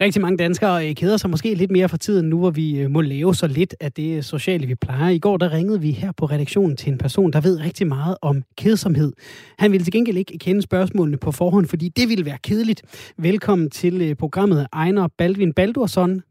Rigtig 0.01 0.21
mange 0.21 0.37
danskere 0.37 0.89
øh, 0.89 0.95
keder 0.95 1.17
sig 1.17 1.29
måske 1.29 1.53
lidt 1.53 1.71
mere 1.71 1.89
for 1.89 1.97
tiden 1.97 2.29
nu, 2.29 2.39
hvor 2.39 2.49
vi 2.49 2.79
øh, 2.79 2.91
må 2.91 3.01
lave 3.01 3.35
så 3.35 3.47
lidt 3.47 3.75
af 3.79 3.91
det 3.91 4.25
sociale, 4.25 4.67
vi 4.67 4.75
plejer. 4.75 5.09
I 5.09 5.19
går 5.19 5.37
der 5.37 5.51
ringede 5.51 5.81
vi 5.81 5.91
her 5.91 6.11
på 6.11 6.25
redaktionen 6.25 6.77
til 6.77 6.91
en 6.91 6.97
person, 6.97 7.33
der 7.33 7.41
ved 7.41 7.59
rigtig 7.59 7.87
meget 7.87 8.17
om 8.21 8.43
kedsomhed. 8.57 9.13
Han 9.59 9.71
ville 9.71 9.85
til 9.85 9.93
gengæld 9.93 10.17
ikke 10.17 10.37
kende 10.37 10.61
spørgsmålene 10.61 11.17
på 11.17 11.31
forhånd, 11.31 11.65
fordi 11.65 11.89
det 11.89 12.09
ville 12.09 12.25
være 12.25 12.37
kedeligt. 12.43 12.81
Velkommen 13.17 13.69
til 13.69 14.01
øh, 14.01 14.15
programmet 14.15 14.67
Ejner 14.73 15.07
Baldvin 15.17 15.53
Baldursson. 15.53 16.21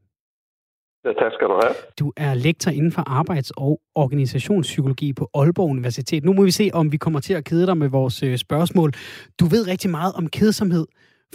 Ja, 1.04 1.12
tak 1.12 1.32
skal 1.32 1.46
du 1.48 1.56
have. 1.62 1.74
Du 2.00 2.06
er 2.16 2.32
lektor 2.46 2.70
inden 2.78 2.92
for 2.92 3.04
arbejds- 3.20 3.54
og 3.66 3.80
organisationspsykologi 3.94 5.08
på 5.12 5.24
Aalborg 5.34 5.70
Universitet. 5.76 6.24
Nu 6.24 6.32
må 6.32 6.42
vi 6.44 6.54
se, 6.60 6.66
om 6.74 6.92
vi 6.92 6.96
kommer 6.96 7.20
til 7.20 7.34
at 7.34 7.44
kede 7.44 7.66
dig 7.66 7.76
med 7.76 7.88
vores 7.98 8.22
øh, 8.22 8.36
spørgsmål. 8.36 8.90
Du 9.40 9.44
ved 9.54 9.62
rigtig 9.72 9.90
meget 9.90 10.12
om 10.20 10.26
kedsomhed. 10.38 10.86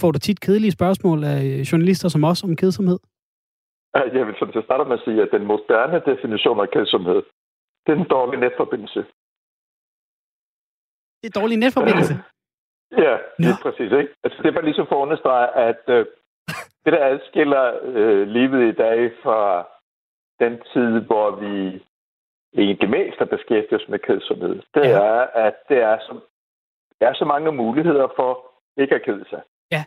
Får 0.01 0.11
du 0.11 0.19
tit 0.19 0.39
kedelige 0.45 0.77
spørgsmål 0.79 1.23
af 1.23 1.39
øh, 1.49 1.59
journalister 1.69 2.09
som 2.09 2.23
os 2.23 2.43
om 2.43 2.55
kedsomhed? 2.55 2.99
Jeg 4.17 4.27
vil 4.27 4.35
sådan 4.39 4.63
starte 4.63 4.89
med 4.89 4.97
at 4.99 5.03
sige, 5.05 5.21
at 5.21 5.29
den 5.35 5.45
moderne 5.53 5.97
definition 6.11 6.59
af 6.59 6.69
kedsomhed, 6.75 7.21
det 7.83 7.91
er 7.93 7.99
en 8.03 8.11
dårlig 8.17 8.39
netforbindelse. 8.39 9.01
Det 11.21 11.27
er 11.31 11.39
dårlig 11.39 11.57
netforbindelse? 11.57 12.13
ja, 13.05 13.13
det 13.37 13.49
er 13.55 13.61
præcis. 13.67 13.91
Ikke? 13.99 14.11
Altså, 14.23 14.37
det 14.41 14.47
er 14.49 14.55
bare 14.57 14.69
ligesom 14.69 14.87
for 14.89 14.95
at 14.97 15.05
understrege, 15.05 15.47
at 15.69 15.83
øh, 15.95 16.05
det, 16.85 16.93
der 16.93 17.05
adskiller 17.05 17.79
øh, 17.83 18.27
livet 18.27 18.73
i 18.73 18.75
dag 18.75 19.11
fra 19.23 19.67
den 20.39 20.61
tid, 20.73 20.99
hvor 20.99 21.35
vi 21.35 21.83
egentlig 22.53 22.89
mest 22.89 23.17
har 23.17 23.25
beskæftiget 23.25 23.81
os 23.81 23.89
med 23.89 23.99
kedsomhed, 23.99 24.55
det 24.73 24.85
ja. 24.85 24.89
er, 24.89 25.21
at 25.45 25.55
det 25.69 25.77
er, 25.77 25.97
så, 25.99 26.19
der 26.99 27.07
er 27.07 27.13
så 27.13 27.25
mange 27.25 27.51
muligheder 27.51 28.07
for 28.15 28.31
ikke 28.77 28.95
at 28.95 29.03
kede 29.03 29.25
sig. 29.29 29.41
Ja. 29.71 29.83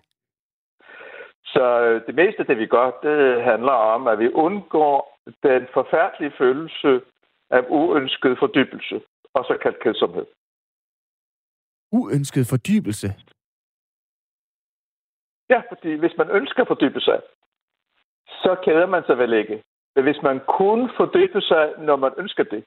Så 1.45 1.81
øh, 1.81 2.07
det 2.07 2.15
meste 2.15 2.41
af 2.41 2.47
det, 2.47 2.59
vi 2.59 2.67
gør, 2.67 2.91
det 3.03 3.43
handler 3.43 3.73
om, 3.73 4.07
at 4.07 4.19
vi 4.19 4.29
undgår 4.33 5.19
den 5.43 5.67
forfærdelige 5.75 6.33
følelse 6.39 7.01
af 7.51 7.65
uønsket 7.69 8.39
fordybelse, 8.39 9.01
og 9.35 9.45
så 9.45 9.59
kaldt 9.63 9.83
kedsomhed. 9.83 10.27
Uønsket 11.93 12.47
fordybelse? 12.47 13.09
Ja, 15.51 15.63
fordi 15.69 15.95
hvis 15.95 16.13
man 16.19 16.31
ønsker 16.31 16.63
at 16.63 16.69
fordybe 16.69 17.01
sig, 17.01 17.21
så 18.27 18.57
keder 18.65 18.87
man 18.87 19.03
sig 19.07 19.19
vel 19.19 19.33
ikke. 19.33 19.63
Men 19.95 20.05
hvis 20.05 20.23
man 20.23 20.41
kun 20.49 20.91
fordyber 20.97 21.41
sig, 21.41 21.73
når 21.79 21.97
man 21.97 22.13
ønsker 22.19 22.45
det, 22.45 22.65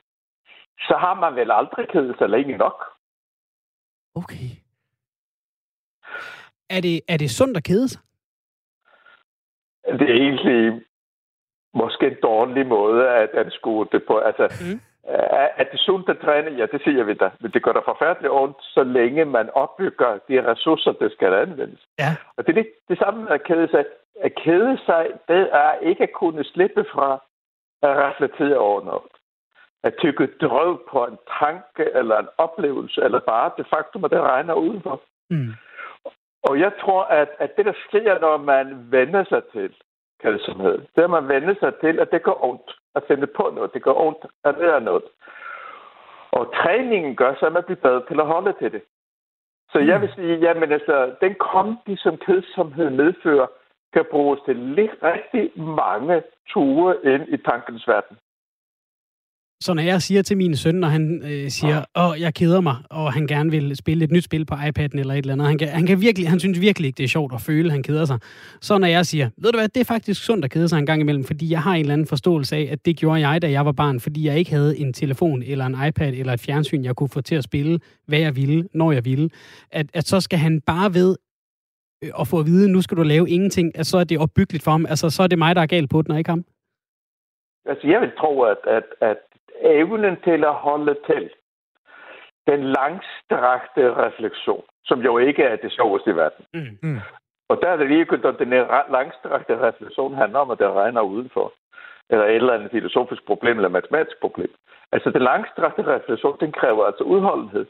så 0.79 0.95
har 0.99 1.13
man 1.13 1.35
vel 1.35 1.51
aldrig 1.51 1.87
kedet 1.89 2.17
sig 2.17 2.29
længe 2.29 2.57
nok. 2.57 2.83
Okay. 4.15 4.49
Er 6.69 6.81
det, 6.81 7.01
er 7.07 7.17
det 7.17 7.31
sundt 7.31 7.57
at 7.57 7.63
kede 7.63 7.89
sig? 7.89 8.01
Det 9.85 10.09
er 10.09 10.13
egentlig 10.13 10.81
måske 11.73 12.07
en 12.07 12.17
dårlig 12.23 12.67
måde 12.67 13.09
at 13.09 13.29
anskue 13.29 13.87
det 13.91 14.03
på. 14.07 14.17
Altså, 14.17 14.45
mm. 14.61 14.81
Er 15.03 15.63
det 15.71 15.79
sundt 15.79 16.09
at 16.09 16.19
træne? 16.19 16.57
Ja, 16.57 16.65
det 16.65 16.81
siger 16.83 17.03
vi 17.03 17.13
da. 17.13 17.29
Men 17.39 17.51
det 17.51 17.63
gør 17.63 17.71
der 17.71 17.81
forfærdeligt 17.85 18.33
ondt, 18.33 18.57
så 18.61 18.83
længe 18.83 19.25
man 19.25 19.49
opbygger 19.49 20.19
de 20.27 20.51
ressourcer, 20.51 20.91
der 20.91 21.09
skal 21.09 21.33
anvendes. 21.33 21.79
Ja. 21.99 22.15
Og 22.37 22.47
det 22.47 22.57
er 22.57 22.61
det, 22.63 22.71
det 22.89 22.97
samme 22.97 23.23
med 23.23 23.31
at 23.31 23.43
kede 23.43 23.67
sig. 23.67 23.85
At 24.21 24.35
kede 24.35 24.77
sig, 24.85 25.07
det 25.27 25.49
er 25.51 25.73
ikke 25.73 26.03
at 26.03 26.13
kunne 26.13 26.43
slippe 26.43 26.85
fra 26.93 27.23
at 27.81 27.97
reflektere 27.97 28.57
over 28.57 28.83
noget. 28.83 29.11
At 29.83 29.93
tykke 29.99 30.29
drøv 30.41 30.81
på 30.91 31.05
en 31.05 31.17
tanke 31.39 31.91
eller 31.93 32.17
en 32.19 32.27
oplevelse, 32.37 33.01
eller 33.01 33.19
bare 33.19 33.51
det 33.57 33.67
faktum, 33.69 34.03
at 34.05 34.11
det 34.11 34.21
regner 34.21 34.53
udenfor. 34.53 35.01
Mm. 35.29 35.53
Og 36.43 36.59
jeg 36.59 36.71
tror, 36.81 37.03
at, 37.03 37.29
at 37.39 37.57
det, 37.57 37.65
der 37.65 37.73
sker, 37.87 38.19
når 38.19 38.37
man 38.37 38.91
vender 38.91 39.23
sig 39.23 39.43
til 39.53 39.73
kedsomhed, 40.21 40.77
det 40.95 41.03
at 41.03 41.09
man 41.09 41.27
vender 41.27 41.55
sig 41.59 41.73
til, 41.75 41.99
at 41.99 42.11
det 42.11 42.23
går 42.23 42.45
ondt 42.49 42.77
at 42.95 43.03
finde 43.07 43.27
på 43.27 43.51
noget. 43.55 43.73
Det 43.73 43.83
gør 43.83 43.93
ondt 44.07 44.25
at 44.43 44.55
lære 44.59 44.81
noget. 44.81 45.03
Og 46.31 46.53
træningen 46.53 47.15
gør 47.15 47.33
så, 47.39 47.45
at 47.45 47.53
man 47.53 47.63
bliver 47.63 47.81
bedre 47.81 48.03
til 48.07 48.19
at 48.19 48.27
holde 48.27 48.53
til 48.59 48.71
det. 48.71 48.81
Så 49.71 49.79
jeg 49.79 50.01
vil 50.01 50.11
sige, 50.15 50.35
jamen 50.39 50.71
altså, 50.71 51.15
den 51.21 51.35
kombi, 51.35 51.95
som 51.95 52.17
kedsomhed 52.17 52.89
medfører, 52.89 53.47
kan 53.93 54.05
bruges 54.11 54.39
til 54.45 54.57
rigtig 55.03 55.61
mange 55.61 56.23
ture 56.49 56.95
ind 57.03 57.23
i 57.27 57.37
tankens 57.37 57.87
verden. 57.87 58.17
Så 59.61 59.73
når 59.73 59.83
jeg 59.83 60.01
siger 60.01 60.21
til 60.21 60.37
min 60.37 60.55
søn, 60.55 60.75
når 60.75 60.87
han 60.87 61.23
øh, 61.25 61.49
siger, 61.49 61.85
åh, 61.97 62.21
jeg 62.21 62.33
keder 62.33 62.61
mig, 62.61 62.75
og 62.89 63.13
han 63.13 63.27
gerne 63.27 63.51
vil 63.51 63.75
spille 63.75 64.03
et 64.03 64.11
nyt 64.11 64.23
spil 64.23 64.45
på 64.45 64.55
iPad'en 64.55 64.99
eller 64.99 65.13
et 65.13 65.17
eller 65.17 65.33
andet, 65.33 65.47
han, 65.47 65.57
kan, 65.57 65.67
han, 65.67 65.85
kan 65.85 66.01
virkelig, 66.01 66.29
han 66.29 66.39
synes 66.39 66.61
virkelig 66.61 66.87
ikke, 66.87 66.97
det 66.97 67.03
er 67.03 67.07
sjovt 67.07 67.33
at 67.33 67.41
føle, 67.41 67.65
at 67.65 67.71
han 67.71 67.83
keder 67.83 68.05
sig. 68.05 68.19
Så 68.61 68.77
når 68.77 68.87
jeg 68.87 69.05
siger, 69.05 69.29
ved 69.37 69.51
du 69.51 69.57
hvad, 69.57 69.67
det 69.67 69.81
er 69.81 69.85
faktisk 69.85 70.25
sundt 70.25 70.45
at 70.45 70.51
kede 70.51 70.67
sig 70.67 70.79
en 70.79 70.85
gang 70.85 71.01
imellem, 71.01 71.23
fordi 71.23 71.51
jeg 71.51 71.61
har 71.61 71.73
en 71.73 71.79
eller 71.79 71.93
anden 71.93 72.07
forståelse 72.07 72.55
af, 72.55 72.69
at 72.71 72.85
det 72.85 72.97
gjorde 72.97 73.27
jeg, 73.27 73.41
da 73.41 73.51
jeg 73.51 73.65
var 73.65 73.71
barn, 73.71 73.99
fordi 73.99 74.27
jeg 74.27 74.37
ikke 74.37 74.51
havde 74.51 74.77
en 74.77 74.93
telefon 74.93 75.43
eller 75.43 75.65
en 75.65 75.75
iPad 75.87 76.13
eller 76.13 76.33
et 76.33 76.39
fjernsyn, 76.39 76.83
jeg 76.83 76.95
kunne 76.95 77.09
få 77.09 77.21
til 77.21 77.35
at 77.35 77.43
spille, 77.43 77.79
hvad 78.07 78.19
jeg 78.19 78.35
ville, 78.35 78.67
når 78.73 78.91
jeg 78.91 79.05
ville. 79.05 79.29
At, 79.71 79.85
at 79.93 80.07
så 80.07 80.19
skal 80.19 80.39
han 80.39 80.61
bare 80.61 80.93
ved 80.93 81.15
øh, 82.03 82.11
at 82.19 82.27
få 82.27 82.39
at 82.39 82.45
vide, 82.45 82.71
nu 82.71 82.81
skal 82.81 82.97
du 82.97 83.03
lave 83.03 83.29
ingenting, 83.29 83.77
at 83.79 83.85
så 83.85 83.97
er 83.97 84.03
det 84.03 84.19
opbyggeligt 84.19 84.63
for 84.63 84.71
ham. 84.71 84.85
Altså, 84.85 85.09
så 85.09 85.23
er 85.23 85.27
det 85.27 85.37
mig, 85.37 85.55
der 85.55 85.61
er 85.61 85.65
galt 85.65 85.89
på 85.89 86.01
den, 86.01 86.11
og 86.11 86.17
ikke 86.17 86.29
ham. 86.29 86.43
Altså, 87.65 87.87
jeg 87.87 88.01
vil 88.01 88.11
tro, 88.19 88.41
at, 88.41 88.57
at, 88.67 88.83
at 89.01 89.17
evnen 89.61 90.21
til 90.23 90.43
at 90.43 90.53
holde 90.53 90.95
til 91.05 91.29
den 92.47 92.63
langstrakte 92.63 93.93
refleksion, 94.05 94.63
som 94.85 94.99
jo 95.01 95.17
ikke 95.17 95.43
er 95.43 95.55
det 95.55 95.71
sjoveste 95.71 96.09
i 96.09 96.15
verden. 96.15 96.45
Mm. 96.53 96.89
Mm. 96.89 96.99
Og 97.49 97.61
der 97.61 97.69
er 97.69 97.77
det 97.77 97.87
lige, 97.87 98.01
at 98.01 98.39
den 98.39 98.49
langstrakte 98.97 99.59
refleksion 99.67 100.15
handler 100.15 100.39
om, 100.39 100.51
at 100.51 100.59
det 100.59 100.71
regner 100.71 101.01
udenfor. 101.01 101.53
Eller 102.09 102.25
et 102.25 102.35
eller 102.35 102.53
andet 102.53 102.71
filosofisk 102.71 103.25
problem, 103.25 103.57
eller 103.57 103.69
matematisk 103.69 104.19
problem. 104.21 104.53
Altså, 104.91 105.09
den 105.09 105.21
langstrakte 105.21 105.83
refleksion, 105.83 106.37
den 106.39 106.51
kræver 106.51 106.85
altså 106.85 107.03
udholdenhed. 107.03 107.65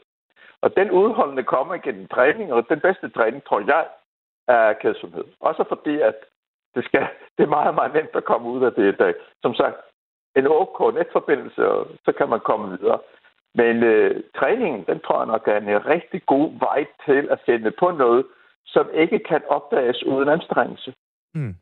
Og 0.60 0.76
den 0.76 0.90
udholdende 0.90 1.42
kommer 1.42 1.74
igennem 1.74 2.08
træning, 2.08 2.52
og 2.52 2.68
den 2.68 2.80
bedste 2.80 3.08
træning, 3.08 3.44
tror 3.44 3.60
jeg, 3.66 3.86
er 4.48 4.72
kædsomhed. 4.72 5.24
Også 5.40 5.64
fordi, 5.68 6.00
at 6.00 6.14
det, 6.74 6.84
skal, 6.84 7.08
det 7.38 7.42
er 7.44 7.56
meget, 7.56 7.74
meget 7.74 7.94
nemt 7.94 8.14
at 8.14 8.24
komme 8.24 8.48
ud 8.48 8.64
af 8.64 8.72
det 8.72 8.94
i 8.94 8.96
dag. 8.96 9.14
Som 9.42 9.54
sagt, 9.54 9.76
en 10.36 10.46
OK 10.46 10.94
netforbindelse, 10.94 11.68
og 11.68 11.86
så 12.04 12.12
kan 12.18 12.28
man 12.28 12.40
komme 12.40 12.78
videre. 12.78 12.98
Men 13.54 13.82
øh, 13.82 14.22
træningen, 14.38 14.84
den 14.88 15.00
tror 15.00 15.18
jeg 15.18 15.26
nok 15.26 15.48
er 15.48 15.56
en 15.56 15.86
rigtig 15.86 16.20
god 16.26 16.58
vej 16.58 16.86
til 17.06 17.28
at 17.30 17.38
finde 17.46 17.70
på 17.80 17.90
noget, 17.90 18.24
som 18.66 18.86
ikke 18.94 19.18
kan 19.18 19.40
opdages 19.48 20.04
uden 20.06 20.28
anstrengelse. 20.28 20.94
Mm. 21.34 21.54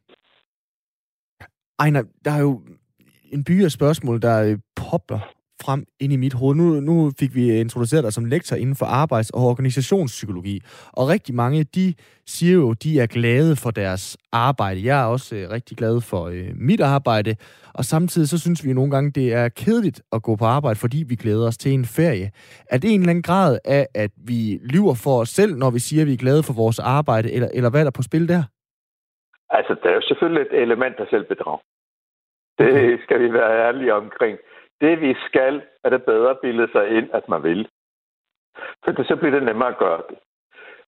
Ejner, 1.78 2.02
der 2.24 2.30
er 2.30 2.40
jo 2.40 2.60
en 3.32 3.44
by 3.44 3.64
af 3.64 3.70
spørgsmål, 3.70 4.22
der 4.22 4.36
øh, 4.48 4.58
popper 4.76 5.20
frem 5.64 5.84
ind 6.00 6.12
i 6.12 6.16
mit 6.16 6.34
hoved. 6.34 6.56
Nu, 6.56 6.80
nu 6.80 7.10
fik 7.20 7.34
vi 7.34 7.60
introduceret 7.60 8.04
dig 8.04 8.12
som 8.12 8.24
lektor 8.24 8.56
inden 8.56 8.76
for 8.76 8.86
arbejds- 8.86 9.30
og 9.30 9.42
organisationspsykologi, 9.42 10.60
og 10.92 11.08
rigtig 11.08 11.34
mange, 11.34 11.64
de 11.64 11.94
siger 12.26 12.54
jo, 12.54 12.72
de 12.72 13.00
er 13.00 13.06
glade 13.06 13.56
for 13.56 13.70
deres 13.70 14.18
arbejde. 14.32 14.84
Jeg 14.84 15.00
er 15.02 15.06
også 15.06 15.36
øh, 15.36 15.50
rigtig 15.50 15.76
glad 15.76 16.00
for 16.00 16.22
øh, 16.26 16.48
mit 16.54 16.80
arbejde, 16.80 17.36
og 17.74 17.84
samtidig 17.84 18.28
så 18.28 18.38
synes 18.38 18.64
vi 18.64 18.72
nogle 18.72 18.90
gange, 18.90 19.10
det 19.10 19.32
er 19.32 19.48
kedeligt 19.48 20.02
at 20.12 20.22
gå 20.22 20.36
på 20.36 20.44
arbejde, 20.44 20.78
fordi 20.78 21.04
vi 21.08 21.14
glæder 21.14 21.46
os 21.46 21.58
til 21.58 21.72
en 21.72 21.84
ferie. 21.84 22.30
Er 22.70 22.78
det 22.78 22.94
en 22.94 23.00
eller 23.00 23.10
anden 23.10 23.22
grad 23.22 23.58
af, 23.64 23.86
at 23.94 24.10
vi 24.16 24.60
lyver 24.74 24.94
for 24.94 25.20
os 25.20 25.28
selv, 25.28 25.56
når 25.56 25.70
vi 25.70 25.78
siger, 25.78 26.02
at 26.02 26.08
vi 26.08 26.12
er 26.12 26.24
glade 26.26 26.42
for 26.42 26.54
vores 26.62 26.78
arbejde, 26.78 27.32
eller, 27.32 27.48
eller 27.54 27.70
hvad 27.70 27.80
er 27.80 27.84
der 27.84 27.98
på 27.98 28.02
spil 28.02 28.28
der? 28.28 28.42
Altså, 29.50 29.76
der 29.82 29.88
er 29.90 29.94
jo 29.94 30.00
selvfølgelig 30.00 30.42
et 30.42 30.62
element 30.62 30.96
af 30.98 31.06
selvbedrag. 31.10 31.58
Det 32.58 33.00
skal 33.04 33.20
vi 33.20 33.32
være 33.32 33.66
ærlige 33.66 33.94
omkring 33.94 34.38
det 34.80 35.00
vi 35.00 35.16
skal, 35.26 35.62
er 35.84 35.90
det 35.90 36.04
bedre 36.04 36.30
at 36.30 36.38
bilde 36.38 36.68
sig 36.72 36.88
ind, 36.88 37.10
at 37.12 37.28
man 37.28 37.42
vil. 37.42 37.68
For 38.84 39.02
så 39.02 39.16
bliver 39.16 39.34
det 39.34 39.42
nemmere 39.42 39.68
at 39.68 39.78
gøre 39.78 40.02
det. 40.10 40.18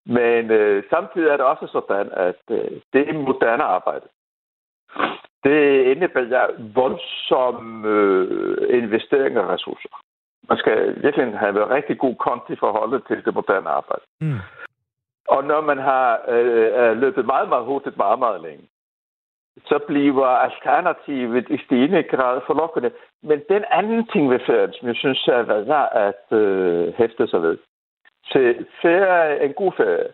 Men 0.06 0.50
øh, 0.50 0.84
samtidig 0.90 1.28
er 1.28 1.36
det 1.36 1.46
også 1.46 1.66
sådan, 1.66 2.10
at 2.12 2.42
øh, 2.50 2.80
det 2.92 3.08
er 3.08 3.12
moderne 3.12 3.64
arbejde. 3.64 4.06
Det 5.44 5.84
indebærer 5.84 6.72
voldsomme 6.74 7.88
øh, 7.88 8.82
investeringer 8.82 9.42
af 9.42 9.54
ressourcer. 9.54 9.88
Man 10.48 10.58
skal 10.58 11.02
virkelig 11.02 11.38
have 11.38 11.74
rigtig 11.74 11.98
god 11.98 12.14
konti 12.14 12.56
forholdet 12.56 13.02
til 13.06 13.24
det 13.24 13.34
moderne 13.34 13.68
arbejde. 13.68 14.02
Mm. 14.20 14.38
Og 15.28 15.44
når 15.44 15.60
man 15.60 15.78
har 15.78 16.20
øh, 16.28 16.96
løbet 16.96 17.26
meget, 17.26 17.48
meget 17.48 17.64
hurtigt, 17.64 17.96
meget, 17.96 18.18
meget 18.18 18.40
længe, 18.40 18.68
så 19.66 19.78
bliver 19.86 20.26
alternativet 20.26 21.46
i 21.50 21.58
stigende 21.64 22.02
grad 22.02 22.40
forlokkende. 22.46 22.90
Men 23.22 23.42
den 23.48 23.64
anden 23.70 24.06
ting 24.06 24.30
ved 24.30 24.40
ferien, 24.46 24.72
som 24.72 24.88
jeg 24.88 24.96
synes 24.96 25.28
er 25.28 25.42
værd 25.42 25.88
at 25.92 26.38
øh, 26.38 26.94
hæfte 26.94 27.28
sig 27.28 27.42
ved. 27.42 27.58
Så 28.24 28.54
ferie 28.82 29.36
er 29.38 29.44
en 29.44 29.54
god 29.54 29.72
ferie. 29.76 30.08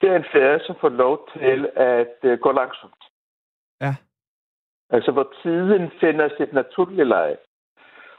Det 0.00 0.10
er 0.10 0.16
en 0.16 0.32
ferie, 0.32 0.60
som 0.66 0.76
får 0.80 0.88
lov 0.88 1.28
til 1.38 1.68
at 1.76 2.16
øh, 2.22 2.38
gå 2.38 2.52
langsomt. 2.52 3.02
Ja. 3.80 3.94
Altså, 4.90 5.12
hvor 5.12 5.32
tiden 5.42 5.90
finder 6.00 6.28
sit 6.38 6.52
naturlige 6.52 7.04
leje. 7.04 7.36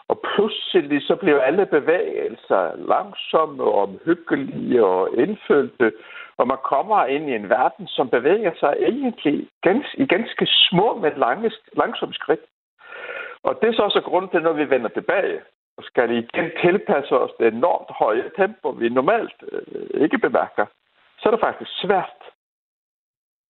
Og 0.07 0.23
pludselig 0.35 1.01
så 1.01 1.15
bliver 1.15 1.41
alle 1.41 1.65
bevægelser 1.65 2.75
langsomme 2.75 3.63
og 3.63 3.73
omhyggelige 3.73 4.85
og 4.85 5.17
indfølte, 5.17 5.91
og 6.39 6.47
man 6.47 6.57
kommer 6.71 7.05
ind 7.05 7.29
i 7.29 7.35
en 7.35 7.49
verden, 7.49 7.87
som 7.87 8.09
bevæger 8.09 8.53
sig 8.59 8.73
egentlig 8.79 9.47
gans, 9.61 9.87
i 9.97 10.05
ganske 10.05 10.45
små, 10.69 10.87
men 11.03 11.13
lange, 11.25 11.51
langsomme 11.81 12.13
skridt. 12.13 12.45
Og 13.43 13.57
det 13.61 13.67
er 13.69 13.73
så 13.73 13.81
også 13.81 14.01
grunden 14.01 14.31
til, 14.31 14.41
når 14.41 14.53
vi 14.53 14.69
vender 14.69 14.89
tilbage 14.89 15.39
og 15.77 15.83
skal 15.83 16.09
igen 16.11 16.47
tilpasse 16.63 17.13
os 17.23 17.31
det 17.39 17.47
enormt 17.47 17.91
høje 18.01 18.29
tempo, 18.39 18.69
vi 18.69 18.89
normalt 18.89 19.39
øh, 19.51 20.01
ikke 20.03 20.17
bemærker, 20.17 20.65
så 21.19 21.23
er 21.29 21.31
det 21.31 21.45
faktisk 21.47 21.71
svært 21.83 22.19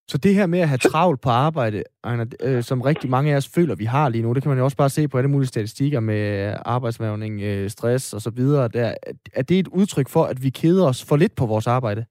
så 0.07 0.17
det 0.17 0.35
her 0.35 0.45
med 0.45 0.59
at 0.59 0.67
have 0.67 0.77
travlt 0.77 1.21
på 1.21 1.29
arbejde, 1.29 1.83
Ejner, 2.03 2.25
øh, 2.41 2.63
som 2.63 2.81
rigtig 2.81 3.09
mange 3.09 3.33
af 3.33 3.37
os 3.37 3.49
føler, 3.55 3.75
vi 3.75 3.85
har 3.85 4.09
lige 4.09 4.21
nu, 4.21 4.33
det 4.33 4.43
kan 4.43 4.49
man 4.49 4.57
jo 4.57 4.63
også 4.63 4.77
bare 4.77 4.89
se 4.89 5.07
på 5.07 5.17
alle 5.17 5.29
mulige 5.29 5.47
statistikker 5.47 5.99
med 5.99 6.53
arbejdsvævning, 6.65 7.41
øh, 7.41 7.69
stress 7.69 8.13
og 8.13 8.21
så 8.21 8.29
videre. 8.29 8.67
Der, 8.67 8.95
er 9.33 9.41
det 9.41 9.59
et 9.59 9.67
udtryk 9.67 10.09
for, 10.09 10.23
at 10.23 10.43
vi 10.43 10.49
keder 10.49 10.87
os 10.87 11.05
for 11.09 11.15
lidt 11.15 11.35
på 11.35 11.45
vores 11.45 11.67
arbejde? 11.67 12.05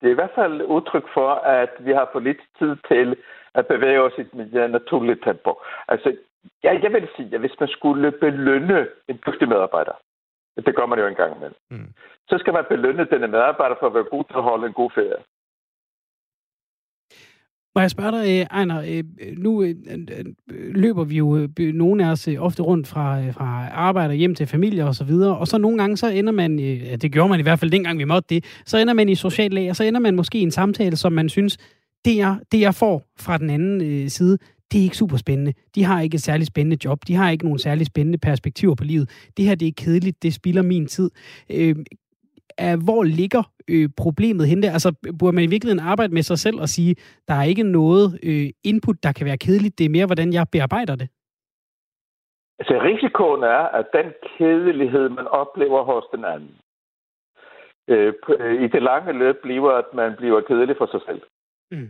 Det 0.00 0.06
er 0.06 0.10
i 0.10 0.20
hvert 0.20 0.34
fald 0.34 0.62
udtryk 0.62 1.06
for, 1.14 1.30
at 1.34 1.70
vi 1.78 1.92
har 1.92 2.08
for 2.12 2.20
lidt 2.20 2.40
tid 2.58 2.76
til 2.88 3.16
at 3.54 3.66
bevæge 3.66 4.02
os 4.02 4.12
i 4.18 4.20
et 4.20 4.70
naturligt 4.70 5.24
tempo. 5.24 5.60
Altså, 5.88 6.16
ja, 6.64 6.80
jeg 6.82 6.92
vil 6.92 7.08
sige, 7.16 7.34
at 7.34 7.40
hvis 7.40 7.60
man 7.60 7.68
skulle 7.68 8.12
belønne 8.12 8.88
en 9.08 9.20
dygtig 9.26 9.48
medarbejder, 9.48 9.92
det 10.66 10.76
gør 10.76 10.86
man 10.86 10.98
jo 10.98 11.06
en 11.06 11.14
gang 11.14 11.36
imellem, 11.36 11.56
mm. 11.70 11.92
så 12.28 12.38
skal 12.38 12.52
man 12.52 12.64
belønne 12.68 13.04
denne 13.04 13.28
medarbejder 13.28 13.76
for 13.80 13.86
at 13.86 13.94
være 13.94 14.10
god 14.14 14.24
til 14.24 14.36
at 14.36 14.42
holde 14.42 14.66
en 14.66 14.72
god 14.72 14.90
ferie. 14.90 15.22
Må 17.74 17.80
jeg 17.80 17.90
spørge 17.90 18.12
dig, 18.12 18.40
øh, 18.40 18.46
Ejner, 18.50 18.82
øh, 18.88 19.04
nu 19.36 19.62
øh, 19.62 19.74
løber 20.74 21.04
vi 21.04 21.16
jo 21.16 21.48
nogle 21.56 22.06
af 22.06 22.10
os 22.10 22.28
ofte 22.38 22.62
rundt 22.62 22.86
fra, 22.86 23.30
fra 23.30 23.68
arbejde 23.68 24.14
hjem 24.14 24.34
til 24.34 24.46
familie 24.46 24.86
og 24.86 24.94
så 24.94 25.04
videre, 25.04 25.38
og 25.38 25.48
så 25.48 25.58
nogle 25.58 25.78
gange 25.78 25.96
så 25.96 26.08
ender 26.08 26.32
man, 26.32 26.58
ja, 26.58 26.96
det 26.96 27.12
gjorde 27.12 27.28
man 27.28 27.40
i 27.40 27.42
hvert 27.42 27.58
fald 27.58 27.70
dengang 27.70 27.98
vi 27.98 28.04
måtte 28.04 28.34
det, 28.34 28.44
så 28.66 28.78
ender 28.78 28.94
man 28.94 29.08
i 29.08 29.14
social 29.14 29.50
lag, 29.50 29.70
og 29.70 29.76
så 29.76 29.84
ender 29.84 30.00
man 30.00 30.16
måske 30.16 30.38
i 30.38 30.42
en 30.42 30.50
samtale, 30.50 30.96
som 30.96 31.12
man 31.12 31.28
synes, 31.28 31.58
det 32.04 32.16
jeg, 32.16 32.38
det 32.52 32.60
jeg 32.60 32.74
får 32.74 33.02
fra 33.18 33.38
den 33.38 33.50
anden 33.50 33.82
øh, 33.82 34.08
side, 34.08 34.38
det 34.72 34.78
er 34.78 34.82
ikke 34.82 34.96
super 34.96 35.16
spændende. 35.16 35.52
De 35.74 35.84
har 35.84 36.00
ikke 36.00 36.14
et 36.14 36.22
særligt 36.22 36.48
spændende 36.48 36.76
job. 36.84 36.98
De 37.08 37.14
har 37.14 37.30
ikke 37.30 37.44
nogen 37.44 37.58
særligt 37.58 37.86
spændende 37.86 38.18
perspektiver 38.18 38.74
på 38.74 38.84
livet. 38.84 39.10
Det 39.36 39.44
her, 39.44 39.54
det 39.54 39.68
er 39.68 39.72
kedeligt. 39.76 40.22
Det 40.22 40.34
spilder 40.34 40.62
min 40.62 40.86
tid. 40.86 41.10
Øh, 41.50 41.76
er, 42.58 42.76
hvor 42.84 43.02
ligger 43.02 43.42
øh, 43.72 43.88
problemet 43.96 44.48
henne 44.48 44.62
der? 44.62 44.72
Altså, 44.72 44.90
burde 45.18 45.34
man 45.34 45.44
i 45.44 45.52
virkeligheden 45.54 45.88
arbejde 45.92 46.14
med 46.14 46.22
sig 46.22 46.38
selv 46.38 46.60
og 46.60 46.68
sige, 46.68 46.96
der 47.28 47.34
er 47.34 47.42
ikke 47.52 47.62
noget 47.62 48.18
øh, 48.22 48.48
input, 48.64 48.96
der 49.02 49.12
kan 49.12 49.26
være 49.26 49.38
kedeligt, 49.46 49.78
det 49.78 49.84
er 49.84 49.96
mere, 49.96 50.06
hvordan 50.06 50.32
jeg 50.32 50.46
bearbejder 50.52 50.96
det? 50.96 51.08
Altså, 52.60 52.74
risikoen 52.88 53.42
er, 53.42 53.62
at 53.78 53.86
den 53.92 54.06
kedelighed, 54.36 55.08
man 55.08 55.26
oplever 55.26 55.82
hos 55.84 56.04
den 56.14 56.24
anden, 56.24 56.54
øh, 57.88 58.12
øh, 58.38 58.62
i 58.64 58.66
det 58.68 58.82
lange 58.82 59.12
løb 59.12 59.36
bliver, 59.42 59.72
at 59.72 59.94
man 59.94 60.16
bliver 60.16 60.40
kedelig 60.40 60.76
for 60.78 60.86
sig 60.86 61.00
selv. 61.06 61.22
Mm. 61.70 61.88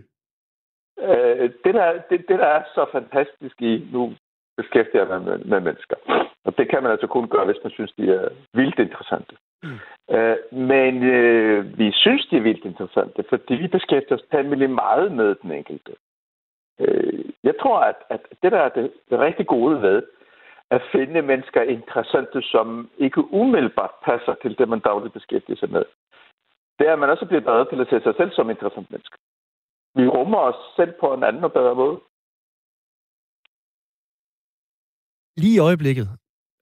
Øh, 1.09 1.51
det, 1.65 1.75
der, 1.75 1.93
det, 2.11 2.19
det, 2.29 2.39
der 2.39 2.47
er 2.47 2.63
så 2.75 2.87
fantastisk 2.93 3.63
i, 3.63 3.89
nu 3.93 4.15
beskæftiger 4.57 5.07
mig 5.09 5.21
med, 5.23 5.39
med 5.39 5.61
mennesker, 5.61 5.97
og 6.45 6.59
det 6.59 6.71
kan 6.71 6.83
man 6.83 6.93
altså 6.93 7.07
kun 7.07 7.29
gøre, 7.29 7.45
hvis 7.45 7.63
man 7.65 7.73
synes, 7.73 7.93
de 7.93 8.11
er 8.11 8.29
vildt 8.55 8.79
interessante. 8.79 9.37
Mm. 9.63 9.79
Øh, 10.15 10.37
men 10.53 11.03
øh, 11.03 11.79
vi 11.79 11.93
synes, 11.93 12.27
det 12.27 12.37
er 12.37 12.43
vildt 12.43 12.65
interessant, 12.65 13.13
fordi 13.29 13.55
vi 13.55 13.69
beskæftiger 13.69 14.19
os 14.19 14.25
temmelig 14.31 14.71
meget 14.71 15.13
med 15.13 15.35
den 15.35 15.53
enkelte. 15.53 15.93
Øh, 16.81 17.25
jeg 17.45 17.55
tror, 17.61 17.79
at, 17.81 17.97
at 18.11 18.21
det 18.43 18.53
der 18.53 18.59
er 18.59 18.69
det, 18.69 18.93
det 19.11 19.19
rigtig 19.19 19.47
gode 19.47 19.83
ved, 19.83 20.03
at 20.71 20.83
finde 20.93 21.23
mennesker 21.23 21.63
interessante, 21.63 22.43
som 22.43 22.91
ikke 22.99 23.33
umiddelbart 23.33 23.95
passer 24.05 24.35
til 24.43 24.59
det, 24.59 24.69
man 24.69 24.81
dagligt 24.81 25.15
beskæftiger 25.15 25.57
sig 25.57 25.71
med, 25.71 25.85
det 26.79 26.89
er, 26.89 26.93
at 26.93 26.99
man 26.99 27.11
også 27.11 27.27
bliver 27.27 27.41
bedre 27.41 27.69
til 27.71 27.81
at 27.81 27.89
se 27.91 28.01
sig 28.05 28.15
selv 28.17 28.33
som 28.33 28.51
interessant 28.51 28.91
menneske. 28.91 29.19
Vi 29.95 30.09
rummer 30.09 30.39
os 30.39 30.61
selv 30.77 30.93
på 31.01 31.15
en 31.15 31.23
anden 31.25 31.45
og 31.45 31.53
bedre 31.53 31.75
måde. 31.75 32.01
Lige 35.37 35.57
i 35.57 35.65
øjeblikket 35.69 36.09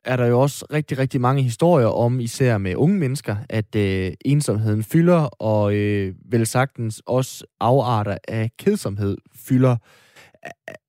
er 0.06 0.16
der 0.16 0.26
jo 0.26 0.40
også 0.40 0.66
rigtig, 0.72 0.98
rigtig 0.98 1.20
mange 1.20 1.42
historier 1.42 1.86
om, 1.86 2.20
især 2.20 2.58
med 2.58 2.76
unge 2.76 2.98
mennesker, 2.98 3.36
at 3.50 3.70
øh, 3.76 4.12
ensomheden 4.24 4.82
fylder, 4.92 5.22
og 5.40 5.74
øh, 5.74 6.14
vel 6.32 6.46
sagtens 6.46 7.02
også 7.06 7.46
afarter 7.60 8.18
af 8.28 8.50
kedsomhed 8.58 9.16
fylder. 9.48 9.76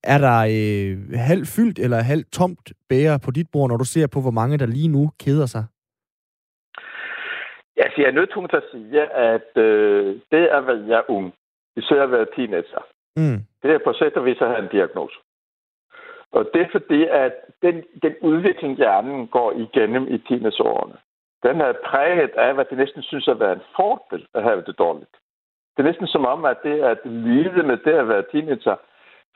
Er 0.03 0.19
der 0.27 0.37
øh, 0.57 1.19
halvt 1.29 1.47
fyldt 1.55 1.79
eller 1.79 1.97
halvt 1.97 2.31
tomt 2.31 2.71
bære 2.89 3.19
på 3.25 3.31
dit 3.31 3.47
bord, 3.51 3.69
når 3.69 3.77
du 3.77 3.85
ser 3.85 4.07
på, 4.07 4.21
hvor 4.21 4.31
mange 4.31 4.57
der 4.57 4.65
lige 4.65 4.87
nu 4.87 5.11
keder 5.23 5.45
sig? 5.45 5.65
Ja, 7.77 7.85
så 7.89 7.95
jeg 7.97 8.07
er 8.07 8.17
nødt 8.19 8.29
til 8.29 8.57
at 8.57 8.63
sige, 8.71 9.01
at 9.33 9.49
øh, 9.65 10.15
det 10.31 10.43
er 10.51 10.57
at 10.57 10.67
være 10.67 11.09
ung, 11.09 11.33
især 11.75 12.03
at 12.03 12.11
være 12.11 12.27
teenager, 12.35 12.83
mm. 13.17 13.39
det 13.61 13.71
er 13.71 13.79
på 13.85 13.93
sæt 13.93 14.17
og 14.19 14.25
vis 14.25 14.41
at 14.41 14.47
have 14.47 14.63
en 14.63 14.71
diagnose. 14.71 15.17
Og 16.31 16.49
det 16.53 16.61
er 16.61 16.69
fordi, 16.71 17.03
at 17.03 17.33
den, 17.61 17.83
den 18.01 18.15
udvikling, 18.21 18.77
hjernen 18.77 19.27
går 19.27 19.51
igennem 19.51 20.07
i 20.13 20.17
teenageårene, 20.17 20.97
den 21.43 21.61
er 21.61 21.73
præget 21.85 22.29
af, 22.29 22.53
hvad 22.53 22.65
det 22.65 22.77
næsten 22.77 23.03
synes 23.03 23.27
at 23.27 23.39
være 23.39 23.53
en 23.53 23.67
fordel 23.75 24.27
at 24.33 24.43
have 24.43 24.61
det 24.61 24.79
dårligt. 24.79 25.15
Det 25.77 25.83
er 25.83 25.87
næsten 25.87 26.07
som 26.07 26.25
om, 26.25 26.45
at 26.45 26.57
det 26.63 26.81
at 26.81 26.99
lide 27.05 27.63
med 27.63 27.77
det 27.77 27.93
at 27.93 28.07
være 28.07 28.23
teenager, 28.31 28.75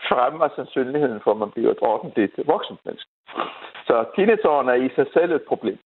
fremmer 0.10 0.50
sandsynligheden 0.56 1.22
for, 1.24 1.32
at 1.32 1.38
man 1.38 1.52
bliver 1.52 1.72
et 1.72 1.82
ordentligt 1.82 2.48
voksen 2.48 2.78
menneske. 2.86 3.12
Så 3.88 4.06
teenageårene 4.16 4.72
er 4.72 4.76
i 4.76 4.90
sig 4.96 5.06
selv 5.14 5.32
et 5.32 5.44
problem. 5.48 5.80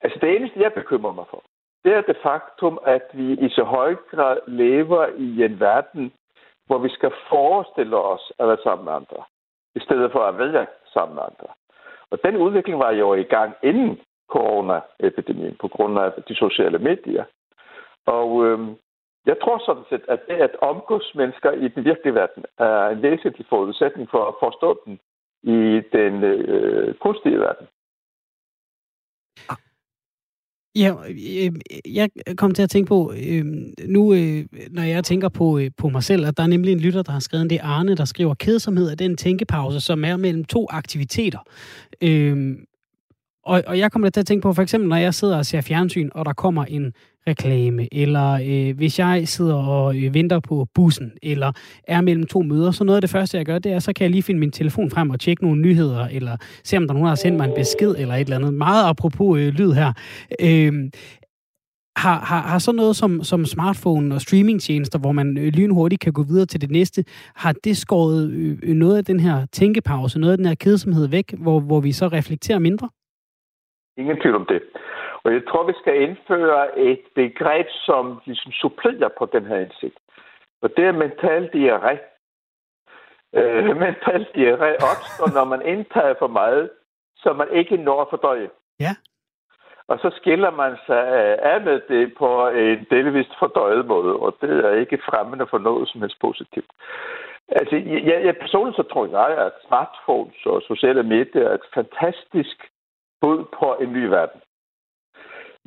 Altså 0.00 0.18
det 0.20 0.36
eneste, 0.36 0.60
jeg 0.60 0.72
bekymrer 0.72 1.12
mig 1.12 1.24
for, 1.30 1.42
det 1.84 1.94
er 1.94 2.00
det 2.00 2.16
faktum, 2.22 2.78
at 2.84 3.06
vi 3.12 3.32
i 3.32 3.48
så 3.48 3.64
høj 3.64 3.94
grad 4.10 4.38
lever 4.46 5.06
i 5.16 5.44
en 5.44 5.60
verden, 5.60 6.12
hvor 6.66 6.78
vi 6.78 6.88
skal 6.88 7.12
forestille 7.28 7.96
os 7.96 8.32
at 8.38 8.48
være 8.48 8.58
sammen 8.62 8.84
med 8.84 8.92
andre, 8.92 9.24
i 9.76 9.80
stedet 9.80 10.12
for 10.12 10.22
at 10.24 10.38
være 10.38 10.66
sammen 10.94 11.14
med 11.14 11.22
andre. 11.22 11.48
Og 12.10 12.18
den 12.24 12.36
udvikling 12.36 12.78
var 12.78 12.90
jo 12.90 13.14
i 13.14 13.22
gang 13.22 13.54
inden 13.62 14.00
coronaepidemien, 14.28 15.56
på 15.60 15.68
grund 15.68 15.98
af 15.98 16.12
de 16.28 16.34
sociale 16.34 16.78
medier. 16.78 17.24
Og 18.06 18.46
øh, 18.46 18.58
jeg 19.26 19.36
tror 19.42 19.58
sådan 19.66 19.84
set, 19.90 20.04
at 20.08 20.20
det 20.28 20.34
at 20.34 20.56
omgås 20.60 21.12
mennesker 21.14 21.50
i 21.52 21.68
den 21.68 21.84
virkelige 21.84 22.14
verden 22.14 22.44
er 22.58 22.88
en 22.88 23.02
væsentlig 23.02 23.46
forudsætning 23.48 24.10
for 24.10 24.24
at 24.28 24.34
forstå 24.40 24.80
den 24.84 24.98
i 25.42 25.82
den 25.92 26.24
øh, 26.24 26.94
kunstige 26.94 27.40
verden. 27.40 27.66
Ah, 29.48 29.56
Ja, 30.76 30.94
øh, 31.08 31.52
jeg 31.94 32.08
kom 32.36 32.54
til 32.54 32.62
at 32.62 32.70
tænke 32.70 32.88
på, 32.88 33.12
øh, 33.26 33.44
nu 33.86 34.14
øh, 34.14 34.44
når 34.70 34.82
jeg 34.82 35.04
tænker 35.04 35.28
på, 35.28 35.58
øh, 35.58 35.70
på 35.76 35.88
mig 35.88 36.02
selv, 36.02 36.26
at 36.26 36.36
der 36.36 36.42
er 36.42 36.46
nemlig 36.46 36.72
en 36.72 36.80
lytter, 36.80 37.02
der 37.02 37.12
har 37.12 37.20
skrevet, 37.20 37.50
det 37.50 37.58
er 37.58 37.64
Arne, 37.64 37.94
der 37.94 38.04
skriver, 38.04 38.34
kedsomhed 38.34 38.90
er 38.90 38.94
den 38.94 39.16
tænkepause, 39.16 39.80
som 39.80 40.04
er 40.04 40.16
mellem 40.16 40.44
to 40.44 40.66
aktiviteter. 40.70 41.38
Øh, 42.00 42.56
og, 43.44 43.62
og 43.66 43.78
jeg 43.78 43.92
kommer 43.92 44.10
til 44.10 44.20
at 44.20 44.26
tænke 44.26 44.42
på, 44.42 44.52
for 44.52 44.62
eksempel, 44.62 44.88
når 44.88 44.96
jeg 44.96 45.14
sidder 45.14 45.36
og 45.36 45.46
ser 45.46 45.60
fjernsyn, 45.60 46.10
og 46.14 46.24
der 46.24 46.32
kommer 46.32 46.64
en 46.64 46.92
reklame, 47.28 47.88
eller 47.92 48.32
øh, 48.32 48.76
hvis 48.76 48.98
jeg 48.98 49.28
sidder 49.28 49.54
og 49.54 49.96
øh, 49.96 50.14
venter 50.14 50.40
på 50.40 50.66
bussen, 50.74 51.12
eller 51.22 51.52
er 51.88 52.00
mellem 52.00 52.26
to 52.26 52.42
møder, 52.42 52.70
så 52.70 52.84
noget 52.84 52.96
af 52.96 53.00
det 53.00 53.10
første, 53.10 53.36
jeg 53.36 53.46
gør, 53.46 53.58
det 53.58 53.72
er, 53.72 53.78
så 53.78 53.92
kan 53.92 54.02
jeg 54.02 54.10
lige 54.10 54.22
finde 54.22 54.40
min 54.40 54.50
telefon 54.50 54.90
frem 54.90 55.10
og 55.10 55.20
tjekke 55.20 55.44
nogle 55.44 55.62
nyheder, 55.62 56.08
eller 56.12 56.36
se, 56.64 56.76
om 56.76 56.82
der 56.82 56.88
er 56.88 56.94
nogen, 56.94 57.04
der 57.04 57.08
har 57.08 57.14
sendt 57.14 57.36
mig 57.36 57.48
en 57.48 57.54
besked, 57.54 57.94
eller 57.98 58.14
et 58.14 58.20
eller 58.20 58.36
andet. 58.36 58.54
Meget 58.54 58.88
apropos 58.88 59.40
øh, 59.40 59.48
lyd 59.48 59.72
her. 59.72 59.92
Øh, 60.40 60.72
har, 61.96 62.18
har, 62.30 62.42
har 62.50 62.58
så 62.58 62.72
noget 62.72 62.96
som, 62.96 63.22
som 63.22 63.44
smartphone 63.44 64.14
og 64.14 64.20
streamingtjenester, 64.20 64.98
hvor 64.98 65.12
man 65.12 65.38
øh, 65.38 65.52
lynhurtigt 65.58 66.00
kan 66.00 66.12
gå 66.12 66.22
videre 66.22 66.46
til 66.46 66.60
det 66.60 66.70
næste, 66.70 67.04
har 67.36 67.52
det 67.64 67.76
skåret 67.76 68.30
øh, 68.30 68.58
øh 68.62 68.74
noget 68.74 68.96
af 68.96 69.04
den 69.04 69.20
her 69.20 69.46
tænkepause, 69.52 70.18
noget 70.18 70.32
af 70.32 70.38
den 70.38 70.46
her 70.46 70.54
kedsomhed 70.54 71.08
væk, 71.08 71.34
hvor, 71.42 71.60
hvor 71.60 71.80
vi 71.80 71.92
så 71.92 72.08
reflekterer 72.08 72.58
mindre? 72.58 72.88
Ingen 73.98 74.16
tvivl 74.20 74.34
om 74.34 74.46
det. 74.48 74.62
Og 75.26 75.32
jeg 75.32 75.42
tror, 75.48 75.62
vi 75.66 75.72
skal 75.80 76.02
indføre 76.02 76.78
et 76.78 77.04
begreb, 77.14 77.66
som 77.70 78.20
ligesom 78.26 78.52
supplerer 78.52 79.08
på 79.18 79.26
den 79.32 79.46
her 79.46 79.58
indsigt. 79.58 79.98
Og 80.62 80.70
det 80.76 80.84
er 80.84 80.92
mental 80.92 81.42
diarré. 81.54 81.94
Øh, 83.38 83.76
mental 83.86 84.22
diarré 84.36 84.70
opstår, 84.90 85.28
når 85.34 85.44
man 85.44 85.62
indtager 85.66 86.14
for 86.18 86.26
meget, 86.26 86.70
så 87.16 87.32
man 87.32 87.48
ikke 87.52 87.76
når 87.76 88.02
at 88.02 88.06
fordøje. 88.10 88.50
Ja. 88.80 88.92
Og 89.88 89.98
så 89.98 90.10
skiller 90.16 90.50
man 90.50 90.76
sig 90.86 91.02
af 91.52 91.60
med 91.60 91.80
det 91.88 92.14
på 92.18 92.48
en 92.48 92.86
delvist 92.90 93.38
fordøjet 93.38 93.86
måde, 93.86 94.16
og 94.16 94.36
det 94.40 94.64
er 94.64 94.72
ikke 94.72 94.98
fremmende 95.08 95.46
for 95.50 95.58
noget 95.58 95.88
som 95.88 96.00
helst 96.00 96.20
positivt. 96.20 96.70
Altså, 97.48 97.76
jeg, 97.76 98.24
jeg 98.24 98.36
personligt 98.40 98.76
så 98.76 98.82
tror 98.82 99.06
jeg, 99.06 99.46
at 99.46 99.52
smartphones 99.66 100.46
og 100.46 100.62
sociale 100.62 101.02
medier 101.02 101.48
er 101.48 101.54
et 101.54 101.68
fantastisk 101.74 102.56
bud 103.20 103.44
på 103.58 103.76
en 103.80 103.92
ny 103.92 104.04
verden. 104.04 104.40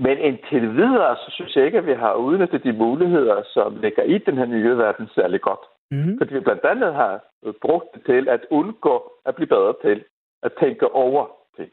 Men 0.05 0.17
indtil 0.17 0.75
videre, 0.75 1.15
så 1.15 1.27
synes 1.29 1.55
jeg 1.55 1.65
ikke, 1.65 1.77
at 1.77 1.85
vi 1.85 1.93
har 1.93 2.13
udnyttet 2.13 2.63
de 2.63 2.73
muligheder, 2.73 3.43
som 3.53 3.75
ligger 3.75 4.03
i 4.03 4.17
den 4.17 4.37
her 4.37 4.45
nye 4.45 4.77
verden 4.77 5.07
særlig 5.15 5.41
godt. 5.41 5.65
Mm-hmm. 5.91 6.17
Fordi 6.17 6.33
vi 6.33 6.39
blandt 6.39 6.65
andet 6.65 6.93
har 6.93 7.23
brugt 7.61 7.87
det 7.93 8.01
til 8.05 8.29
at 8.29 8.41
undgå 8.49 9.11
at 9.25 9.35
blive 9.35 9.47
bedre 9.47 9.73
til 9.85 10.05
at 10.43 10.51
tænke 10.59 10.91
over 10.91 11.27
ting. 11.57 11.71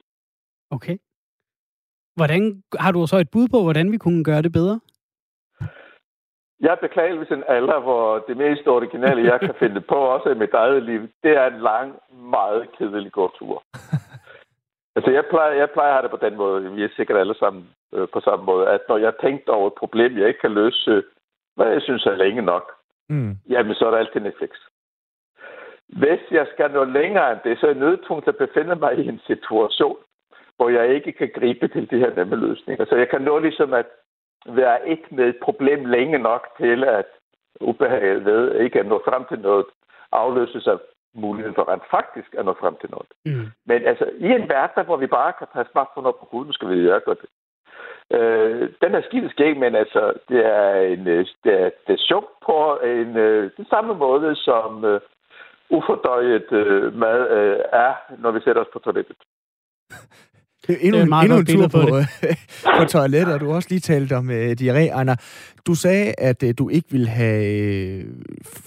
Okay. 0.71 0.97
Hvordan, 2.17 2.63
har 2.79 2.93
du 2.93 3.07
så 3.07 3.17
et 3.17 3.31
bud 3.31 3.49
på, 3.49 3.63
hvordan 3.63 3.93
vi 3.93 3.99
kunne 3.99 4.25
gøre 4.25 4.43
det 4.43 4.53
bedre? 4.53 4.81
Jeg 6.61 6.79
beklager 6.81 7.19
hvis 7.19 7.31
en 7.31 7.45
alder, 7.49 7.81
hvor 7.81 8.19
det 8.29 8.37
mest 8.37 8.67
originale, 8.67 9.33
jeg 9.33 9.41
kan 9.41 9.55
finde 9.59 9.81
på, 9.81 9.95
også 9.95 10.29
i 10.29 10.39
mit 10.39 10.55
eget 10.55 10.83
liv, 10.83 11.01
det 11.23 11.33
er 11.37 11.47
en 11.47 11.61
lang, 11.61 11.95
meget 12.13 12.69
kedelig 12.79 13.13
gåtur. 13.13 13.63
Altså, 14.97 15.11
jeg 15.11 15.25
plejer, 15.31 15.53
jeg 15.53 15.71
plejer 15.71 15.91
at 15.91 15.97
have 15.97 16.03
det 16.03 16.11
på 16.11 16.27
den 16.27 16.37
måde. 16.37 16.73
Vi 16.73 16.83
er 16.85 16.89
sikkert 16.97 17.19
alle 17.19 17.35
sammen 17.35 17.69
øh, 17.95 18.09
på 18.13 18.21
samme 18.21 18.45
måde, 18.45 18.69
at 18.69 18.81
når 18.89 18.97
jeg 18.97 19.13
tænkt 19.21 19.49
over 19.49 19.67
et 19.67 19.81
problem, 19.83 20.19
jeg 20.19 20.29
ikke 20.29 20.41
kan 20.41 20.55
løse, 20.55 21.03
hvad 21.57 21.69
jeg 21.73 21.83
synes 21.83 22.07
er 22.07 22.17
længe 22.17 22.43
nok, 22.43 22.73
mm. 23.09 23.37
jamen 23.49 23.75
så 23.75 23.87
er 23.87 23.91
der 23.91 23.99
altid 23.99 24.21
Netflix. 24.21 24.51
Hvis 25.89 26.21
jeg 26.31 26.47
skal 26.53 26.71
nå 26.71 26.85
længere 26.85 27.33
end 27.33 27.41
det, 27.45 27.59
så 27.59 27.67
er 27.67 27.71
jeg 27.71 27.81
nødt 27.81 28.01
til 28.07 28.31
at 28.31 28.37
befinde 28.37 28.77
mig 28.77 28.99
i 28.99 29.09
en 29.09 29.21
situation, 29.27 29.97
hvor 30.57 30.69
jeg 30.69 30.95
ikke 30.95 31.13
kan 31.13 31.31
gribe 31.35 31.69
til 31.69 31.91
de 31.91 31.99
her 31.99 32.15
nemme 32.15 32.37
løsninger. 32.37 32.85
Så 32.85 32.97
jeg 32.97 33.09
kan 33.09 33.23
nå 33.23 33.39
ligesom 33.39 33.73
at 33.73 33.87
være 34.49 34.89
ikke 34.89 35.09
med 35.11 35.25
et 35.29 35.37
problem 35.43 35.85
længe 35.85 36.19
nok 36.19 36.49
til, 36.61 36.85
at 36.85 37.07
ubehaget 37.61 38.25
ved 38.25 38.55
ikke 38.55 38.81
at 38.81 38.87
nå 38.87 39.03
frem 39.05 39.25
til 39.29 39.39
noget, 39.39 39.67
afløses 40.13 40.67
af 40.67 40.79
muligheden 41.15 41.55
for 41.55 41.69
rent 41.69 41.83
faktisk 41.91 42.35
at 42.39 42.45
nå 42.45 42.55
frem 42.61 42.77
til 42.81 42.91
noget. 42.91 43.11
Mm. 43.27 43.47
Men 43.67 43.87
altså, 43.87 44.11
i 44.19 44.27
en 44.39 44.49
verden, 44.49 44.85
hvor 44.85 44.97
vi 44.97 45.07
bare 45.07 45.33
kan 45.39 45.47
tage 45.53 45.67
smartphone 45.73 46.09
op 46.09 46.19
på 46.19 46.29
hovedet, 46.31 46.55
skal 46.55 46.69
vi 46.69 46.83
gøre 46.83 47.21
det. 47.23 47.31
Øh, 48.13 48.69
den 48.83 48.95
er 48.95 49.03
skidt 49.03 49.31
skæg, 49.31 49.57
men 49.57 49.75
altså, 49.75 50.13
det 50.29 50.47
er 50.47 50.73
en 50.75 51.09
øh, 51.09 51.27
det 51.45 51.53
er, 51.63 51.71
det 51.87 51.93
er 51.95 52.07
sjovt 52.09 52.31
på 52.47 52.79
en, 52.85 53.17
øh, 53.17 53.51
den 53.57 53.67
samme 53.67 53.95
måde, 53.95 54.37
som 54.37 54.85
øh, 54.85 55.01
ufordøjet 55.71 56.53
øh, 56.53 56.95
mad 56.95 57.31
øh, 57.31 57.59
er, 57.73 57.95
når 58.19 58.31
vi 58.31 58.41
sætter 58.41 58.63
os 58.63 58.69
på 58.73 58.79
toilettet. 58.79 59.17
Endnu, 60.69 61.01
det 61.01 61.13
er 61.13 61.21
endnu 61.21 61.39
en 61.39 61.47
tur 61.47 61.69
på, 61.69 61.81
på, 61.89 62.01
på 62.79 62.85
toilettet, 62.85 63.35
og 63.35 63.41
du 63.41 63.53
også 63.53 63.69
lige 63.71 63.81
talt 63.81 64.13
om 64.13 64.29
uh, 64.29 64.35
diarré, 64.35 64.99
Anna. 65.01 65.17
Du 65.67 65.75
sagde, 65.75 66.15
at 66.19 66.43
uh, 66.43 66.51
du 66.59 66.69
ikke 66.69 66.91
ville 66.91 67.09
have 67.09 68.05
uh, 68.05 68.11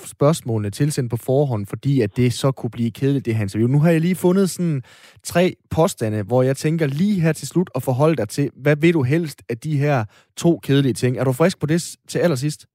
spørgsmålene 0.05 0.69
tilsendt 0.69 1.09
på 1.09 1.17
forhånd, 1.17 1.65
fordi 1.65 2.01
at 2.01 2.17
det 2.17 2.33
så 2.33 2.51
kunne 2.51 2.69
blive 2.69 2.91
kedeligt, 2.91 3.25
det 3.25 3.35
her 3.35 3.41
interview. 3.41 3.67
Nu 3.67 3.79
har 3.79 3.91
jeg 3.91 4.01
lige 4.01 4.15
fundet 4.15 4.49
sådan 4.49 4.81
tre 5.23 5.53
påstande, 5.69 6.23
hvor 6.23 6.43
jeg 6.43 6.57
tænker 6.57 6.87
lige 6.87 7.21
her 7.21 7.33
til 7.33 7.47
slut 7.47 7.69
at 7.75 7.83
forholde 7.83 8.15
dig 8.15 8.29
til, 8.29 8.49
hvad 8.55 8.75
vil 8.75 8.93
du 8.93 9.03
helst 9.03 9.43
af 9.49 9.57
de 9.57 9.77
her 9.77 10.05
to 10.37 10.59
kedelige 10.63 10.93
ting? 10.93 11.17
Er 11.17 11.23
du 11.23 11.31
frisk 11.31 11.59
på 11.59 11.65
det 11.65 11.95
til 12.07 12.19
allersidst? 12.19 12.65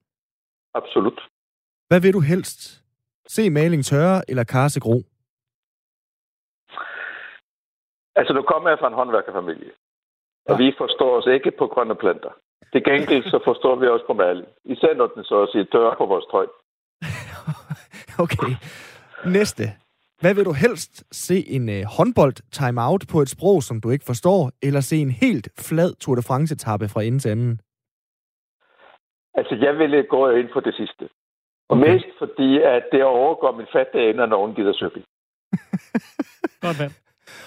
Absolut. 0.75 1.19
Hvad 1.87 1.99
vil 1.99 2.13
du 2.13 2.19
helst? 2.19 2.81
Se 3.27 3.49
maling 3.49 3.85
tørre 3.85 4.21
eller 4.29 4.43
karse 4.43 4.79
gro? 4.79 5.03
Altså, 8.15 8.33
nu 8.33 8.41
kommer 8.41 8.69
jeg 8.69 8.79
fra 8.79 8.87
en 8.87 8.93
håndværkerfamilie. 8.93 9.71
Og 10.49 10.59
ja. 10.59 10.65
vi 10.65 10.73
forstår 10.77 11.17
os 11.17 11.27
ikke 11.35 11.51
på 11.59 11.67
grønne 11.67 11.95
planter. 11.95 12.33
Det 12.73 12.85
gengæld 12.85 13.23
så 13.23 13.39
forstår 13.43 13.75
vi 13.75 13.87
også 13.87 14.05
på 14.07 14.13
maling. 14.13 14.47
Især 14.65 14.93
når 14.93 15.07
den 15.07 15.23
så 15.23 15.41
at 15.43 15.49
sige 15.51 15.65
tørre 15.65 15.95
på 15.97 16.05
vores 16.05 16.25
tøj. 16.31 16.47
okay. 18.23 18.53
Næste. 19.25 19.63
Hvad 20.21 20.33
vil 20.35 20.45
du 20.45 20.53
helst 20.53 20.93
se 21.11 21.37
en 21.47 21.69
uh, 21.69 21.81
håndbold 21.97 22.37
timeout 22.51 23.03
på 23.11 23.17
et 23.21 23.29
sprog, 23.29 23.63
som 23.63 23.81
du 23.81 23.89
ikke 23.89 24.05
forstår, 24.05 24.51
eller 24.67 24.81
se 24.81 24.97
en 24.97 25.09
helt 25.09 25.47
flad 25.67 25.93
Tour 25.95 26.15
de 26.15 26.21
France-etappe 26.29 26.87
fra 26.93 27.03
ende 27.03 27.19
til 27.19 27.29
anden? 27.29 27.59
Altså, 29.33 29.55
jeg 29.55 29.77
ville 29.77 30.03
gå 30.03 30.29
ind 30.29 30.49
for 30.53 30.59
det 30.59 30.75
sidste. 30.75 31.09
Og 31.69 31.77
okay. 31.77 31.93
mest 31.93 32.05
fordi, 32.19 32.59
at 32.61 32.83
det 32.91 33.03
overgår 33.03 33.51
min 33.51 33.67
fatte 33.73 34.09
ende, 34.09 34.17
når 34.17 34.25
nogen 34.25 34.55
gider 34.55 34.73
cykel. 34.73 35.03
Godt 36.65 36.79
valg. 36.79 36.93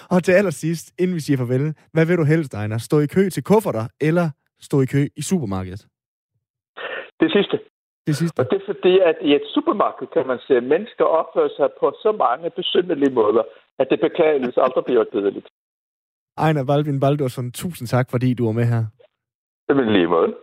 Og 0.09 0.23
til 0.23 0.31
allersidst, 0.31 0.93
inden 0.99 1.15
vi 1.15 1.19
siger 1.19 1.37
farvel, 1.37 1.75
hvad 1.93 2.05
vil 2.05 2.17
du 2.17 2.23
helst, 2.23 2.53
Ejner? 2.53 2.77
Stå 2.77 2.99
i 2.99 3.07
kø 3.15 3.29
til 3.29 3.43
kufferter, 3.43 3.85
eller 4.01 4.29
stå 4.61 4.81
i 4.81 4.85
kø 4.85 5.01
i 5.15 5.21
supermarkedet? 5.21 5.81
Det 7.19 7.31
sidste. 7.31 7.59
Det 8.07 8.15
sidste. 8.15 8.39
Og 8.39 8.45
det 8.51 8.57
er 8.61 8.65
fordi, 8.73 8.93
at 9.09 9.17
i 9.21 9.35
et 9.35 9.45
supermarked 9.53 10.07
kan 10.15 10.27
man 10.27 10.39
se, 10.47 10.53
at 10.57 10.63
mennesker 10.63 11.05
opfører 11.19 11.49
sig 11.57 11.69
på 11.79 11.85
så 12.03 12.11
mange 12.25 12.49
besynderlige 12.49 13.13
måder, 13.13 13.43
at 13.79 13.87
det 13.91 13.99
beklageligvis 13.99 14.57
aldrig 14.57 14.85
bliver 14.85 15.05
kedeligt. 15.13 15.47
Ejner 16.37 16.65
Balvin 16.65 16.99
Baldursson, 16.99 17.51
tusind 17.51 17.87
tak, 17.87 18.11
fordi 18.11 18.33
du 18.33 18.45
var 18.45 18.51
med 18.51 18.65
her. 18.65 18.85
Det 19.67 19.75
vil 19.77 19.85
lige 19.85 20.07
måde. 20.07 20.33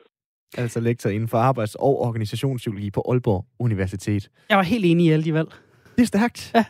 Altså 0.58 0.80
lektor 0.80 1.10
inden 1.10 1.28
for 1.28 1.38
arbejds- 1.38 1.74
og 1.74 2.00
organisationspsykologi 2.00 2.90
på 2.90 3.02
Aalborg 3.08 3.44
Universitet. 3.60 4.30
Jeg 4.50 4.56
var 4.56 4.64
helt 4.64 4.84
enig 4.84 5.06
i 5.06 5.10
alle 5.10 5.24
de 5.24 5.34
valg. 5.34 5.48
Det 5.96 6.02
er 6.02 6.06
stærkt. 6.06 6.52
Ja. 6.54 6.64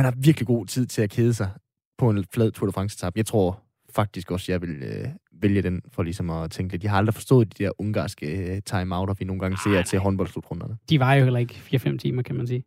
Man 0.00 0.04
har 0.04 0.14
virkelig 0.16 0.46
god 0.46 0.66
tid 0.66 0.86
til 0.86 1.02
at 1.02 1.10
kede 1.10 1.34
sig 1.34 1.50
på 1.98 2.10
en 2.10 2.24
flad 2.34 2.50
Tour 2.50 2.66
de 2.66 2.72
France-etap. 2.72 3.16
Jeg 3.16 3.26
tror 3.26 3.62
faktisk 3.94 4.30
også, 4.30 4.52
jeg 4.52 4.62
vil 4.62 4.70
øh, 4.70 5.08
vælge 5.32 5.62
den 5.62 5.82
for 5.92 6.02
ligesom 6.02 6.30
at 6.30 6.50
tænke 6.50 6.72
lidt. 6.72 6.82
Jeg 6.82 6.90
har 6.90 6.98
aldrig 6.98 7.14
forstået 7.14 7.58
de 7.58 7.64
der 7.64 7.70
ungarske 7.78 8.26
øh, 8.26 8.62
time-outer, 8.66 9.14
vi 9.18 9.24
nogle 9.24 9.40
gange 9.40 9.58
ser 9.64 9.82
til 9.82 9.98
håndboldslutrunderne. 9.98 10.76
De 10.90 11.00
var 11.00 11.14
jo 11.14 11.24
heller 11.24 11.40
ikke 11.40 11.54
4-5 11.54 11.96
timer, 11.96 12.22
kan 12.22 12.36
man 12.36 12.46
sige. 12.46 12.64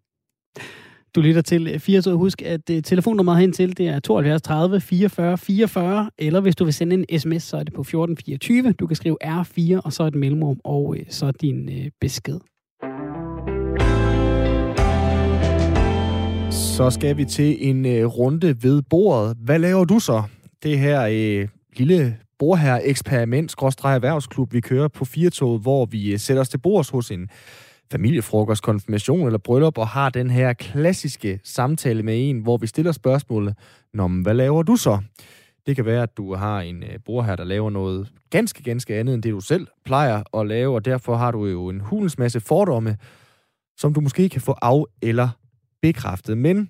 Du 1.16 1.22
lytter 1.22 1.42
til 1.42 1.80
4 1.80 2.14
Husk, 2.14 2.42
at 2.42 2.70
uh, 2.70 2.78
telefonnummeret 2.84 3.40
hen 3.40 3.54
til 3.54 3.78
det 3.78 3.88
er 3.88 4.00
72 4.00 4.42
30 4.42 4.82
44 4.82 5.38
44, 5.38 6.12
eller 6.18 6.42
hvis 6.42 6.56
du 6.56 6.64
vil 6.64 6.74
sende 6.74 7.06
en 7.10 7.20
sms, 7.20 7.44
så 7.44 7.58
er 7.58 7.64
det 7.64 7.74
på 7.74 7.82
1424. 7.82 8.72
Du 8.72 8.88
kan 8.88 8.96
skrive 8.96 9.18
R4, 9.24 9.82
og 9.86 9.94
så 9.94 10.04
et 10.04 10.16
mellemrum, 10.16 10.60
og 10.64 10.90
uh, 10.90 10.98
så 11.10 11.32
din 11.32 11.70
besked. 12.02 12.40
Så 16.78 16.90
skal 16.90 17.18
vi 17.18 17.26
til 17.26 17.70
en 17.70 17.86
øh, 17.86 18.06
runde 18.06 18.64
ved 18.64 18.82
bordet. 18.82 19.38
Hvad 19.40 19.60
laver 19.60 19.86
du 19.86 20.00
så? 20.00 20.24
Det 20.64 20.80
her 20.80 21.02
øh, 21.12 21.48
lille 21.76 22.18
bordherre 22.40 22.86
eksperiment 22.86 23.52
skråstreg 23.52 23.96
erhvervsklub, 23.96 24.54
vi 24.54 24.62
kører 24.62 24.88
på 24.88 25.06
firetoget, 25.06 25.62
hvor 25.62 25.86
vi 25.86 26.14
øh, 26.14 26.20
sætter 26.20 26.42
os 26.42 26.50
til 26.50 26.58
bords 26.58 26.90
hos 26.90 27.12
en 27.12 27.30
familiefrokost, 27.92 28.64
konfirmation 28.64 29.26
eller 29.26 29.40
bryllup, 29.40 29.78
og 29.78 29.88
har 29.88 30.10
den 30.10 30.30
her 30.30 30.54
klassiske 30.54 31.40
samtale 31.44 32.04
med 32.04 32.30
en, 32.30 32.40
hvor 32.40 32.58
vi 32.58 32.68
stiller 32.68 32.92
spørgsmålet, 32.92 33.56
Nå, 33.94 34.08
men 34.08 34.22
hvad 34.22 34.34
laver 34.34 34.64
du 34.64 34.76
så? 34.76 35.00
Det 35.66 35.76
kan 35.76 35.86
være, 35.86 36.04
at 36.04 36.18
du 36.18 36.36
har 36.36 36.62
en 36.62 36.84
øh, 36.84 37.00
bror 37.06 37.22
her, 37.22 37.36
der 37.36 37.44
laver 37.44 37.70
noget 37.70 38.12
ganske, 38.30 38.64
ganske 38.64 38.96
andet, 38.96 39.14
end 39.14 39.24
det 39.24 39.32
du 39.32 39.42
selv 39.42 39.68
plejer 39.86 40.38
at 40.40 40.48
lave, 40.48 40.76
og 40.76 40.86
derfor 40.86 41.16
har 41.16 41.32
du 41.32 41.46
jo 41.46 41.70
en 41.70 41.80
hulens 41.80 42.18
masse 42.18 42.40
fordomme, 42.40 42.98
som 43.78 43.94
du 43.94 44.02
måske 44.02 44.30
kan 44.30 44.42
få 44.42 44.56
af 44.62 44.84
eller 45.02 45.30
bekræftet. 45.84 46.38
Men 46.38 46.70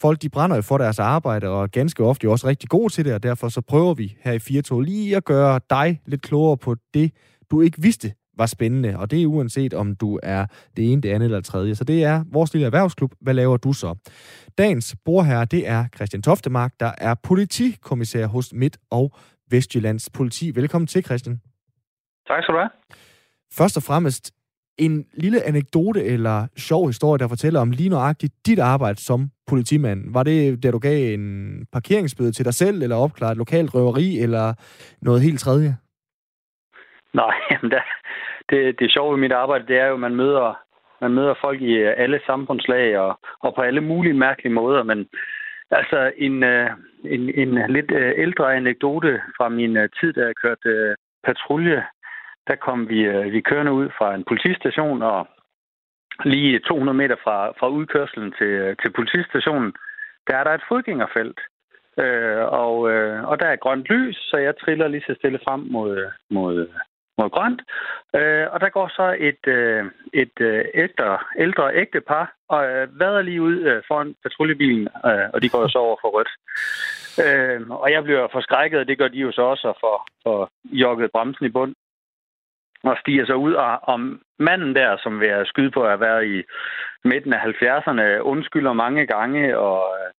folk, 0.00 0.22
de 0.22 0.28
brænder 0.28 0.56
jo 0.56 0.62
for 0.62 0.78
deres 0.78 0.98
arbejde, 0.98 1.48
og 1.48 1.62
er 1.62 1.66
ganske 1.66 2.04
ofte 2.04 2.24
jo 2.24 2.32
også 2.32 2.46
rigtig 2.46 2.68
gode 2.68 2.92
til 2.92 3.04
det, 3.04 3.14
og 3.14 3.22
derfor 3.22 3.48
så 3.48 3.60
prøver 3.60 3.94
vi 3.94 4.16
her 4.20 4.32
i 4.32 4.38
Firtog 4.38 4.80
lige 4.80 5.16
at 5.16 5.24
gøre 5.24 5.60
dig 5.70 6.00
lidt 6.06 6.22
klogere 6.22 6.56
på 6.56 6.76
det, 6.94 7.12
du 7.50 7.60
ikke 7.60 7.82
vidste 7.82 8.14
var 8.36 8.46
spændende, 8.46 8.98
og 8.98 9.10
det 9.10 9.22
er 9.22 9.26
uanset 9.26 9.74
om 9.74 9.96
du 9.96 10.20
er 10.22 10.46
det 10.76 10.92
ene, 10.92 11.02
det 11.02 11.08
andet 11.08 11.26
eller 11.26 11.40
tredje. 11.40 11.74
Så 11.74 11.84
det 11.84 12.04
er 12.04 12.24
vores 12.32 12.52
lille 12.52 12.66
erhvervsklub. 12.66 13.12
Hvad 13.20 13.34
laver 13.34 13.56
du 13.56 13.72
så? 13.72 13.94
Dagens 14.58 14.96
brorherre, 15.04 15.44
det 15.44 15.68
er 15.68 15.84
Christian 15.96 16.22
Toftemark, 16.22 16.72
der 16.80 16.92
er 16.98 17.14
politikommissær 17.14 18.26
hos 18.26 18.52
Midt- 18.52 18.78
og 18.90 19.12
Vestjyllands 19.50 20.10
politi. 20.10 20.54
Velkommen 20.54 20.86
til, 20.86 21.04
Christian. 21.04 21.40
Tak 22.28 22.42
skal 22.42 22.54
du 22.54 22.58
have. 22.58 22.70
Først 23.52 23.76
og 23.76 23.82
fremmest, 23.82 24.32
en 24.78 25.04
lille 25.14 25.42
anekdote 25.42 26.04
eller 26.04 26.46
sjov 26.56 26.86
historie, 26.86 27.18
der 27.18 27.28
fortæller 27.28 27.60
om 27.60 27.70
lige 27.70 27.88
nøjagtigt 27.88 28.32
dit 28.46 28.58
arbejde 28.58 29.00
som 29.00 29.30
politimand. 29.46 30.12
Var 30.12 30.22
det, 30.22 30.62
da 30.62 30.70
du 30.70 30.78
gav 30.78 31.14
en 31.14 31.66
parkeringsbøde 31.72 32.32
til 32.32 32.44
dig 32.44 32.54
selv, 32.54 32.82
eller 32.82 32.96
opklaret 32.96 33.32
et 33.32 33.38
lokalt 33.38 33.74
røveri, 33.74 34.18
eller 34.18 34.54
noget 35.02 35.22
helt 35.22 35.40
tredje? 35.40 35.76
Nej, 37.14 37.34
jamen 37.50 37.70
det, 37.70 37.82
det, 38.50 38.78
det 38.78 38.92
sjove 38.92 39.12
ved 39.12 39.20
mit 39.20 39.32
arbejde, 39.32 39.66
det 39.66 39.78
er 39.78 39.86
jo, 39.86 39.94
at 39.94 40.00
man 40.00 40.14
møder, 40.14 40.58
man 41.00 41.12
møder 41.12 41.34
folk 41.40 41.62
i 41.62 41.72
øh, 41.72 41.94
alle 41.96 42.20
samfundslag 42.26 42.98
og, 42.98 43.18
og 43.40 43.54
på 43.54 43.60
alle 43.62 43.80
mulige 43.80 44.14
mærkelige 44.14 44.54
måder, 44.54 44.82
men 44.82 45.08
altså 45.70 46.12
en, 46.16 46.42
øh, 46.42 46.70
en, 47.04 47.20
en 47.40 47.50
lidt 47.68 47.90
øh, 47.90 48.12
ældre 48.16 48.54
anekdote 48.54 49.20
fra 49.36 49.48
min 49.48 49.74
tid, 50.00 50.12
da 50.12 50.20
jeg 50.20 50.34
kørte 50.42 50.96
patrulje, 51.24 51.84
der 52.48 52.56
kom 52.56 52.88
vi, 52.88 53.00
øh, 53.00 53.32
vi 53.32 53.40
kørende 53.40 53.72
ud 53.72 53.88
fra 53.98 54.14
en 54.14 54.24
politistation, 54.24 55.02
og 55.02 55.28
lige 56.24 56.58
200 56.58 56.96
meter 56.96 57.16
fra, 57.24 57.50
fra 57.58 57.68
udkørselen 57.68 58.34
til, 58.38 58.46
øh, 58.46 58.76
til 58.82 58.90
politistationen, 58.90 59.72
der 60.26 60.36
er 60.36 60.44
der 60.44 60.50
et 60.50 60.68
fodgængerfelt. 60.68 61.40
Øh, 61.98 62.44
og, 62.62 62.90
øh, 62.90 63.24
og 63.28 63.40
der 63.40 63.46
er 63.46 63.56
grønt 63.56 63.84
lys, 63.84 64.16
så 64.16 64.36
jeg 64.36 64.54
triller 64.56 64.88
lige 64.88 65.04
så 65.06 65.14
stille 65.18 65.40
frem 65.44 65.60
mod, 65.60 65.98
øh, 65.98 66.10
mod, 66.30 66.68
mod 67.18 67.30
grønt. 67.30 67.62
Øh, 68.16 68.46
og 68.52 68.60
der 68.60 68.68
går 68.68 68.88
så 68.88 69.16
et, 69.18 69.46
øh, 69.46 69.84
et 70.12 70.40
øh, 70.40 70.64
ældre, 70.74 71.18
ældre 71.38 71.74
ægtepar 71.76 72.34
og 72.48 72.64
øh, 72.66 73.00
vader 73.00 73.22
lige 73.22 73.42
ud 73.42 73.58
øh, 73.58 73.82
foran 73.88 74.14
patruljebilen, 74.22 74.88
øh, 75.06 75.26
og 75.34 75.42
de 75.42 75.48
går 75.48 75.60
jo 75.60 75.68
så 75.68 75.78
over 75.78 75.96
for 76.00 76.08
rødt. 76.16 76.32
Øh, 77.24 77.70
og 77.70 77.92
jeg 77.92 78.04
bliver 78.04 78.28
forskrækket, 78.32 78.80
og 78.80 78.88
det 78.88 78.98
gør 78.98 79.08
de 79.08 79.18
jo 79.18 79.32
så 79.32 79.42
også, 79.42 79.72
for, 79.80 80.06
for 80.22 80.50
jogget 80.64 81.10
bremsen 81.12 81.46
i 81.46 81.48
bund 81.48 81.74
og 82.84 82.96
stiger 83.00 83.26
så 83.26 83.34
ud, 83.34 83.52
og 83.52 83.80
om 83.82 84.20
manden 84.38 84.74
der, 84.74 84.96
som 85.02 85.20
vil 85.20 85.42
skyde 85.46 85.70
på 85.70 85.82
at 85.82 85.88
have 85.88 86.00
været 86.00 86.26
i 86.26 86.42
midten 87.04 87.32
af 87.32 87.38
70'erne, 87.38 88.20
undskylder 88.20 88.72
mange 88.72 89.06
gange, 89.06 89.58
og 89.58 89.96
øh, 89.98 90.10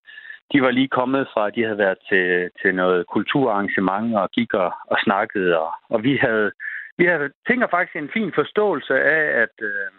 de 0.52 0.62
var 0.62 0.70
lige 0.70 0.88
kommet 0.88 1.28
fra, 1.32 1.46
at 1.46 1.54
de 1.54 1.62
havde 1.62 1.78
været 1.78 1.98
til, 2.08 2.50
til 2.62 2.74
noget 2.74 3.06
kulturarrangement 3.06 4.16
og 4.16 4.30
gik 4.30 4.54
og, 4.54 4.72
og 4.86 4.96
snakkede, 5.04 5.58
og, 5.58 5.72
og 5.90 6.02
vi 6.02 6.16
havde 6.16 6.52
vi 6.98 7.04
havde, 7.04 7.30
tænker 7.48 7.66
faktisk 7.70 7.96
en 7.96 8.10
fin 8.12 8.32
forståelse 8.34 8.94
af, 8.94 9.42
at, 9.42 9.54
øh, 9.62 9.90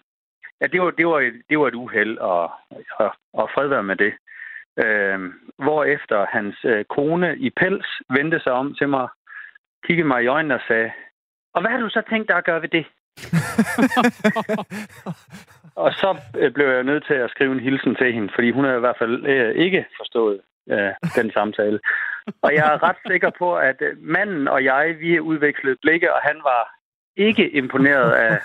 at 0.61 0.72
det, 0.72 0.82
var, 0.82 0.91
det, 0.91 1.07
var, 1.07 1.32
det 1.49 1.59
var 1.59 1.68
et 1.68 1.76
uheld, 1.76 2.18
og, 2.18 2.51
og, 2.99 3.15
og 3.34 3.49
fred 3.53 3.68
være 3.68 3.84
med 3.84 3.95
det. 3.95 4.13
Øh, 4.86 5.20
hvorefter 5.57 6.26
hans 6.30 6.55
øh, 6.65 6.86
kone 6.86 7.38
i 7.38 7.49
pels 7.49 7.88
vendte 8.09 8.39
sig 8.39 8.51
om 8.51 8.76
til 8.76 8.89
mig, 8.89 9.07
kiggede 9.86 10.07
mig 10.07 10.24
i 10.24 10.28
øjnene 10.28 10.55
og 10.55 10.61
sagde, 10.68 10.91
og 11.58 11.62
hvad 11.62 11.72
har 11.72 11.80
du 11.80 11.89
så 11.89 12.01
tænkt 12.10 12.28
dig 12.30 12.38
at 12.38 12.45
gøre 12.49 12.62
ved 12.62 12.70
det? 12.78 12.86
og 15.84 15.91
så 16.01 16.10
øh, 16.39 16.51
blev 16.53 16.68
jeg 16.68 16.84
nødt 16.84 17.05
til 17.05 17.14
at 17.14 17.30
skrive 17.30 17.51
en 17.53 17.60
hilsen 17.60 17.95
til 17.95 18.14
hende, 18.14 18.30
fordi 18.36 18.51
hun 18.51 18.66
havde 18.66 18.78
i 18.78 18.86
hvert 18.86 18.99
fald 19.01 19.26
øh, 19.26 19.55
ikke 19.55 19.86
forstået 19.99 20.39
øh, 20.72 20.91
den 21.16 21.32
samtale. 21.32 21.80
Og 22.41 22.53
jeg 22.55 22.66
er 22.74 22.84
ret 22.88 22.99
sikker 23.08 23.32
på, 23.39 23.55
at 23.55 23.82
øh, 23.82 23.97
manden 23.99 24.47
og 24.47 24.64
jeg, 24.64 24.95
vi 24.99 25.20
udvekslede 25.20 25.78
blikke, 25.82 26.14
og 26.14 26.20
han 26.24 26.38
var 26.43 26.62
ikke 27.18 27.49
imponeret 27.49 28.12
af 28.12 28.39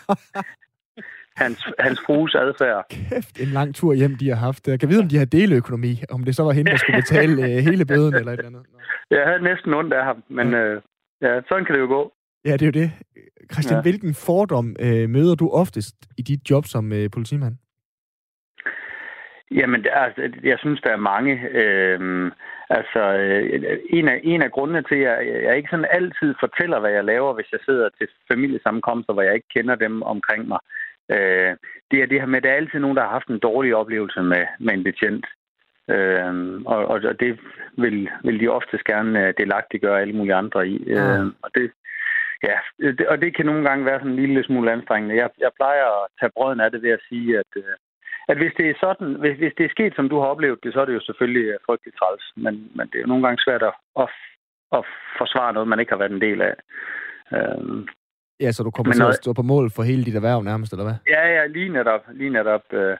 hans, 1.42 1.66
hans 1.78 2.00
frues 2.06 2.34
adfærd. 2.34 2.86
Kæft, 2.90 3.40
en 3.40 3.48
lang 3.48 3.74
tur 3.74 3.92
hjem, 3.92 4.16
de 4.16 4.28
har 4.28 4.36
haft. 4.36 4.68
Jeg 4.68 4.80
kan 4.80 4.88
vide, 4.88 5.02
om 5.02 5.08
de 5.08 5.18
har 5.18 5.24
deleøkonomi, 5.24 6.02
om 6.10 6.24
det 6.24 6.36
så 6.36 6.42
var 6.42 6.52
hende, 6.52 6.70
der 6.70 6.76
skulle 6.76 7.00
betale 7.00 7.42
øh, 7.42 7.58
hele 7.68 7.84
bøden 7.86 8.14
eller 8.14 8.32
et 8.32 8.38
eller 8.38 8.50
andet. 8.50 8.66
Jeg 9.10 9.26
havde 9.26 9.42
næsten 9.42 9.74
ondt 9.74 9.92
af 9.92 10.04
ham, 10.04 10.22
men 10.28 10.50
ja. 10.50 10.58
Øh, 10.58 10.82
ja, 11.22 11.40
sådan 11.48 11.64
kan 11.64 11.74
det 11.74 11.80
jo 11.80 11.86
gå. 11.86 12.12
Ja, 12.44 12.52
det 12.52 12.62
er 12.62 12.66
jo 12.66 12.80
det. 12.82 12.90
Christian, 13.52 13.78
ja. 13.78 13.82
hvilken 13.82 14.14
fordom 14.14 14.76
øh, 14.80 15.10
møder 15.10 15.34
du 15.34 15.48
oftest 15.48 15.96
i 16.18 16.22
dit 16.22 16.50
job 16.50 16.64
som 16.66 16.92
øh, 16.92 17.10
politimand? 17.10 17.54
Jamen, 19.50 19.86
altså, 19.92 20.20
jeg 20.42 20.58
synes, 20.58 20.80
der 20.80 20.90
er 20.90 21.08
mange. 21.12 21.32
Øh, 21.62 22.30
altså, 22.70 23.02
øh, 23.22 23.78
en, 23.90 24.08
af, 24.08 24.20
en 24.22 24.42
af 24.42 24.50
grundene 24.50 24.82
til, 24.82 24.94
at 24.94 25.02
jeg, 25.02 25.42
jeg 25.44 25.56
ikke 25.56 25.70
sådan 25.70 25.94
altid 25.98 26.34
fortæller, 26.40 26.80
hvad 26.80 26.90
jeg 26.90 27.04
laver, 27.04 27.34
hvis 27.34 27.52
jeg 27.52 27.60
sidder 27.66 27.88
til 27.98 28.08
familiesammenkomster, 28.32 29.12
hvor 29.12 29.22
jeg 29.22 29.34
ikke 29.34 29.54
kender 29.56 29.74
dem 29.74 30.02
omkring 30.02 30.48
mig, 30.48 30.58
øh, 31.14 31.52
det 31.90 31.98
er 32.02 32.06
det 32.06 32.20
her 32.20 32.26
med, 32.26 32.36
at 32.36 32.42
der 32.42 32.50
er 32.50 32.60
altid 32.62 32.78
nogen, 32.78 32.96
der 32.96 33.02
har 33.02 33.10
haft 33.10 33.28
en 33.28 33.38
dårlig 33.38 33.74
oplevelse 33.74 34.22
med, 34.22 34.44
med 34.60 34.74
en 34.74 34.84
betjent. 34.84 35.26
Øh, 35.90 36.60
og, 36.66 36.86
og 36.86 37.20
det 37.20 37.38
vil, 37.76 38.10
vil 38.24 38.40
de 38.40 38.48
oftest 38.48 38.84
gerne 38.84 39.26
øh, 39.26 39.34
delagtiggøre 39.38 40.00
alle 40.00 40.16
mulige 40.16 40.34
andre 40.34 40.68
i. 40.68 40.84
Ja. 40.86 41.18
Øh, 41.18 41.26
og 41.42 41.50
det, 41.54 41.70
Ja, 42.48 42.58
og 43.12 43.16
det 43.22 43.36
kan 43.36 43.46
nogle 43.46 43.64
gange 43.68 43.84
være 43.84 43.98
sådan 43.98 44.12
en 44.12 44.22
lille 44.22 44.44
smule 44.44 44.72
anstrengende. 44.72 45.16
Jeg, 45.16 45.30
jeg 45.38 45.50
plejer 45.56 45.84
at 45.98 46.08
tage 46.20 46.32
brøden 46.36 46.60
af 46.60 46.70
det 46.70 46.82
ved 46.82 46.90
at 46.90 47.06
sige, 47.08 47.38
at, 47.38 47.50
øh, 47.56 47.74
at 48.28 48.36
hvis 48.36 48.52
det 48.58 48.66
er 48.70 48.74
sådan, 48.80 49.14
hvis, 49.22 49.36
hvis 49.38 49.54
det 49.58 49.64
er 49.64 49.74
sket, 49.76 49.92
som 49.96 50.08
du 50.08 50.16
har 50.20 50.26
oplevet 50.26 50.58
det, 50.62 50.72
så 50.72 50.80
er 50.80 50.84
det 50.84 50.94
jo 50.94 51.00
selvfølgelig 51.00 51.46
øh, 51.52 51.58
frygteligt 51.66 51.98
træls. 51.98 52.24
Men, 52.36 52.54
men 52.76 52.86
det 52.86 52.96
er 52.96 53.04
jo 53.04 53.12
nogle 53.12 53.24
gange 53.26 53.42
svært 53.44 53.62
at, 53.62 53.74
at, 54.02 54.08
at 54.76 54.84
forsvare 55.18 55.52
noget, 55.52 55.68
man 55.68 55.80
ikke 55.80 55.92
har 55.92 56.02
været 56.02 56.12
en 56.12 56.26
del 56.28 56.42
af. 56.42 56.54
Øhm, 57.36 57.88
ja, 58.40 58.52
så 58.52 58.62
du 58.62 58.70
kommer 58.70 58.92
til 58.92 59.02
at 59.02 59.22
stå 59.22 59.32
på 59.32 59.42
mål 59.42 59.70
for 59.76 59.82
hele 59.82 60.04
dit 60.04 60.16
erhverv 60.16 60.42
nærmest, 60.42 60.72
eller 60.72 60.84
hvad? 60.84 60.98
Ja, 61.14 61.22
ja, 61.34 61.46
lige 61.46 61.68
netop. 61.68 62.02
Lige 62.12 62.30
netop 62.30 62.64
øh. 62.72 62.96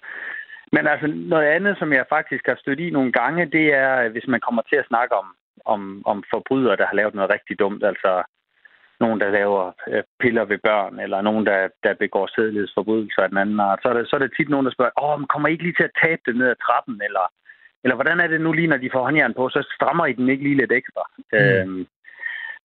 Men 0.75 0.87
altså, 0.87 1.07
noget 1.07 1.47
andet, 1.47 1.79
som 1.79 1.93
jeg 1.93 2.05
faktisk 2.09 2.47
har 2.47 2.57
stødt 2.61 2.81
i 2.81 2.91
nogle 2.91 3.13
gange, 3.13 3.47
det 3.47 3.67
er, 3.75 4.09
hvis 4.09 4.27
man 4.29 4.41
kommer 4.41 4.63
til 4.63 4.77
at 4.77 4.89
snakke 4.89 5.15
om, 5.15 5.27
om, 5.65 6.03
om 6.07 6.25
forbrydere, 6.31 6.77
der 6.77 6.87
har 6.87 6.95
lavet 6.95 7.15
noget 7.15 7.31
rigtig 7.31 7.59
dumt. 7.59 7.85
Altså, 7.85 8.23
nogen, 9.05 9.21
der 9.21 9.31
laver 9.39 9.65
øh, 9.89 10.03
piller 10.21 10.45
ved 10.45 10.59
børn, 10.69 10.95
eller 11.05 11.21
nogen, 11.29 11.45
der, 11.47 11.69
der 11.85 11.95
begår 12.05 12.27
sædelighedsforbrydelser 12.35 13.23
af 13.23 13.29
den 13.29 13.39
anden 13.43 13.61
art, 13.61 13.81
så 13.83 13.89
er, 13.89 13.97
det, 13.97 14.09
så 14.09 14.17
er 14.17 14.23
det 14.23 14.33
tit 14.37 14.49
nogen, 14.49 14.67
der 14.67 14.73
spørger, 14.73 15.03
åh, 15.05 15.19
men 15.19 15.29
kommer 15.33 15.49
I 15.49 15.53
ikke 15.53 15.65
lige 15.65 15.79
til 15.79 15.91
at 15.91 15.99
tabe 16.03 16.23
det 16.27 16.35
ned 16.37 16.49
ad 16.55 16.63
trappen, 16.67 16.97
eller, 17.09 17.27
eller 17.85 17.95
hvordan 17.95 18.21
er 18.21 18.27
det 18.27 18.41
nu 18.41 18.53
lige, 18.53 18.73
når 18.73 18.77
de 18.77 18.95
får 18.95 19.03
håndjern 19.05 19.35
på, 19.35 19.49
så 19.49 19.61
strammer 19.77 20.07
I 20.07 20.13
den 20.13 20.29
ikke 20.29 20.45
lige 20.45 20.61
lidt 20.61 20.73
ekstra. 20.73 21.05
Mm. 21.17 21.39
Øhm, 21.39 21.87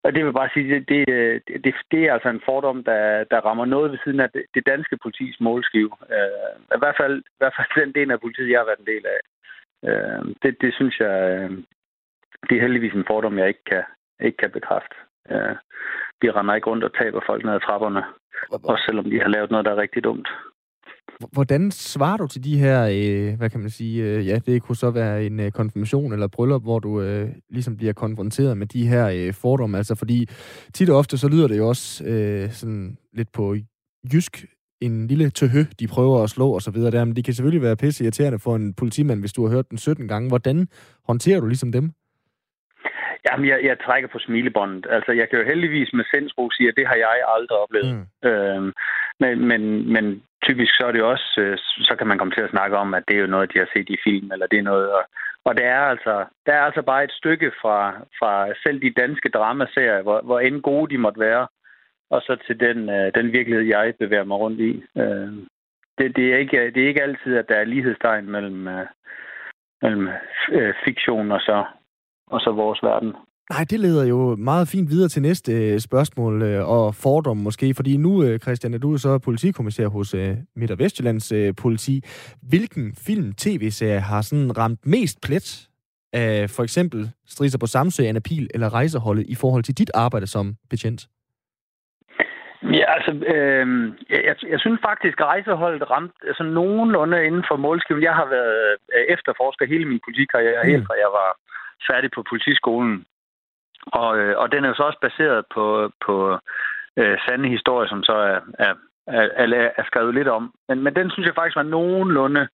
og 0.04 0.16
det 0.16 0.26
vil 0.26 0.34
bare 0.34 0.50
sige, 0.54 0.76
det, 0.76 0.88
det, 0.90 1.64
det, 1.64 1.76
det 1.92 2.02
er 2.04 2.14
altså 2.14 2.30
en 2.30 2.46
fordom, 2.46 2.84
der, 2.84 3.24
der 3.32 3.40
rammer 3.48 3.66
noget 3.66 3.92
ved 3.92 4.00
siden 4.04 4.20
af 4.20 4.30
det, 4.30 4.44
det 4.56 4.66
danske 4.66 4.98
politis 5.04 5.40
målskive. 5.40 5.92
Øh, 6.16 6.78
I, 6.78 6.80
hvert 6.80 6.98
fald, 7.02 7.18
I 7.20 7.38
hvert 7.38 7.56
fald 7.58 7.86
den 7.86 7.94
del 7.94 8.12
af 8.12 8.22
politiet, 8.22 8.50
jeg 8.50 8.60
har 8.60 8.66
været 8.66 8.80
en 8.80 8.94
del 8.94 9.06
af. 9.16 9.20
Øh, 9.90 10.36
det, 10.44 10.62
det 10.62 10.74
synes 10.74 11.00
jeg, 11.00 11.16
øh, 11.32 11.52
det 12.50 12.58
er 12.58 12.62
heldigvis 12.62 12.94
en 12.94 13.10
fordom, 13.12 13.38
jeg 13.40 13.48
ikke 13.48 13.64
kan, 13.72 13.84
ikke 14.20 14.38
kan 14.38 14.52
bekræfte. 14.52 14.96
Øh, 15.32 15.56
vi 16.22 16.30
render 16.30 16.56
ikke 16.56 16.70
rundt 16.70 16.84
og 16.84 16.94
taber 16.94 17.22
folk 17.30 17.46
ned 17.46 17.54
ad 17.54 17.60
trapperne, 17.60 18.02
også 18.52 18.84
selvom 18.88 19.06
de 19.12 19.20
har 19.20 19.30
lavet 19.36 19.52
noget, 19.52 19.66
der 19.66 19.72
er 19.72 19.82
rigtig 19.82 20.04
dumt. 20.04 20.30
Hvordan 21.34 21.72
svarer 21.72 22.18
du 22.18 22.28
til 22.28 22.44
de 22.44 22.58
her, 22.58 22.80
øh, 22.84 23.38
hvad 23.38 23.50
kan 23.50 23.60
man 23.60 23.70
sige, 23.70 24.04
øh, 24.04 24.28
ja, 24.28 24.40
det 24.46 24.62
kunne 24.62 24.76
så 24.76 24.92
være 24.92 25.26
en 25.26 25.40
øh, 25.40 25.52
konfirmation 25.52 26.14
eller 26.14 26.28
bryllup, 26.28 26.64
hvor 26.64 26.80
du 26.80 27.02
øh, 27.02 27.30
ligesom 27.50 27.78
bliver 27.78 27.94
konfronteret 27.94 28.58
med 28.58 28.68
de 28.68 28.88
her 28.88 29.08
øh, 29.08 29.34
fordomme, 29.34 29.78
altså 29.78 29.96
fordi 29.96 30.26
tit 30.74 30.90
og 30.90 30.98
ofte 30.98 31.18
så 31.18 31.28
lyder 31.28 31.48
det 31.48 31.58
jo 31.58 31.68
også 31.68 32.06
øh, 32.06 32.52
sådan 32.52 32.98
lidt 33.14 33.32
på 33.32 33.56
jysk, 34.14 34.46
en 34.82 35.08
lille 35.08 35.30
tøhø, 35.30 35.64
de 35.80 35.88
prøver 35.88 36.24
at 36.24 36.30
slå 36.30 36.50
og 36.50 36.62
så 36.62 36.72
videre 36.72 36.92
der, 36.92 37.06
men 37.06 37.16
de 37.16 37.24
kan 37.24 37.34
selvfølgelig 37.34 37.62
være 37.62 37.76
pisse 37.76 38.04
irriterende 38.04 38.40
for 38.40 38.56
en 38.56 38.74
politimand, 38.74 39.20
hvis 39.20 39.34
du 39.34 39.46
har 39.46 39.56
hørt 39.56 39.70
den 39.70 39.78
17 39.78 40.08
gange. 40.08 40.28
Hvordan 40.28 40.68
håndterer 41.08 41.40
du 41.40 41.48
ligesom 41.48 41.72
dem? 41.72 41.92
Jamen, 43.26 43.48
jeg, 43.48 43.60
jeg 43.64 43.80
trækker 43.80 44.10
på 44.10 44.20
smilebåndet. 44.20 44.88
Altså, 44.90 45.12
jeg 45.12 45.30
kan 45.30 45.40
jo 45.40 45.46
heldigvis 45.46 45.94
med 45.94 46.06
sindsro 46.14 46.50
sige, 46.52 46.70
at 46.70 46.78
det 46.78 46.88
har 46.88 46.96
jeg 46.96 47.24
aldrig 47.36 47.58
oplevet. 47.58 47.96
Mm. 47.96 48.30
Øhm, 48.30 48.74
men, 49.20 49.48
men, 49.48 49.94
men 49.94 50.24
typisk 50.44 50.72
så 50.78 50.84
er 50.88 50.92
det 50.92 51.04
også, 51.04 51.30
øh, 51.38 51.58
så 51.58 51.96
kan 51.98 52.08
man 52.08 52.18
komme 52.18 52.34
til 52.34 52.42
at 52.42 52.50
snakke 52.50 52.78
om, 52.78 52.94
at 52.94 53.04
det 53.08 53.16
er 53.16 53.22
jo 53.22 53.34
noget, 53.36 53.54
de 53.54 53.60
har 53.60 53.70
set 53.74 53.90
i 53.90 53.98
film, 54.04 54.32
eller 54.32 54.48
det 54.48 54.60
er 54.60 54.70
noget. 54.72 54.92
Og, 54.92 55.04
og 55.46 55.58
det 55.58 55.66
er 55.66 55.80
altså, 55.80 56.26
der 56.46 56.54
er 56.54 56.62
altså 56.62 56.82
bare 56.82 57.04
et 57.04 57.12
stykke 57.12 57.52
fra, 57.62 57.78
fra 58.20 58.54
selv 58.64 58.82
de 58.82 59.00
danske 59.02 59.30
dramaserier, 59.30 60.02
hvor, 60.02 60.22
hvor 60.22 60.40
end 60.40 60.62
gode 60.62 60.90
de 60.94 60.98
måtte 60.98 61.20
være, 61.20 61.48
og 62.10 62.22
så 62.22 62.38
til 62.48 62.60
den, 62.60 62.90
øh, 62.90 63.12
den 63.16 63.32
virkelighed, 63.32 63.66
jeg 63.66 63.94
bevæger 64.00 64.24
mig 64.24 64.38
rundt 64.38 64.60
i. 64.60 64.84
Øh, 65.02 65.32
det, 65.98 66.16
det, 66.16 66.34
er 66.34 66.38
ikke, 66.38 66.72
det 66.76 66.84
er 66.84 66.88
ikke 66.88 67.04
altid, 67.04 67.38
at 67.38 67.50
der 67.50 67.56
er 67.56 67.64
lighedstegn 67.64 68.32
mellem, 68.32 68.68
øh, 68.68 68.86
mellem 69.82 70.10
fiktion 70.86 71.32
og 71.32 71.42
så, 71.42 71.66
og 72.28 72.40
så 72.42 72.52
vores 72.52 72.84
verden. 72.84 73.14
Nej, 73.50 73.66
det 73.70 73.80
leder 73.80 74.06
jo 74.06 74.36
meget 74.36 74.68
fint 74.68 74.90
videre 74.90 75.10
til 75.10 75.22
næste 75.22 75.52
øh, 75.52 75.80
spørgsmål 75.80 76.42
øh, 76.42 76.70
og 76.70 76.96
fordom 76.96 77.38
måske, 77.38 77.74
fordi 77.74 77.98
nu, 77.98 78.24
øh, 78.24 78.40
Christian, 78.40 78.74
er 78.74 78.78
du 78.78 78.98
så 78.98 79.20
politikommissær 79.20 79.88
hos 79.88 80.16
Midt- 80.56 80.72
og 80.72 80.80
Vestjyllands 80.80 81.34
politi. 81.62 82.02
Hvilken 82.50 82.96
film, 83.08 83.34
tv-serie 83.34 84.00
har 84.00 84.22
sådan 84.22 84.58
ramt 84.58 84.86
mest 84.86 85.18
plet 85.28 85.68
af 86.14 86.50
for 86.50 86.64
eksempel 86.64 87.12
Striser 87.28 87.60
på 87.60 87.66
Samsø, 87.66 88.04
Anna 88.04 88.20
Pil 88.20 88.48
eller 88.54 88.74
Rejseholdet 88.74 89.26
i 89.28 89.36
forhold 89.36 89.64
til 89.64 89.78
dit 89.78 89.92
arbejde 89.94 90.28
som 90.28 90.56
betjent? 90.70 91.02
Ja, 92.80 92.88
altså, 92.98 93.12
øh, 93.34 93.68
jeg, 94.10 94.36
jeg 94.54 94.60
synes 94.60 94.80
faktisk, 94.90 95.20
at 95.20 95.26
rejseholdet 95.26 95.90
ramte 95.92 96.16
altså, 96.28 96.44
nogenlunde 96.44 97.26
inden 97.28 97.44
for 97.50 97.56
målskiven. 97.56 98.04
Jeg 98.04 98.16
har 98.20 98.28
været 98.36 98.78
efterforsker 99.16 99.66
hele 99.74 99.86
min 99.86 100.02
politikarriere, 100.06 100.64
mm. 100.64 100.70
helt 100.70 100.86
fra 100.88 100.96
jeg 101.06 101.12
var 101.20 101.30
færdig 101.92 102.10
på 102.12 102.24
politiskolen. 102.30 103.06
Og, 103.86 104.18
øh, 104.20 104.38
og 104.38 104.52
den 104.52 104.64
er 104.64 104.68
jo 104.68 104.76
så 104.76 104.84
også 104.84 105.00
baseret 105.02 105.46
på, 105.54 105.92
på 106.06 106.40
øh, 106.98 107.18
sande 107.28 107.50
historier, 107.50 107.90
som 107.90 108.04
så 108.04 108.14
er, 108.14 108.40
er, 108.68 108.74
er, 109.08 109.70
er 109.78 109.84
skrevet 109.86 110.14
lidt 110.14 110.28
om. 110.28 110.54
Men, 110.68 110.84
men 110.84 110.96
den 110.96 111.12
synes 111.12 111.28
jeg 111.28 111.36
faktisk 111.36 111.56
var 111.56 111.64
nogenlunde, 111.64 112.48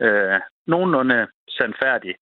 øh, 0.00 0.40
nogenlunde 0.66 1.26
sandfærdig. 1.48 2.14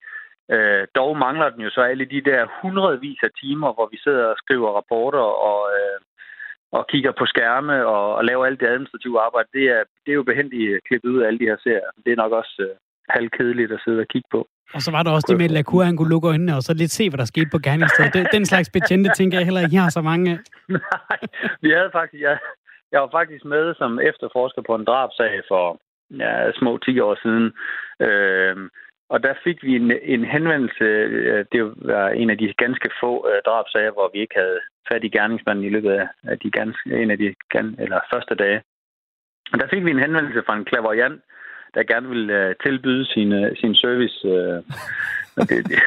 Øh, 0.50 0.86
dog 0.94 1.16
mangler 1.16 1.48
den 1.48 1.60
jo 1.60 1.70
så 1.70 1.80
alle 1.80 2.04
de 2.04 2.20
der 2.20 2.46
hundredvis 2.62 3.18
af 3.22 3.30
timer, 3.42 3.72
hvor 3.72 3.88
vi 3.92 3.98
sidder 4.04 4.26
og 4.26 4.36
skriver 4.38 4.76
rapporter 4.76 5.26
og, 5.50 5.60
øh, 5.78 6.00
og 6.72 6.86
kigger 6.86 7.12
på 7.12 7.26
skærme 7.26 7.86
og, 7.86 8.14
og 8.14 8.24
laver 8.24 8.46
alt 8.46 8.60
det 8.60 8.66
administrative 8.66 9.20
arbejde. 9.20 9.48
Det 9.52 9.64
er, 9.76 9.82
det 10.04 10.10
er 10.12 10.20
jo 10.20 10.22
behendigt 10.22 10.84
klippet 10.88 11.08
ud 11.08 11.20
af 11.22 11.26
alle 11.26 11.38
de 11.38 11.50
her 11.50 11.56
serier. 11.62 11.90
Det 12.04 12.12
er 12.12 12.16
nok 12.16 12.32
også 12.32 12.56
øh, 12.60 12.76
halvkedeligt 13.08 13.72
at 13.72 13.80
sidde 13.84 14.00
og 14.00 14.08
kigge 14.08 14.28
på. 14.30 14.48
Og 14.74 14.80
så 14.80 14.90
var 14.90 15.02
der 15.02 15.10
også 15.10 15.26
det 15.28 15.36
med, 15.36 15.44
at 15.44 15.50
Lacour, 15.50 15.82
han 15.82 15.96
kunne 15.96 16.08
lukke 16.14 16.28
øjnene, 16.28 16.56
og 16.56 16.62
så 16.62 16.74
lidt 16.74 16.90
se, 16.90 17.10
hvad 17.10 17.18
der 17.18 17.24
skete 17.24 17.50
på 17.52 17.58
gerningsstedet. 17.58 18.28
Den 18.32 18.44
slags 18.44 18.70
betjente 18.70 19.10
tænker 19.16 19.38
jeg 19.38 19.46
heller 19.46 19.60
ikke, 19.60 19.74
jeg 19.74 19.82
har 19.82 19.90
så 19.90 20.02
mange 20.02 20.30
Nej, 20.68 21.20
vi 21.60 21.70
havde 21.70 21.90
faktisk, 21.92 22.22
jeg, 22.22 22.38
jeg 22.92 23.00
var 23.00 23.10
faktisk 23.12 23.44
med 23.44 23.74
som 23.74 24.00
efterforsker 24.10 24.62
på 24.62 24.74
en 24.74 24.84
drabsag 24.84 25.42
for 25.48 25.80
ja, 26.10 26.52
små 26.52 26.78
10 26.78 27.00
år 27.00 27.16
siden. 27.22 27.46
Øh, 28.06 28.56
og 29.08 29.22
der 29.22 29.34
fik 29.44 29.58
vi 29.62 29.76
en, 29.76 29.92
en 30.02 30.24
henvendelse, 30.24 30.84
øh, 30.84 31.44
det 31.52 31.62
var 31.76 32.08
en 32.08 32.30
af 32.30 32.38
de 32.38 32.54
ganske 32.64 32.90
få 33.00 33.12
uh, 33.28 33.38
drabsager, 33.46 33.92
hvor 33.92 34.10
vi 34.12 34.18
ikke 34.20 34.34
havde 34.42 34.60
fat 34.88 35.04
i 35.04 35.08
gerningsmanden 35.08 35.64
i 35.64 35.68
løbet 35.68 36.08
af 36.30 36.38
de 36.38 36.50
ganske, 36.50 37.02
en 37.02 37.10
af 37.10 37.18
de 37.18 37.34
eller 37.84 38.00
første 38.12 38.34
dage. 38.34 38.62
Og 39.52 39.60
der 39.60 39.68
fik 39.68 39.84
vi 39.84 39.90
en 39.90 40.04
henvendelse 40.04 40.42
fra 40.46 40.56
en 40.56 40.64
klaverjant, 40.64 41.20
der 41.74 41.90
gerne 41.92 42.08
vil 42.08 42.24
uh, 42.40 42.52
tilbyde 42.62 43.04
sin, 43.04 43.32
uh, 43.32 43.48
sin 43.56 43.74
service. 43.74 44.16
Uh, 44.24 44.58
det, 45.48 45.58
det, 45.68 45.78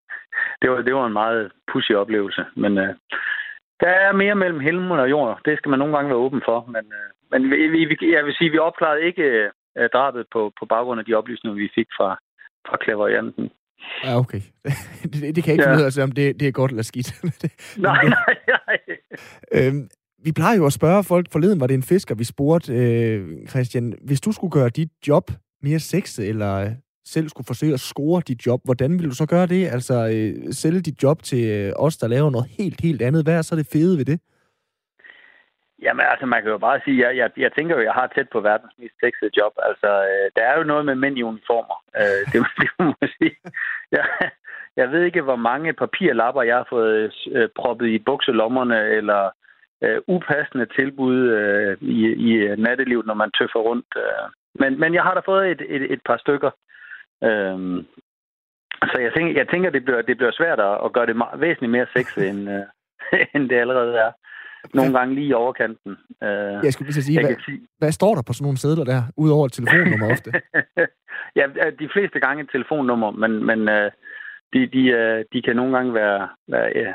det, 0.60 0.70
var, 0.70 0.82
det 0.82 0.94
var 0.94 1.06
en 1.06 1.12
meget 1.22 1.52
pussy 1.72 1.92
oplevelse, 1.92 2.44
men 2.56 2.78
uh, 2.78 2.94
der 3.80 3.92
er 4.06 4.12
mere 4.12 4.34
mellem 4.34 4.60
himmel 4.60 4.98
og 5.00 5.10
jord. 5.10 5.40
Det 5.44 5.58
skal 5.58 5.70
man 5.70 5.78
nogle 5.78 5.96
gange 5.96 6.08
være 6.08 6.24
åben 6.24 6.42
for, 6.44 6.58
men, 6.74 6.84
uh, 6.98 7.08
men 7.30 7.50
vi, 7.50 7.84
vi, 7.84 8.12
jeg 8.16 8.24
vil 8.24 8.34
sige, 8.34 8.50
vi 8.50 8.58
opklarede 8.58 9.02
ikke 9.02 9.50
uh, 9.80 9.86
drabet 9.92 10.26
på, 10.32 10.52
på 10.58 10.66
baggrund 10.66 11.00
af 11.00 11.06
de 11.06 11.14
oplysninger, 11.14 11.62
vi 11.62 11.70
fik 11.74 11.88
fra, 11.96 12.10
fra 12.68 12.76
klaverianten. 12.76 13.50
Ja, 14.04 14.18
okay. 14.18 14.40
det, 15.12 15.36
det 15.36 15.44
kan 15.44 15.52
ikke 15.52 15.64
ja. 15.64 15.70
finde 15.70 15.82
ud 15.82 15.98
af, 15.98 16.02
om 16.02 16.12
det, 16.12 16.40
det 16.40 16.48
er 16.48 16.52
godt 16.52 16.70
eller 16.70 16.82
skidt. 16.82 17.10
nej, 17.88 18.04
nej, 18.04 18.34
nej. 18.48 18.78
Øhm, 19.52 19.88
vi 20.24 20.32
plejer 20.32 20.56
jo 20.56 20.66
at 20.66 20.72
spørge 20.72 21.04
folk, 21.04 21.26
forleden 21.32 21.60
var 21.60 21.66
det 21.66 21.74
en 21.74 21.82
fisker, 21.82 22.14
vi 22.14 22.24
spurgte, 22.24 22.72
øh, 22.72 23.48
Christian, 23.48 23.94
hvis 24.06 24.20
du 24.20 24.32
skulle 24.32 24.50
gøre 24.50 24.68
dit 24.68 24.90
job 25.08 25.30
mere 25.62 25.78
sexet, 25.78 26.28
eller 26.28 26.70
selv 27.04 27.28
skulle 27.28 27.46
forsøge 27.46 27.74
at 27.74 27.80
score 27.80 28.22
dit 28.28 28.46
job, 28.46 28.60
hvordan 28.64 28.98
vil 28.98 29.08
du 29.10 29.14
så 29.14 29.26
gøre 29.26 29.46
det? 29.46 29.68
Altså 29.76 29.94
øh, 30.14 30.52
sælge 30.52 30.80
dit 30.80 31.02
job 31.02 31.22
til 31.22 31.42
øh, 31.50 31.72
os, 31.76 31.96
der 31.96 32.08
laver 32.08 32.30
noget 32.30 32.46
helt, 32.58 32.80
helt 32.80 33.02
andet. 33.02 33.24
Hvad 33.24 33.34
er 33.38 33.42
så 33.42 33.56
det 33.56 33.68
fede 33.72 33.98
ved 33.98 34.04
det? 34.04 34.20
Jamen, 35.82 36.06
altså, 36.12 36.26
man 36.26 36.42
kan 36.42 36.50
jo 36.50 36.58
bare 36.58 36.80
sige, 36.84 36.98
jeg, 37.04 37.16
jeg, 37.16 37.30
jeg 37.36 37.52
tænker 37.52 37.76
jo, 37.76 37.82
jeg 37.82 37.92
har 37.92 38.12
tæt 38.14 38.28
på 38.32 38.40
verdens 38.40 38.74
mest 38.78 38.94
sexede 39.00 39.30
job. 39.38 39.52
Altså, 39.68 39.90
øh, 40.10 40.26
der 40.36 40.42
er 40.42 40.58
jo 40.58 40.64
noget 40.64 40.84
med 40.84 40.94
mænd 40.94 41.18
i 41.18 41.22
uniformer. 41.22 41.76
Øh, 42.00 42.22
det, 42.32 42.38
det 42.60 42.70
må 42.78 42.84
man 43.00 43.10
sige. 43.18 43.36
Jeg, 43.92 44.04
jeg 44.76 44.90
ved 44.92 45.02
ikke, 45.04 45.22
hvor 45.22 45.36
mange 45.36 45.72
papirlapper, 45.72 46.42
jeg 46.42 46.56
har 46.56 46.66
fået 46.70 47.12
øh, 47.32 47.48
proppet 47.56 47.88
i 47.88 47.98
bukselommerne, 47.98 48.78
eller 48.98 49.30
øh, 49.84 50.00
upassende 50.06 50.66
tilbud 50.66 51.18
øh, 51.38 51.76
i, 51.80 52.00
i 52.28 52.56
nattelivet, 52.56 53.06
når 53.06 53.14
man 53.14 53.30
tøffer 53.30 53.60
rundt. 53.60 53.86
Øh. 53.96 54.26
Men, 54.54 54.80
men 54.80 54.94
jeg 54.94 55.02
har 55.02 55.14
da 55.14 55.20
fået 55.20 55.50
et, 55.50 55.62
et, 55.68 55.92
et 55.92 56.00
par 56.06 56.16
stykker. 56.16 56.50
Øh, 57.24 57.84
så 58.90 58.96
jeg 59.00 59.12
tænker, 59.16 59.32
jeg 59.40 59.48
tænker 59.48 59.70
det, 59.70 59.84
bliver, 59.84 60.02
det 60.02 60.16
bliver 60.16 60.32
svært 60.32 60.60
at 60.84 60.92
gøre 60.92 61.06
det 61.06 61.16
meget, 61.16 61.40
væsentligt 61.40 61.72
mere 61.72 61.86
sexet, 61.96 62.28
end, 62.28 62.50
øh, 62.50 62.64
end 63.34 63.48
det 63.48 63.56
allerede 63.56 63.94
er. 63.96 64.12
Nogle 64.74 64.98
gange 64.98 65.14
lige 65.14 65.26
i 65.26 65.32
overkanten. 65.32 65.90
Øh, 66.22 66.56
jeg 66.64 66.72
skulle 66.72 66.92
lige 66.92 67.02
sige, 67.02 67.20
hvad, 67.20 67.36
sige, 67.44 67.60
hvad 67.78 67.92
står 67.92 68.14
der 68.14 68.22
på 68.26 68.32
sådan 68.32 68.44
nogle 68.44 68.58
sædler 68.58 68.84
der, 68.84 69.02
udover 69.16 69.46
et 69.46 69.52
telefonnummer 69.52 70.10
ofte? 70.12 70.30
ja, 71.38 71.44
de 71.78 71.88
fleste 71.92 72.20
gange 72.20 72.42
et 72.42 72.50
telefonnummer, 72.52 73.10
men, 73.10 73.46
men 73.46 73.68
øh, 73.68 73.90
de, 74.52 74.66
de, 74.66 74.82
øh, 75.00 75.24
de 75.32 75.42
kan 75.42 75.56
nogle 75.56 75.76
gange 75.76 75.94
være, 75.94 76.28
være 76.48 76.68
ja, 76.74 76.92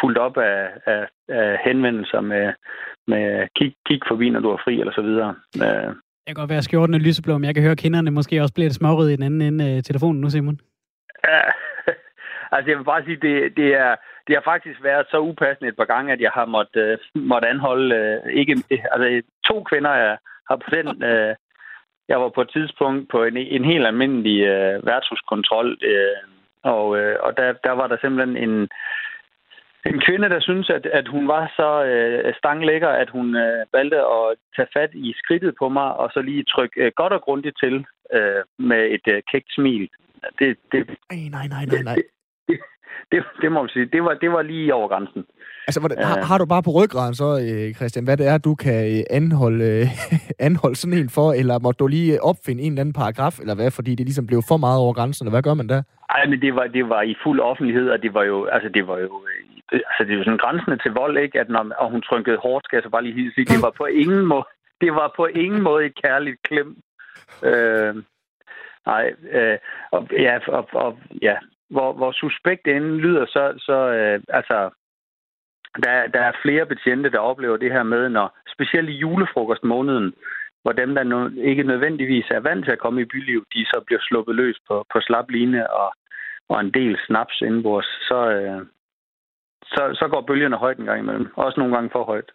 fuldt 0.00 0.18
op 0.18 0.36
af, 0.38 0.70
af, 0.86 1.08
af 1.28 1.58
henvendelser 1.64 2.20
med, 2.20 2.52
med 3.06 3.48
kig, 3.56 3.74
kig 3.86 4.00
forbi, 4.08 4.30
når 4.30 4.40
du 4.40 4.50
er 4.50 4.60
fri, 4.64 4.80
eller 4.80 4.92
så 4.92 5.02
videre. 5.02 5.34
Øh. 5.56 5.94
Jeg 6.26 6.36
kan 6.36 6.42
godt 6.42 6.50
være 6.50 6.62
skjorten 6.62 6.94
er 6.94 6.98
lyseblå, 6.98 7.38
men 7.38 7.44
jeg 7.44 7.54
kan 7.54 7.62
høre, 7.62 7.76
at 7.78 7.84
kinderne 7.84 8.10
måske 8.10 8.42
også 8.42 8.54
bliver 8.54 8.68
lidt 8.68 8.74
smårøde 8.74 9.12
i 9.12 9.16
den 9.16 9.22
anden 9.22 9.42
ende 9.42 9.64
af 9.64 9.82
telefonen 9.82 10.20
nu, 10.20 10.30
Simon. 10.30 10.60
Ja, 11.24 11.40
altså 12.54 12.70
jeg 12.70 12.78
vil 12.78 12.84
bare 12.84 13.04
sige, 13.04 13.16
det, 13.26 13.56
det, 13.56 13.68
er, 13.74 13.96
det 14.26 14.36
har 14.36 14.42
faktisk 14.52 14.82
været 14.82 15.06
så 15.10 15.18
upassende 15.20 15.68
et 15.68 15.76
par 15.76 15.84
gange, 15.94 16.12
at 16.12 16.20
jeg 16.20 16.30
har 16.34 16.46
måttet 16.46 17.00
uh, 17.14 17.22
måtte 17.22 17.48
anholde 17.48 18.20
uh, 18.24 18.32
ikke, 18.32 18.52
altså, 18.92 19.22
to 19.44 19.62
kvinder, 19.62 19.94
jeg 19.94 20.16
har 20.48 20.56
på 20.56 20.70
den... 20.76 20.86
Uh, 21.12 21.34
jeg 22.08 22.20
var 22.20 22.28
på 22.28 22.40
et 22.42 22.50
tidspunkt 22.52 23.10
på 23.10 23.24
en, 23.24 23.36
en 23.36 23.64
helt 23.64 23.86
almindelig 23.86 24.38
uh, 24.42 24.86
værtshuskontrol, 24.86 25.68
uh, 25.92 26.18
og, 26.62 26.88
uh, 26.88 27.14
og 27.20 27.36
der, 27.36 27.52
der 27.52 27.72
var 27.72 27.86
der 27.86 27.96
simpelthen 28.00 28.36
en, 28.36 28.68
en 29.92 30.00
kvinde, 30.06 30.28
der 30.34 30.40
synes, 30.40 30.70
at, 30.70 30.86
at 30.86 31.08
hun 31.08 31.28
var 31.28 31.52
så 31.58 31.70
uh, 31.92 32.34
stanglækker, 32.40 32.88
at 32.88 33.10
hun 33.10 33.26
uh, 33.44 33.60
valgte 33.76 33.98
at 34.18 34.26
tage 34.56 34.72
fat 34.76 34.90
i 34.94 35.14
skridtet 35.20 35.54
på 35.58 35.68
mig, 35.68 35.88
og 36.00 36.10
så 36.14 36.20
lige 36.20 36.44
trykke 36.44 36.86
uh, 36.86 36.90
godt 37.00 37.12
og 37.12 37.22
grundigt 37.22 37.56
til 37.62 37.74
uh, 38.16 38.40
med 38.70 38.82
et 38.96 39.06
uh, 39.14 39.18
kægt 39.32 39.50
smil. 39.56 39.88
Det, 40.38 40.56
det, 40.72 40.80
nej, 41.12 41.20
nej, 41.36 41.46
nej, 41.54 41.64
nej, 41.64 41.82
nej. 41.82 41.96
Det, 42.48 42.58
det, 43.12 43.24
det 43.42 43.52
må 43.52 43.62
man 43.62 43.68
sige. 43.68 43.86
Det 43.86 44.02
var, 44.02 44.14
det 44.14 44.30
var 44.32 44.42
lige 44.42 44.74
over 44.74 44.88
grænsen. 44.88 45.24
Altså, 45.68 45.80
hvordan, 45.80 45.98
har, 46.04 46.24
har 46.30 46.38
du 46.38 46.46
bare 46.46 46.62
på 46.62 46.70
ryggraden 46.70 47.14
så, 47.14 47.28
øh, 47.46 47.74
Christian, 47.74 48.04
hvad 48.04 48.16
det 48.16 48.26
er, 48.26 48.38
du 48.38 48.54
kan 48.54 48.80
øh, 48.94 49.02
anholde, 49.10 49.64
øh, 49.64 49.86
anholde 50.48 50.76
sådan 50.76 50.98
en 50.98 51.10
for, 51.10 51.32
eller 51.32 51.58
må 51.58 51.72
du 51.72 51.86
lige 51.86 52.22
opfinde 52.22 52.62
en 52.62 52.72
eller 52.72 52.80
anden 52.80 52.92
paragraf, 53.02 53.38
eller 53.40 53.54
hvad, 53.54 53.70
fordi 53.70 53.94
det 53.94 54.06
ligesom 54.06 54.26
blev 54.26 54.40
for 54.48 54.56
meget 54.56 54.78
over 54.80 54.92
grænsen, 54.92 55.22
eller 55.24 55.34
hvad 55.34 55.42
gør 55.42 55.54
man 55.54 55.68
der? 55.68 55.82
Nej, 56.12 56.26
men 56.30 56.40
det 56.40 56.54
var, 56.54 56.66
det 56.76 56.88
var 56.88 57.02
i 57.02 57.14
fuld 57.24 57.40
offentlighed, 57.40 57.90
og 57.90 58.02
det 58.02 58.14
var 58.14 58.24
jo, 58.24 58.44
altså 58.44 58.68
det 58.68 58.86
var 58.86 58.98
jo, 58.98 59.12
Øh, 59.72 59.80
altså 59.88 60.04
det 60.04 60.18
var 60.18 60.24
sådan 60.24 60.44
grænsende 60.44 60.78
til 60.78 60.92
vold, 60.92 61.18
ikke? 61.18 61.40
At 61.40 61.48
når, 61.48 61.72
og 61.78 61.90
hun 61.90 62.02
trykkede 62.02 62.36
hårdt, 62.36 62.64
skal 62.64 62.76
jeg 62.76 62.82
så 62.82 62.90
bare 62.90 63.04
lige 63.04 63.32
sige, 63.34 63.44
det 63.44 63.62
var 63.62 63.70
på 63.70 63.84
ingen 63.84 64.26
måde, 64.26 64.46
det 64.80 64.92
var 64.94 65.12
på 65.16 65.26
ingen 65.26 65.62
måde 65.62 65.86
et 65.86 66.02
kærligt 66.02 66.42
klem. 66.42 66.76
Øh, 67.42 67.94
nej, 68.86 69.14
øh, 69.30 69.58
og, 69.90 70.08
ja, 70.12 70.38
og, 70.48 70.68
og, 70.72 70.98
ja, 71.22 71.36
hvor, 71.70 71.92
hvor 71.92 72.12
suspekt 72.12 72.66
inden 72.66 72.96
lyder, 72.98 73.26
så, 73.26 73.54
så 73.58 73.76
øh, 73.98 74.20
altså, 74.28 74.70
der, 75.84 76.06
der 76.06 76.20
er 76.20 76.40
flere 76.42 76.66
betjente, 76.66 77.10
der 77.10 77.18
oplever 77.18 77.56
det 77.56 77.72
her 77.72 77.82
med, 77.82 78.08
når 78.08 78.38
specielt 78.54 78.88
i 78.90 78.92
julefrokostmåneden, 78.92 80.14
hvor 80.62 80.72
dem, 80.72 80.94
der 80.94 81.02
nu 81.02 81.30
ikke 81.42 81.62
nødvendigvis 81.62 82.26
er 82.30 82.40
vant 82.40 82.64
til 82.64 82.72
at 82.72 82.78
komme 82.78 83.00
i 83.00 83.04
byliv, 83.04 83.44
de 83.54 83.64
så 83.64 83.82
bliver 83.86 84.00
sluppet 84.02 84.34
løs 84.34 84.58
på, 84.68 84.86
på 84.92 85.00
slap 85.00 85.30
line 85.30 85.70
og, 85.70 85.92
og 86.48 86.60
en 86.60 86.70
del 86.70 86.98
snaps 87.06 87.40
indenbords, 87.40 88.08
så, 88.08 88.30
øh, 88.30 88.66
så, 89.74 89.82
så 90.00 90.08
går 90.12 90.24
bølgerne 90.28 90.56
højt 90.56 90.78
en 90.78 90.84
gang 90.84 91.00
imellem. 91.00 91.26
Også 91.36 91.60
nogle 91.60 91.74
gange 91.74 91.90
for 91.92 92.04
højt. 92.04 92.30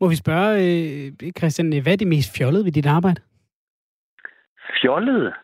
Må 0.00 0.08
vi 0.08 0.16
spørge, 0.16 0.52
øh, 0.66 1.32
Christian, 1.38 1.82
hvad 1.82 1.92
er 1.92 1.96
det 1.96 2.06
mest 2.06 2.38
fjollede 2.38 2.64
ved 2.64 2.72
dit 2.72 2.86
arbejde? 2.86 3.20
Fjollet? 4.80 5.34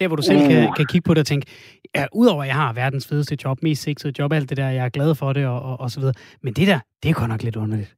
Der, 0.00 0.08
hvor 0.08 0.16
du 0.16 0.22
selv 0.22 0.38
uh. 0.38 0.48
kan, 0.48 0.72
kan 0.76 0.86
kigge 0.86 1.06
på 1.08 1.14
det 1.14 1.20
og 1.20 1.26
tænke, 1.26 1.46
ja, 1.94 2.04
udover 2.12 2.42
at 2.42 2.48
jeg 2.48 2.56
har 2.56 2.72
verdens 2.72 3.08
fedeste 3.08 3.36
job, 3.44 3.58
mest 3.62 3.82
sexede 3.82 4.14
job, 4.18 4.32
alt 4.32 4.48
det 4.50 4.56
der, 4.56 4.68
jeg 4.68 4.84
er 4.84 4.88
glad 4.88 5.14
for 5.14 5.32
det 5.32 5.46
og, 5.46 5.62
og, 5.62 5.80
og 5.80 5.90
så 5.90 6.00
videre. 6.00 6.14
Men 6.42 6.52
det 6.54 6.66
der, 6.66 6.80
det 7.02 7.10
er 7.10 7.14
godt 7.14 7.30
nok 7.30 7.42
lidt 7.42 7.56
underligt. 7.56 7.96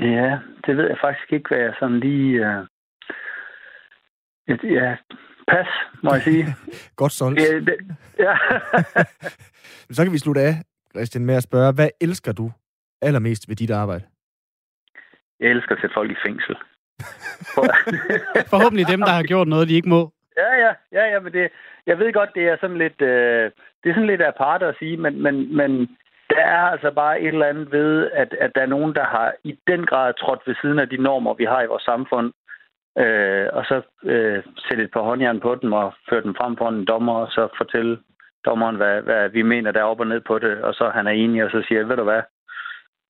Ja, 0.00 0.38
det 0.66 0.76
ved 0.76 0.86
jeg 0.88 0.98
faktisk 1.04 1.32
ikke, 1.32 1.48
hvad 1.48 1.58
jeg 1.58 1.74
sådan 1.78 2.00
lige... 2.00 2.40
Uh... 2.40 2.66
Et, 4.48 4.60
ja, 4.64 4.96
pas, 5.48 5.66
må 6.02 6.12
jeg 6.12 6.22
sige. 6.22 6.44
godt 7.00 7.12
solgt. 7.12 7.40
Ja, 7.40 7.60
det, 7.60 7.76
ja. 8.18 8.34
så 9.90 10.04
kan 10.04 10.12
vi 10.12 10.18
slutte 10.18 10.40
af, 10.40 10.54
Christian, 10.94 11.24
med 11.24 11.34
at 11.34 11.42
spørge, 11.42 11.72
hvad 11.74 11.88
elsker 12.00 12.32
du 12.32 12.52
allermest 13.02 13.48
ved 13.48 13.56
dit 13.56 13.70
arbejde? 13.70 14.04
Jeg 15.40 15.50
elsker 15.50 15.74
at 15.74 15.80
sætte 15.80 15.94
folk 15.94 16.10
i 16.10 16.22
fængsel. 16.26 16.56
Forhåbentlig 18.52 18.86
dem, 18.88 19.00
der 19.00 19.14
har 19.18 19.22
gjort 19.22 19.48
noget, 19.48 19.68
de 19.68 19.74
ikke 19.74 19.88
må. 19.88 20.12
Ja, 20.36 20.50
ja, 20.64 20.72
ja, 20.92 21.04
ja, 21.12 21.20
men 21.20 21.32
det, 21.32 21.50
jeg 21.86 21.98
ved 21.98 22.12
godt, 22.12 22.30
det 22.34 22.44
er 22.48 22.56
sådan 22.60 22.78
lidt, 22.78 23.00
øh, 23.02 23.50
det 23.80 23.90
er 23.90 23.94
sådan 23.94 24.12
lidt 24.12 24.22
apart 24.22 24.62
at 24.62 24.76
sige, 24.78 24.96
men, 24.96 25.22
men, 25.22 25.56
men 25.56 25.70
der 26.30 26.44
er 26.56 26.64
altså 26.74 26.90
bare 26.90 27.20
et 27.20 27.28
eller 27.28 27.46
andet 27.46 27.72
ved, 27.72 28.10
at, 28.12 28.34
at 28.40 28.50
der 28.54 28.60
er 28.62 28.66
nogen, 28.66 28.94
der 28.94 29.04
har 29.04 29.34
i 29.44 29.58
den 29.66 29.86
grad 29.86 30.14
trådt 30.14 30.42
ved 30.46 30.54
siden 30.62 30.78
af 30.78 30.88
de 30.88 30.96
normer, 30.96 31.34
vi 31.34 31.44
har 31.44 31.62
i 31.62 31.66
vores 31.66 31.82
samfund, 31.82 32.32
øh, 32.98 33.48
og 33.52 33.64
så 33.64 33.82
øh, 34.04 34.42
sætte 34.68 34.84
et 34.84 34.92
par 34.92 35.00
håndjern 35.00 35.40
på 35.40 35.54
dem 35.62 35.72
og 35.72 35.94
føre 36.10 36.22
dem 36.22 36.34
frem 36.34 36.56
for 36.56 36.68
en 36.68 36.84
dommer, 36.84 37.14
og 37.14 37.28
så 37.28 37.48
fortælle 37.56 37.98
dommeren, 38.44 38.76
hvad, 38.76 39.02
hvad 39.02 39.28
vi 39.28 39.42
mener, 39.42 39.72
der 39.72 39.80
er 39.80 39.84
op 39.92 40.00
og 40.00 40.06
ned 40.06 40.20
på 40.26 40.38
det, 40.38 40.62
og 40.62 40.74
så 40.74 40.90
han 40.94 41.06
er 41.06 41.10
enig, 41.10 41.44
og 41.44 41.50
så 41.50 41.64
siger, 41.68 41.86
ved 41.86 41.96
du 41.96 42.04
hvad, 42.04 42.22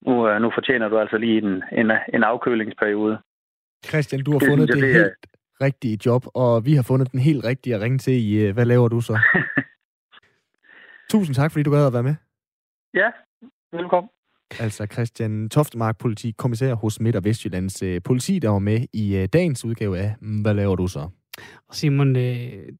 nu, 0.06 0.28
øh, 0.28 0.42
nu 0.42 0.50
fortjener 0.54 0.88
du 0.88 0.98
altså 0.98 1.16
lige 1.16 1.38
en, 1.38 1.62
en, 1.72 1.90
en 2.14 2.22
afkølingsperiode. 2.24 3.18
Christian, 3.88 4.24
du 4.24 4.32
har 4.32 4.38
det 4.38 4.48
fundet 4.48 4.68
det, 4.68 4.76
det 4.76 4.94
helt 4.94 5.26
rigtige 5.60 5.98
job, 6.06 6.22
og 6.34 6.64
vi 6.66 6.74
har 6.74 6.82
fundet 6.82 7.12
den 7.12 7.20
helt 7.20 7.44
rigtige 7.44 7.74
at 7.74 7.80
ringe 7.80 7.98
til 7.98 8.12
i, 8.12 8.46
øh, 8.46 8.54
hvad 8.54 8.64
laver 8.64 8.88
du 8.88 9.00
så? 9.00 9.18
Tusind 11.12 11.34
tak, 11.34 11.50
fordi 11.52 11.62
du 11.62 11.70
gad 11.70 11.86
at 11.86 11.92
være 11.92 12.02
med. 12.02 12.14
Ja, 12.94 13.10
velkommen. 13.72 14.10
Altså 14.60 14.86
Christian 14.92 15.48
Toftemark, 15.48 15.98
politikommissær 15.98 16.74
hos 16.74 17.00
Midt- 17.00 17.16
og 17.16 17.24
Vestjyllands 17.24 17.82
øh, 17.82 18.00
politi, 18.04 18.38
der 18.38 18.48
var 18.48 18.58
med 18.58 18.80
i 18.92 19.26
dagens 19.32 19.64
udgave 19.64 19.98
af 19.98 20.14
Hvad 20.42 20.54
laver 20.54 20.76
du 20.76 20.86
så? 20.86 21.08
Og 21.68 21.74
Simon, 21.74 22.16
øh, 22.16 22.22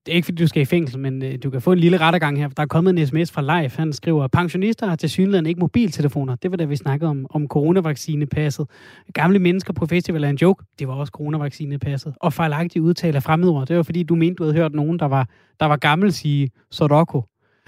det 0.07 0.09
er 0.09 0.13
ikke 0.13 0.25
fordi, 0.25 0.43
du 0.43 0.47
skal 0.47 0.63
i 0.63 0.65
fængsel, 0.65 0.99
men 0.99 1.23
øh, 1.23 1.39
du 1.43 1.51
kan 1.51 1.61
få 1.61 1.73
en 1.73 1.79
lille 1.79 1.99
rettergang 1.99 2.39
her. 2.39 2.49
Der 2.49 2.63
er 2.63 2.67
kommet 2.67 2.99
en 2.99 3.07
sms 3.07 3.33
fra 3.33 3.43
Leif. 3.43 3.77
Han 3.77 3.93
skriver, 3.93 4.29
pensionister 4.29 4.87
har 4.87 4.97
til 4.97 5.11
synligheden 5.11 5.47
ikke 5.47 5.61
mobiltelefoner. 5.61 6.35
Det 6.35 6.51
var 6.51 6.57
da 6.57 6.65
vi 6.65 6.77
snakkede 6.77 7.11
om, 7.11 7.27
om 7.31 7.49
coronavaccinepasset. 7.49 8.67
Gamle 9.13 9.39
mennesker 9.39 9.73
på 9.73 9.87
festival 9.87 10.25
er 10.25 10.29
en 10.29 10.37
joke. 10.37 10.65
Det 10.79 10.89
var 10.89 10.95
også 10.95 11.11
coronavaccinepasset. 11.11 12.15
Og 12.21 12.33
fejlagtige 12.33 12.83
udtaler 12.83 13.17
af 13.17 13.23
fremmedord. 13.23 13.67
Det 13.67 13.77
var 13.77 13.83
fordi, 13.83 14.03
du 14.03 14.15
mente, 14.15 14.35
du 14.35 14.43
havde 14.43 14.57
hørt 14.57 14.75
nogen, 14.75 14.99
der 14.99 15.07
var, 15.07 15.29
der 15.61 15.67
var 15.67 15.77
gammel 15.77 16.13
sige 16.13 16.51
Soroko. 16.71 17.25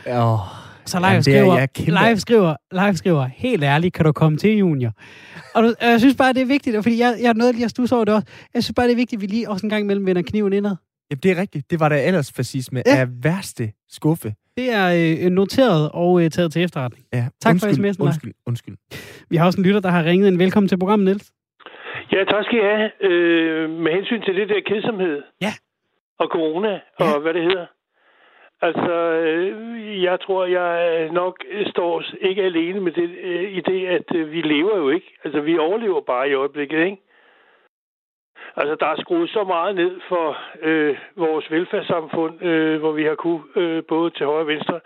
Oh. 0.07 0.39
Så 0.87 0.99
live, 0.99 1.23
skriver, 1.23 2.07
live, 2.07 2.17
skriver, 2.17 2.55
live 2.73 2.97
skriver, 2.97 3.25
helt 3.25 3.65
ærligt, 3.65 3.95
kan 3.95 4.05
du 4.05 4.13
komme 4.13 4.39
til, 4.39 4.59
Junior? 4.59 4.93
Og, 5.55 5.63
du, 5.63 5.69
og 5.81 5.87
jeg 5.93 6.01
synes 6.01 6.17
bare, 6.17 6.33
det 6.33 6.43
er 6.43 6.47
vigtigt, 6.47 6.77
fordi 6.77 6.99
jeg, 6.99 7.17
jeg 7.23 7.29
er 7.29 7.35
nødt 7.35 7.55
lige 7.57 7.65
at 7.65 7.71
stusse 7.71 7.95
over 7.95 8.05
det 8.05 8.15
også. 8.15 8.27
Jeg 8.55 8.63
synes 8.63 8.75
bare, 8.77 8.87
det 8.87 8.93
er 8.93 8.97
vigtigt, 8.97 9.19
at 9.19 9.23
vi 9.23 9.27
lige 9.27 9.51
også 9.51 9.67
en 9.67 9.71
gang 9.71 9.83
imellem 9.83 10.07
vender 10.07 10.23
kniven 10.23 10.53
indad. 10.53 10.77
Jamen, 11.11 11.21
det 11.23 11.31
er 11.31 11.41
rigtigt. 11.41 11.71
Det 11.71 11.81
var 11.81 11.89
da 11.89 12.07
ellers 12.07 12.33
fascisme 12.33 12.83
ja. 12.87 12.97
af 13.01 13.07
værste 13.23 13.73
skuffe. 13.89 14.35
Det 14.57 14.73
er 14.73 14.87
øh, 15.25 15.31
noteret 15.31 15.91
og 15.93 16.23
øh, 16.23 16.31
taget 16.31 16.53
til 16.53 16.63
efterretning. 16.63 17.05
Ja, 17.13 17.25
tak 17.41 17.53
undskyld, 17.53 17.75
for 17.75 17.83
sms'en. 17.83 18.07
Undskyld, 18.07 18.33
undskyld. 18.47 18.77
Vi 19.31 19.37
har 19.37 19.47
også 19.47 19.61
en 19.61 19.67
lytter, 19.67 19.81
der 19.81 19.91
har 19.91 20.05
ringet 20.05 20.29
en 20.29 20.39
velkommen 20.39 20.69
til 20.69 20.79
programmet, 20.79 21.05
Niels. 21.05 21.33
Ja, 22.13 22.25
tak 22.33 22.45
skal 22.45 22.59
I 22.59 22.63
have. 22.63 22.91
Øh, 23.11 23.71
med 23.71 23.93
hensyn 23.93 24.21
til 24.23 24.35
det 24.35 24.49
der 24.49 24.61
kedsomhed. 24.67 25.23
Ja. 25.41 25.53
Og 26.19 26.29
corona, 26.33 26.73
og 26.99 27.07
ja. 27.07 27.19
hvad 27.19 27.35
det 27.35 27.43
hedder. 27.43 27.67
Altså, 28.63 28.93
øh, 28.93 30.03
jeg 30.03 30.21
tror, 30.21 30.45
jeg 30.45 31.09
nok 31.11 31.45
står 31.67 32.03
ikke 32.21 32.43
alene 32.43 32.81
med 32.81 32.93
det, 32.93 33.11
i 33.51 33.61
det, 33.61 33.87
at 33.87 34.15
øh, 34.15 34.33
vi 34.33 34.41
lever 34.41 34.77
jo 34.77 34.89
ikke. 34.89 35.17
Altså, 35.25 35.41
vi 35.41 35.59
overlever 35.59 36.01
bare 36.01 36.29
i 36.29 36.35
øjeblikket, 36.35 36.85
ikke? 36.85 36.99
Altså, 38.57 38.77
der 38.81 38.87
er 38.87 38.97
skruet 38.97 39.31
så 39.31 39.45
meget 39.45 39.75
ned 39.75 40.01
for 40.09 40.39
øh, 40.63 40.97
vores 41.17 41.51
velfærdssamfund, 41.51 42.43
øh, 42.43 42.81
hvor 42.81 42.93
vi 42.93 43.05
har 43.05 43.15
kunne 43.15 43.43
øh, 43.57 43.83
både 43.89 44.11
til 44.11 44.27
højre 44.27 44.41
og 44.41 44.47
venstre. 44.47 44.81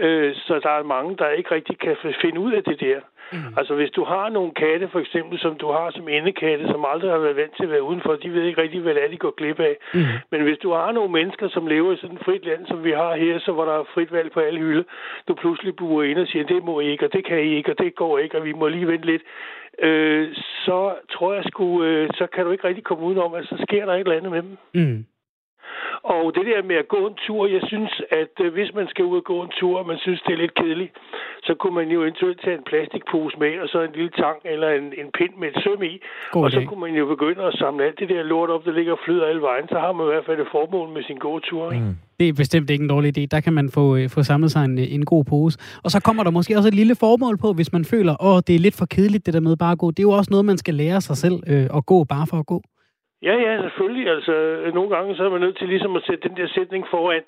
Øh, 0.00 0.34
så 0.34 0.60
der 0.62 0.70
er 0.70 0.82
mange, 0.82 1.16
der 1.16 1.28
ikke 1.28 1.54
rigtig 1.54 1.78
kan 1.78 1.96
finde 2.22 2.40
ud 2.40 2.52
af 2.52 2.64
det 2.64 2.80
der. 2.80 3.00
Mm. 3.32 3.54
Altså 3.56 3.74
hvis 3.74 3.90
du 3.90 4.04
har 4.04 4.28
nogle 4.28 4.52
katte, 4.54 4.88
for 4.88 5.00
eksempel, 5.00 5.38
som 5.38 5.54
du 5.54 5.66
har 5.72 5.90
som 5.90 6.08
indekatte, 6.08 6.66
som 6.68 6.84
aldrig 6.92 7.10
har 7.10 7.18
været 7.18 7.36
vant 7.36 7.56
til 7.56 7.64
at 7.64 7.70
være 7.70 7.82
udenfor, 7.82 8.16
de 8.16 8.32
ved 8.32 8.42
ikke 8.42 8.62
rigtig, 8.62 8.80
hvad 8.80 8.94
det 8.94 9.04
er, 9.04 9.08
de 9.08 9.16
går 9.16 9.34
glip 9.36 9.60
af. 9.60 9.76
Mm. 9.94 10.00
Men 10.30 10.40
hvis 10.42 10.58
du 10.58 10.72
har 10.72 10.92
nogle 10.92 11.12
mennesker, 11.12 11.48
som 11.48 11.66
lever 11.66 11.92
i 11.92 11.96
sådan 11.96 12.16
et 12.16 12.24
frit 12.24 12.44
land, 12.44 12.66
som 12.66 12.84
vi 12.84 12.90
har 12.90 13.16
her, 13.16 13.38
så 13.38 13.52
hvor 13.52 13.64
der 13.64 13.72
er 13.72 13.90
frit 13.94 14.12
valg 14.12 14.32
på 14.32 14.40
alle 14.40 14.60
hylde, 14.60 14.84
du 15.28 15.34
pludselig 15.34 15.76
buer 15.76 16.02
ind 16.02 16.18
og 16.18 16.26
siger, 16.26 16.44
det 16.44 16.64
må 16.64 16.80
I 16.80 16.90
ikke, 16.90 17.04
og 17.04 17.12
det 17.12 17.24
kan 17.24 17.38
I 17.38 17.56
ikke, 17.56 17.70
og 17.70 17.78
det 17.78 17.94
går 17.94 18.18
ikke, 18.18 18.38
og 18.38 18.44
vi 18.44 18.52
må 18.52 18.68
lige 18.68 18.86
vente 18.86 19.06
lidt, 19.06 19.22
øh, 19.78 20.28
så 20.64 20.94
tror 21.12 21.34
jeg 21.34 21.44
sgu, 21.44 21.82
øh, 21.82 22.08
så 22.14 22.26
kan 22.26 22.44
du 22.44 22.50
ikke 22.50 22.68
rigtig 22.68 22.84
komme 22.84 23.04
udenom, 23.04 23.34
at 23.34 23.44
så 23.44 23.64
sker 23.68 23.86
der 23.86 23.92
et 23.92 24.00
eller 24.00 24.16
andet 24.16 24.32
med 24.32 24.42
dem. 24.42 24.56
Mm. 24.74 25.04
Og 26.02 26.24
det 26.36 26.44
der 26.50 26.62
med 26.70 26.76
at 26.76 26.88
gå 26.94 27.00
en 27.10 27.16
tur, 27.26 27.46
jeg 27.56 27.62
synes, 27.70 27.92
at 28.20 28.34
øh, 28.44 28.52
hvis 28.56 28.70
man 28.78 28.86
skal 28.92 29.04
ud 29.04 29.16
og 29.16 29.24
gå 29.32 29.42
en 29.42 29.52
tur, 29.60 29.74
og 29.80 29.86
man 29.86 29.98
synes, 30.04 30.20
det 30.26 30.32
er 30.32 30.40
lidt 30.44 30.54
kedeligt, 30.54 30.92
så 31.46 31.52
kunne 31.60 31.74
man 31.80 31.88
jo 31.94 31.98
eventuelt 32.02 32.40
tage 32.44 32.56
en 32.60 32.66
plastikpose 32.70 33.36
med, 33.42 33.52
og 33.62 33.68
så 33.72 33.78
en 33.82 33.94
lille 33.98 34.12
tang 34.20 34.38
eller 34.44 34.68
en, 34.78 34.86
en 35.02 35.08
pind 35.18 35.34
med 35.40 35.48
et 35.52 35.58
søm 35.64 35.82
i. 35.82 35.94
God 36.32 36.44
og 36.44 36.50
så 36.50 36.60
kunne 36.68 36.80
man 36.86 36.94
jo 37.00 37.04
begynde 37.14 37.42
at 37.50 37.54
samle 37.62 37.84
alt 37.86 37.98
det 38.00 38.08
der 38.08 38.22
lort 38.22 38.50
op, 38.50 38.64
der 38.64 38.72
ligger 38.72 38.92
og 38.92 39.00
flyder 39.04 39.24
alle 39.30 39.42
vejen. 39.42 39.68
Så 39.68 39.78
har 39.84 39.92
man 39.92 40.06
i 40.06 40.10
hvert 40.12 40.26
fald 40.26 40.40
et 40.40 40.50
formål 40.56 40.88
med 40.96 41.02
sin 41.02 41.18
gåtur. 41.26 41.72
Ikke? 41.72 41.84
Mm. 41.84 41.96
Det 42.20 42.28
er 42.28 42.32
bestemt 42.32 42.70
ikke 42.70 42.82
en 42.82 42.88
dårlig 42.88 43.18
idé. 43.18 43.22
Der 43.30 43.40
kan 43.40 43.52
man 43.52 43.70
få, 43.70 43.96
øh, 43.96 44.10
få 44.10 44.22
samlet 44.22 44.50
sig 44.52 44.64
en, 44.64 44.78
en 44.78 45.04
god 45.04 45.24
pose. 45.24 45.58
Og 45.84 45.90
så 45.90 46.00
kommer 46.00 46.22
der 46.24 46.30
måske 46.30 46.56
også 46.56 46.68
et 46.68 46.74
lille 46.74 46.94
formål 46.94 47.36
på, 47.38 47.52
hvis 47.52 47.72
man 47.72 47.84
føler, 47.84 48.24
åh, 48.24 48.40
det 48.46 48.54
er 48.54 48.58
lidt 48.58 48.76
for 48.76 48.86
kedeligt, 48.86 49.26
det 49.26 49.34
der 49.34 49.40
med 49.40 49.56
bare 49.56 49.72
at 49.72 49.78
gå. 49.78 49.90
Det 49.90 49.98
er 49.98 50.02
jo 50.02 50.10
også 50.10 50.30
noget, 50.30 50.44
man 50.44 50.58
skal 50.58 50.74
lære 50.74 51.00
sig 51.00 51.16
selv 51.16 51.36
øh, 51.46 51.66
at 51.78 51.86
gå 51.86 52.04
bare 52.04 52.26
for 52.26 52.36
at 52.36 52.46
gå. 52.46 52.62
Ja, 53.22 53.34
ja, 53.34 53.62
selvfølgelig. 53.62 54.08
Altså, 54.08 54.32
nogle 54.74 54.90
gange 54.96 55.16
så 55.16 55.24
er 55.24 55.30
man 55.30 55.40
nødt 55.40 55.58
til 55.58 55.68
ligesom 55.68 55.96
at 55.96 56.02
sætte 56.06 56.28
den 56.28 56.36
der 56.36 56.48
sætning 56.48 56.86
foran, 56.90 57.22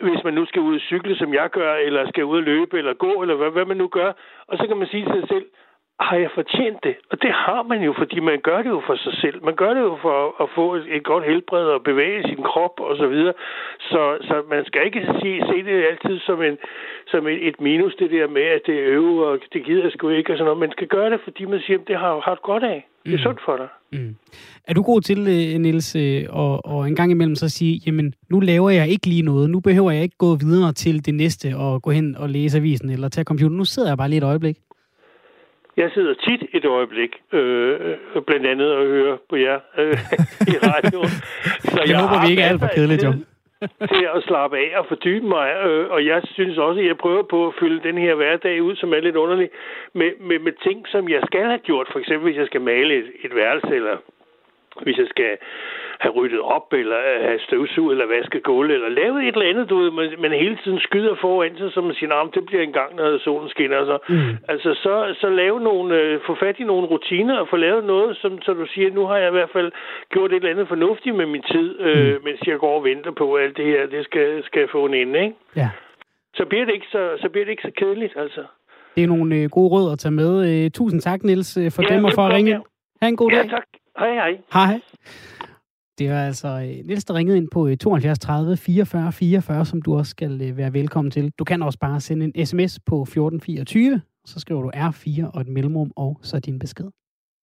hvis 0.00 0.24
man 0.24 0.34
nu 0.34 0.44
skal 0.46 0.62
ud 0.62 0.74
og 0.74 0.80
cykle, 0.80 1.16
som 1.16 1.34
jeg 1.34 1.50
gør, 1.50 1.74
eller 1.74 2.08
skal 2.08 2.24
ud 2.24 2.36
og 2.36 2.42
løbe, 2.42 2.78
eller 2.78 2.94
gå, 2.94 3.22
eller 3.22 3.34
hvad, 3.34 3.50
hvad 3.50 3.64
man 3.64 3.76
nu 3.76 3.88
gør. 3.88 4.12
Og 4.46 4.58
så 4.58 4.66
kan 4.66 4.76
man 4.76 4.88
sige 4.88 5.04
til 5.04 5.20
sig 5.20 5.28
selv, 5.28 5.46
har 6.00 6.16
jeg 6.16 6.30
fortjent 6.34 6.78
det? 6.84 6.96
Og 7.10 7.22
det 7.22 7.32
har 7.32 7.62
man 7.62 7.82
jo, 7.82 7.94
fordi 7.98 8.20
man 8.20 8.40
gør 8.40 8.62
det 8.62 8.70
jo 8.70 8.82
for 8.86 8.96
sig 8.96 9.14
selv. 9.22 9.44
Man 9.44 9.56
gør 9.56 9.74
det 9.74 9.80
jo 9.80 9.98
for 10.02 10.42
at 10.42 10.48
få 10.54 10.74
et, 10.74 11.04
godt 11.04 11.24
helbred 11.24 11.66
og 11.76 11.82
bevæge 11.82 12.22
sin 12.28 12.42
krop 12.42 12.80
og 12.80 12.96
så 12.96 13.06
videre. 13.06 13.34
Så, 13.80 14.02
så 14.28 14.42
man 14.50 14.64
skal 14.64 14.80
ikke 14.86 15.02
se, 15.20 15.30
se 15.50 15.56
det 15.68 15.84
altid 15.90 16.20
som, 16.20 16.42
en, 16.42 16.56
som 17.06 17.26
et, 17.26 17.48
et 17.48 17.60
minus, 17.60 17.94
det 17.94 18.10
der 18.10 18.26
med, 18.28 18.46
at 18.56 18.62
det 18.66 18.74
er 18.74 18.86
øve, 18.86 19.26
og 19.26 19.38
det 19.52 19.64
gider 19.64 19.82
jeg 19.82 19.92
sgu 19.92 20.08
ikke 20.08 20.32
og 20.32 20.36
sådan 20.38 20.44
noget. 20.44 20.60
Man 20.60 20.72
skal 20.72 20.86
gøre 20.86 21.10
det, 21.10 21.20
fordi 21.24 21.44
man 21.44 21.60
siger, 21.66 21.78
at 21.78 21.88
det 21.88 21.96
har 21.96 22.20
har 22.20 22.38
godt 22.42 22.64
af. 22.64 22.88
Det 23.04 23.12
er 23.12 23.16
mm. 23.16 23.22
sundt 23.22 23.40
for 23.44 23.56
dig. 23.56 23.68
Mm. 23.92 24.16
Er 24.68 24.74
du 24.74 24.82
god 24.82 25.00
til, 25.00 25.18
øh, 25.18 25.60
Niels, 25.60 25.96
øh, 25.96 26.22
og, 26.30 26.66
og 26.66 26.88
en 26.88 26.96
gang 26.96 27.10
imellem 27.10 27.34
så 27.34 27.48
sige, 27.48 27.80
jamen, 27.86 28.14
nu 28.30 28.40
laver 28.40 28.70
jeg 28.70 28.88
ikke 28.88 29.06
lige 29.06 29.22
noget. 29.22 29.50
Nu 29.50 29.60
behøver 29.60 29.90
jeg 29.90 30.02
ikke 30.02 30.16
gå 30.18 30.34
videre 30.34 30.72
til 30.72 31.06
det 31.06 31.14
næste 31.14 31.56
og 31.56 31.82
gå 31.82 31.90
hen 31.90 32.16
og 32.16 32.30
læse 32.30 32.58
avisen 32.58 32.90
eller 32.90 33.08
tage 33.08 33.24
computer. 33.24 33.56
Nu 33.56 33.64
sidder 33.64 33.88
jeg 33.88 33.98
bare 33.98 34.08
lige 34.08 34.18
et 34.18 34.24
øjeblik. 34.24 34.56
Jeg 35.76 35.90
sidder 35.94 36.14
tit 36.14 36.42
et 36.52 36.64
øjeblik, 36.64 37.12
øh, 37.32 37.96
blandt 38.26 38.46
andet 38.46 38.70
at 38.72 38.86
høre 38.86 39.18
på 39.30 39.36
jer 39.36 39.58
øh, 39.78 39.98
i 40.52 40.54
radioen. 40.68 41.14
Så 41.72 41.80
jeg, 41.80 41.88
jeg 41.88 42.00
håber, 42.02 42.24
vi 42.24 42.30
ikke 42.30 42.42
er 42.42 42.48
alt 42.48 42.60
for 42.60 42.70
kedeligt, 42.74 43.04
jo. 43.04 43.12
til 43.98 44.06
at 44.16 44.22
slappe 44.28 44.56
af 44.58 44.78
og 44.78 44.84
fordybe 44.88 45.26
mig, 45.26 45.48
øh, 45.66 45.90
og 45.90 46.06
jeg 46.06 46.22
synes 46.24 46.58
også, 46.58 46.80
at 46.80 46.86
jeg 46.86 46.96
prøver 46.96 47.22
på 47.22 47.46
at 47.46 47.54
fylde 47.60 47.88
den 47.88 47.98
her 47.98 48.14
hverdag 48.14 48.62
ud, 48.62 48.76
som 48.76 48.92
er 48.92 49.00
lidt 49.00 49.16
underlig, 49.16 49.48
med, 49.92 50.10
med, 50.20 50.38
med 50.38 50.52
ting, 50.66 50.88
som 50.88 51.08
jeg 51.08 51.22
skal 51.26 51.44
have 51.44 51.58
gjort. 51.68 51.88
For 51.92 51.98
eksempel, 51.98 52.24
hvis 52.28 52.38
jeg 52.38 52.46
skal 52.46 52.60
male 52.60 52.94
et, 53.00 53.08
et 53.24 53.34
værelse, 53.34 53.74
eller 53.74 53.96
hvis 54.82 54.98
jeg 54.98 55.06
skal 55.14 55.32
have 56.00 56.12
ryddet 56.12 56.40
op, 56.40 56.72
eller 56.72 57.00
have 57.28 57.40
støvsuget, 57.46 57.92
eller 57.92 58.06
vasket 58.16 58.42
gulv, 58.42 58.70
eller 58.70 58.88
lavet 58.88 59.28
et 59.28 59.34
eller 59.36 59.50
andet, 59.50 59.70
du 59.70 59.76
ved, 59.78 59.90
man, 59.90 60.08
man 60.18 60.32
hele 60.32 60.58
tiden 60.64 60.80
skyder 60.80 61.14
foran 61.20 61.56
sig, 61.58 61.72
som 61.72 61.84
man 61.84 61.94
siger, 61.94 62.08
nah, 62.08 62.26
det 62.34 62.46
bliver 62.46 62.62
en 62.62 62.72
gang, 62.72 62.94
når 62.96 63.18
solen 63.18 63.48
skinner. 63.48 63.84
Så, 63.84 63.98
mm. 64.08 64.36
Altså, 64.48 64.70
så, 64.74 65.14
så 65.20 65.28
lave 65.28 65.60
nogle, 65.60 65.96
øh, 66.00 66.20
få 66.26 66.34
fat 66.34 66.56
i 66.58 66.64
nogle 66.64 66.86
rutiner, 66.86 67.36
og 67.38 67.48
få 67.48 67.56
lavet 67.56 67.84
noget, 67.84 68.16
som, 68.16 68.42
så 68.42 68.52
du 68.52 68.66
siger, 68.66 68.90
nu 68.90 69.06
har 69.06 69.16
jeg 69.16 69.28
i 69.28 69.36
hvert 69.38 69.52
fald 69.56 69.72
gjort 70.12 70.30
et 70.32 70.36
eller 70.36 70.50
andet 70.50 70.68
fornuftigt 70.68 71.16
med 71.16 71.26
min 71.26 71.42
tid, 71.42 71.80
øh, 71.80 72.14
mm. 72.14 72.24
mens 72.24 72.40
jeg 72.46 72.58
går 72.58 72.76
og 72.78 72.84
venter 72.84 73.10
på, 73.10 73.34
at 73.34 73.44
alt 73.44 73.56
det 73.56 73.66
her, 73.66 73.86
det 73.86 74.04
skal, 74.04 74.44
skal 74.44 74.68
få 74.72 74.86
en 74.86 74.94
ende, 74.94 75.22
ikke? 75.24 75.36
Ja. 75.56 75.70
Så 76.34 76.44
bliver 76.44 76.64
det 76.64 76.74
ikke 76.74 76.86
så, 76.90 77.02
så, 77.20 77.28
bliver 77.28 77.44
det 77.44 77.50
ikke 77.50 77.68
så 77.68 77.72
kedeligt, 77.76 78.14
altså. 78.16 78.44
Det 78.96 79.02
er 79.02 79.06
nogle 79.06 79.36
øh, 79.36 79.50
gode 79.50 79.68
råd 79.74 79.92
at 79.92 79.98
tage 79.98 80.12
med. 80.12 80.64
Øh, 80.64 80.70
tusind 80.70 81.00
tak, 81.00 81.22
Niels, 81.22 81.56
øh, 81.56 81.70
for 81.70 81.82
ja, 81.82 81.94
dem 81.94 82.04
og 82.04 82.12
for 82.14 82.22
at 82.22 82.34
ringe. 82.34 82.60
Ha' 83.02 83.08
en 83.08 83.16
god 83.16 83.30
ja, 83.30 83.36
dag. 83.36 83.50
tak. 83.50 83.66
Hej, 83.98 84.14
hej. 84.14 84.38
Hej. 84.52 84.80
Det 85.98 86.10
var 86.10 86.26
altså 86.26 86.48
øh, 86.48 86.86
Niels, 86.86 87.04
der 87.04 87.14
ringede 87.14 87.36
ind 87.36 87.48
på 87.52 87.76
72 87.76 88.18
30 88.18 88.56
44 88.56 89.12
44, 89.12 89.66
som 89.66 89.82
du 89.82 89.98
også 89.98 90.10
skal 90.10 90.42
øh, 90.42 90.56
være 90.56 90.72
velkommen 90.72 91.10
til. 91.10 91.32
Du 91.38 91.44
kan 91.44 91.62
også 91.62 91.78
bare 91.78 92.00
sende 92.00 92.32
en 92.34 92.46
sms 92.46 92.80
på 92.86 93.02
1424, 93.02 94.00
så 94.26 94.40
skriver 94.40 94.62
du 94.62 94.70
R4 94.74 95.30
og 95.34 95.40
et 95.40 95.48
mellemrum, 95.48 95.92
og 95.96 96.20
så 96.22 96.38
din 96.38 96.58
besked. 96.58 96.84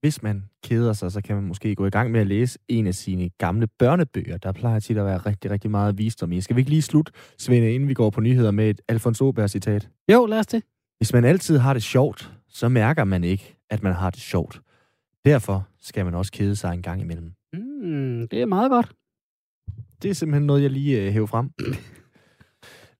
Hvis 0.01 0.23
man 0.23 0.43
keder 0.63 0.93
sig, 0.93 1.11
så 1.11 1.21
kan 1.21 1.35
man 1.35 1.45
måske 1.45 1.75
gå 1.75 1.85
i 1.85 1.89
gang 1.89 2.11
med 2.11 2.19
at 2.21 2.27
læse 2.27 2.59
en 2.67 2.87
af 2.87 2.95
sine 2.95 3.29
gamle 3.37 3.67
børnebøger. 3.67 4.37
Der 4.37 4.51
plejer 4.51 4.79
tit 4.79 4.97
at 4.97 5.05
være 5.05 5.17
rigtig, 5.17 5.51
rigtig 5.51 5.71
meget 5.71 5.97
visdom 5.97 6.31
i. 6.31 6.41
Skal 6.41 6.55
vi 6.55 6.61
ikke 6.61 6.69
lige 6.69 6.81
slutte, 6.81 7.11
Svende, 7.37 7.73
inden 7.73 7.89
vi 7.89 7.93
går 7.93 8.09
på 8.09 8.21
nyheder 8.21 8.51
med 8.51 8.69
et 8.69 8.81
Alfons 8.87 9.21
Åberg-citat? 9.21 9.89
Jo, 10.11 10.25
lad 10.25 10.39
os 10.39 10.47
det. 10.47 10.63
Hvis 10.97 11.13
man 11.13 11.25
altid 11.25 11.57
har 11.57 11.73
det 11.73 11.83
sjovt, 11.83 12.31
så 12.49 12.69
mærker 12.69 13.03
man 13.03 13.23
ikke, 13.23 13.55
at 13.69 13.83
man 13.83 13.93
har 13.93 14.09
det 14.09 14.19
sjovt. 14.19 14.61
Derfor 15.25 15.67
skal 15.81 16.05
man 16.05 16.15
også 16.15 16.31
kede 16.31 16.55
sig 16.55 16.73
en 16.73 16.81
gang 16.81 17.01
imellem. 17.01 17.33
Mm, 17.53 18.27
det 18.27 18.41
er 18.41 18.45
meget 18.45 18.69
godt. 18.69 18.91
Det 20.01 20.09
er 20.09 20.13
simpelthen 20.13 20.47
noget, 20.47 20.61
jeg 20.61 20.69
lige 20.69 21.01
øh, 21.01 21.13
hæver 21.13 21.25
frem. 21.25 21.51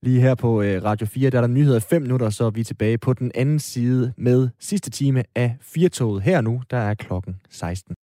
lige 0.06 0.22
her 0.22 0.36
på 0.36 0.62
øh, 0.62 0.84
Radio 0.84 1.08
4, 1.08 1.30
der 1.30 1.38
er 1.38 1.42
der 1.42 1.48
nyheder 1.48 1.78
i 1.78 1.80
5 1.80 2.02
minutter, 2.02 2.30
så 2.30 2.46
er 2.46 2.50
vi 2.50 2.64
tilbage 2.64 2.98
på 2.98 3.14
den 3.14 3.32
anden 3.36 3.60
side 3.60 4.14
med 4.18 4.50
sidste 4.60 4.90
time 4.90 5.24
af 5.36 5.58
Firtoget. 5.62 6.24
Her 6.24 6.42
nu, 6.42 6.64
der 6.72 6.78
er 6.78 6.94
klokken 6.94 7.42
16. 7.50 7.96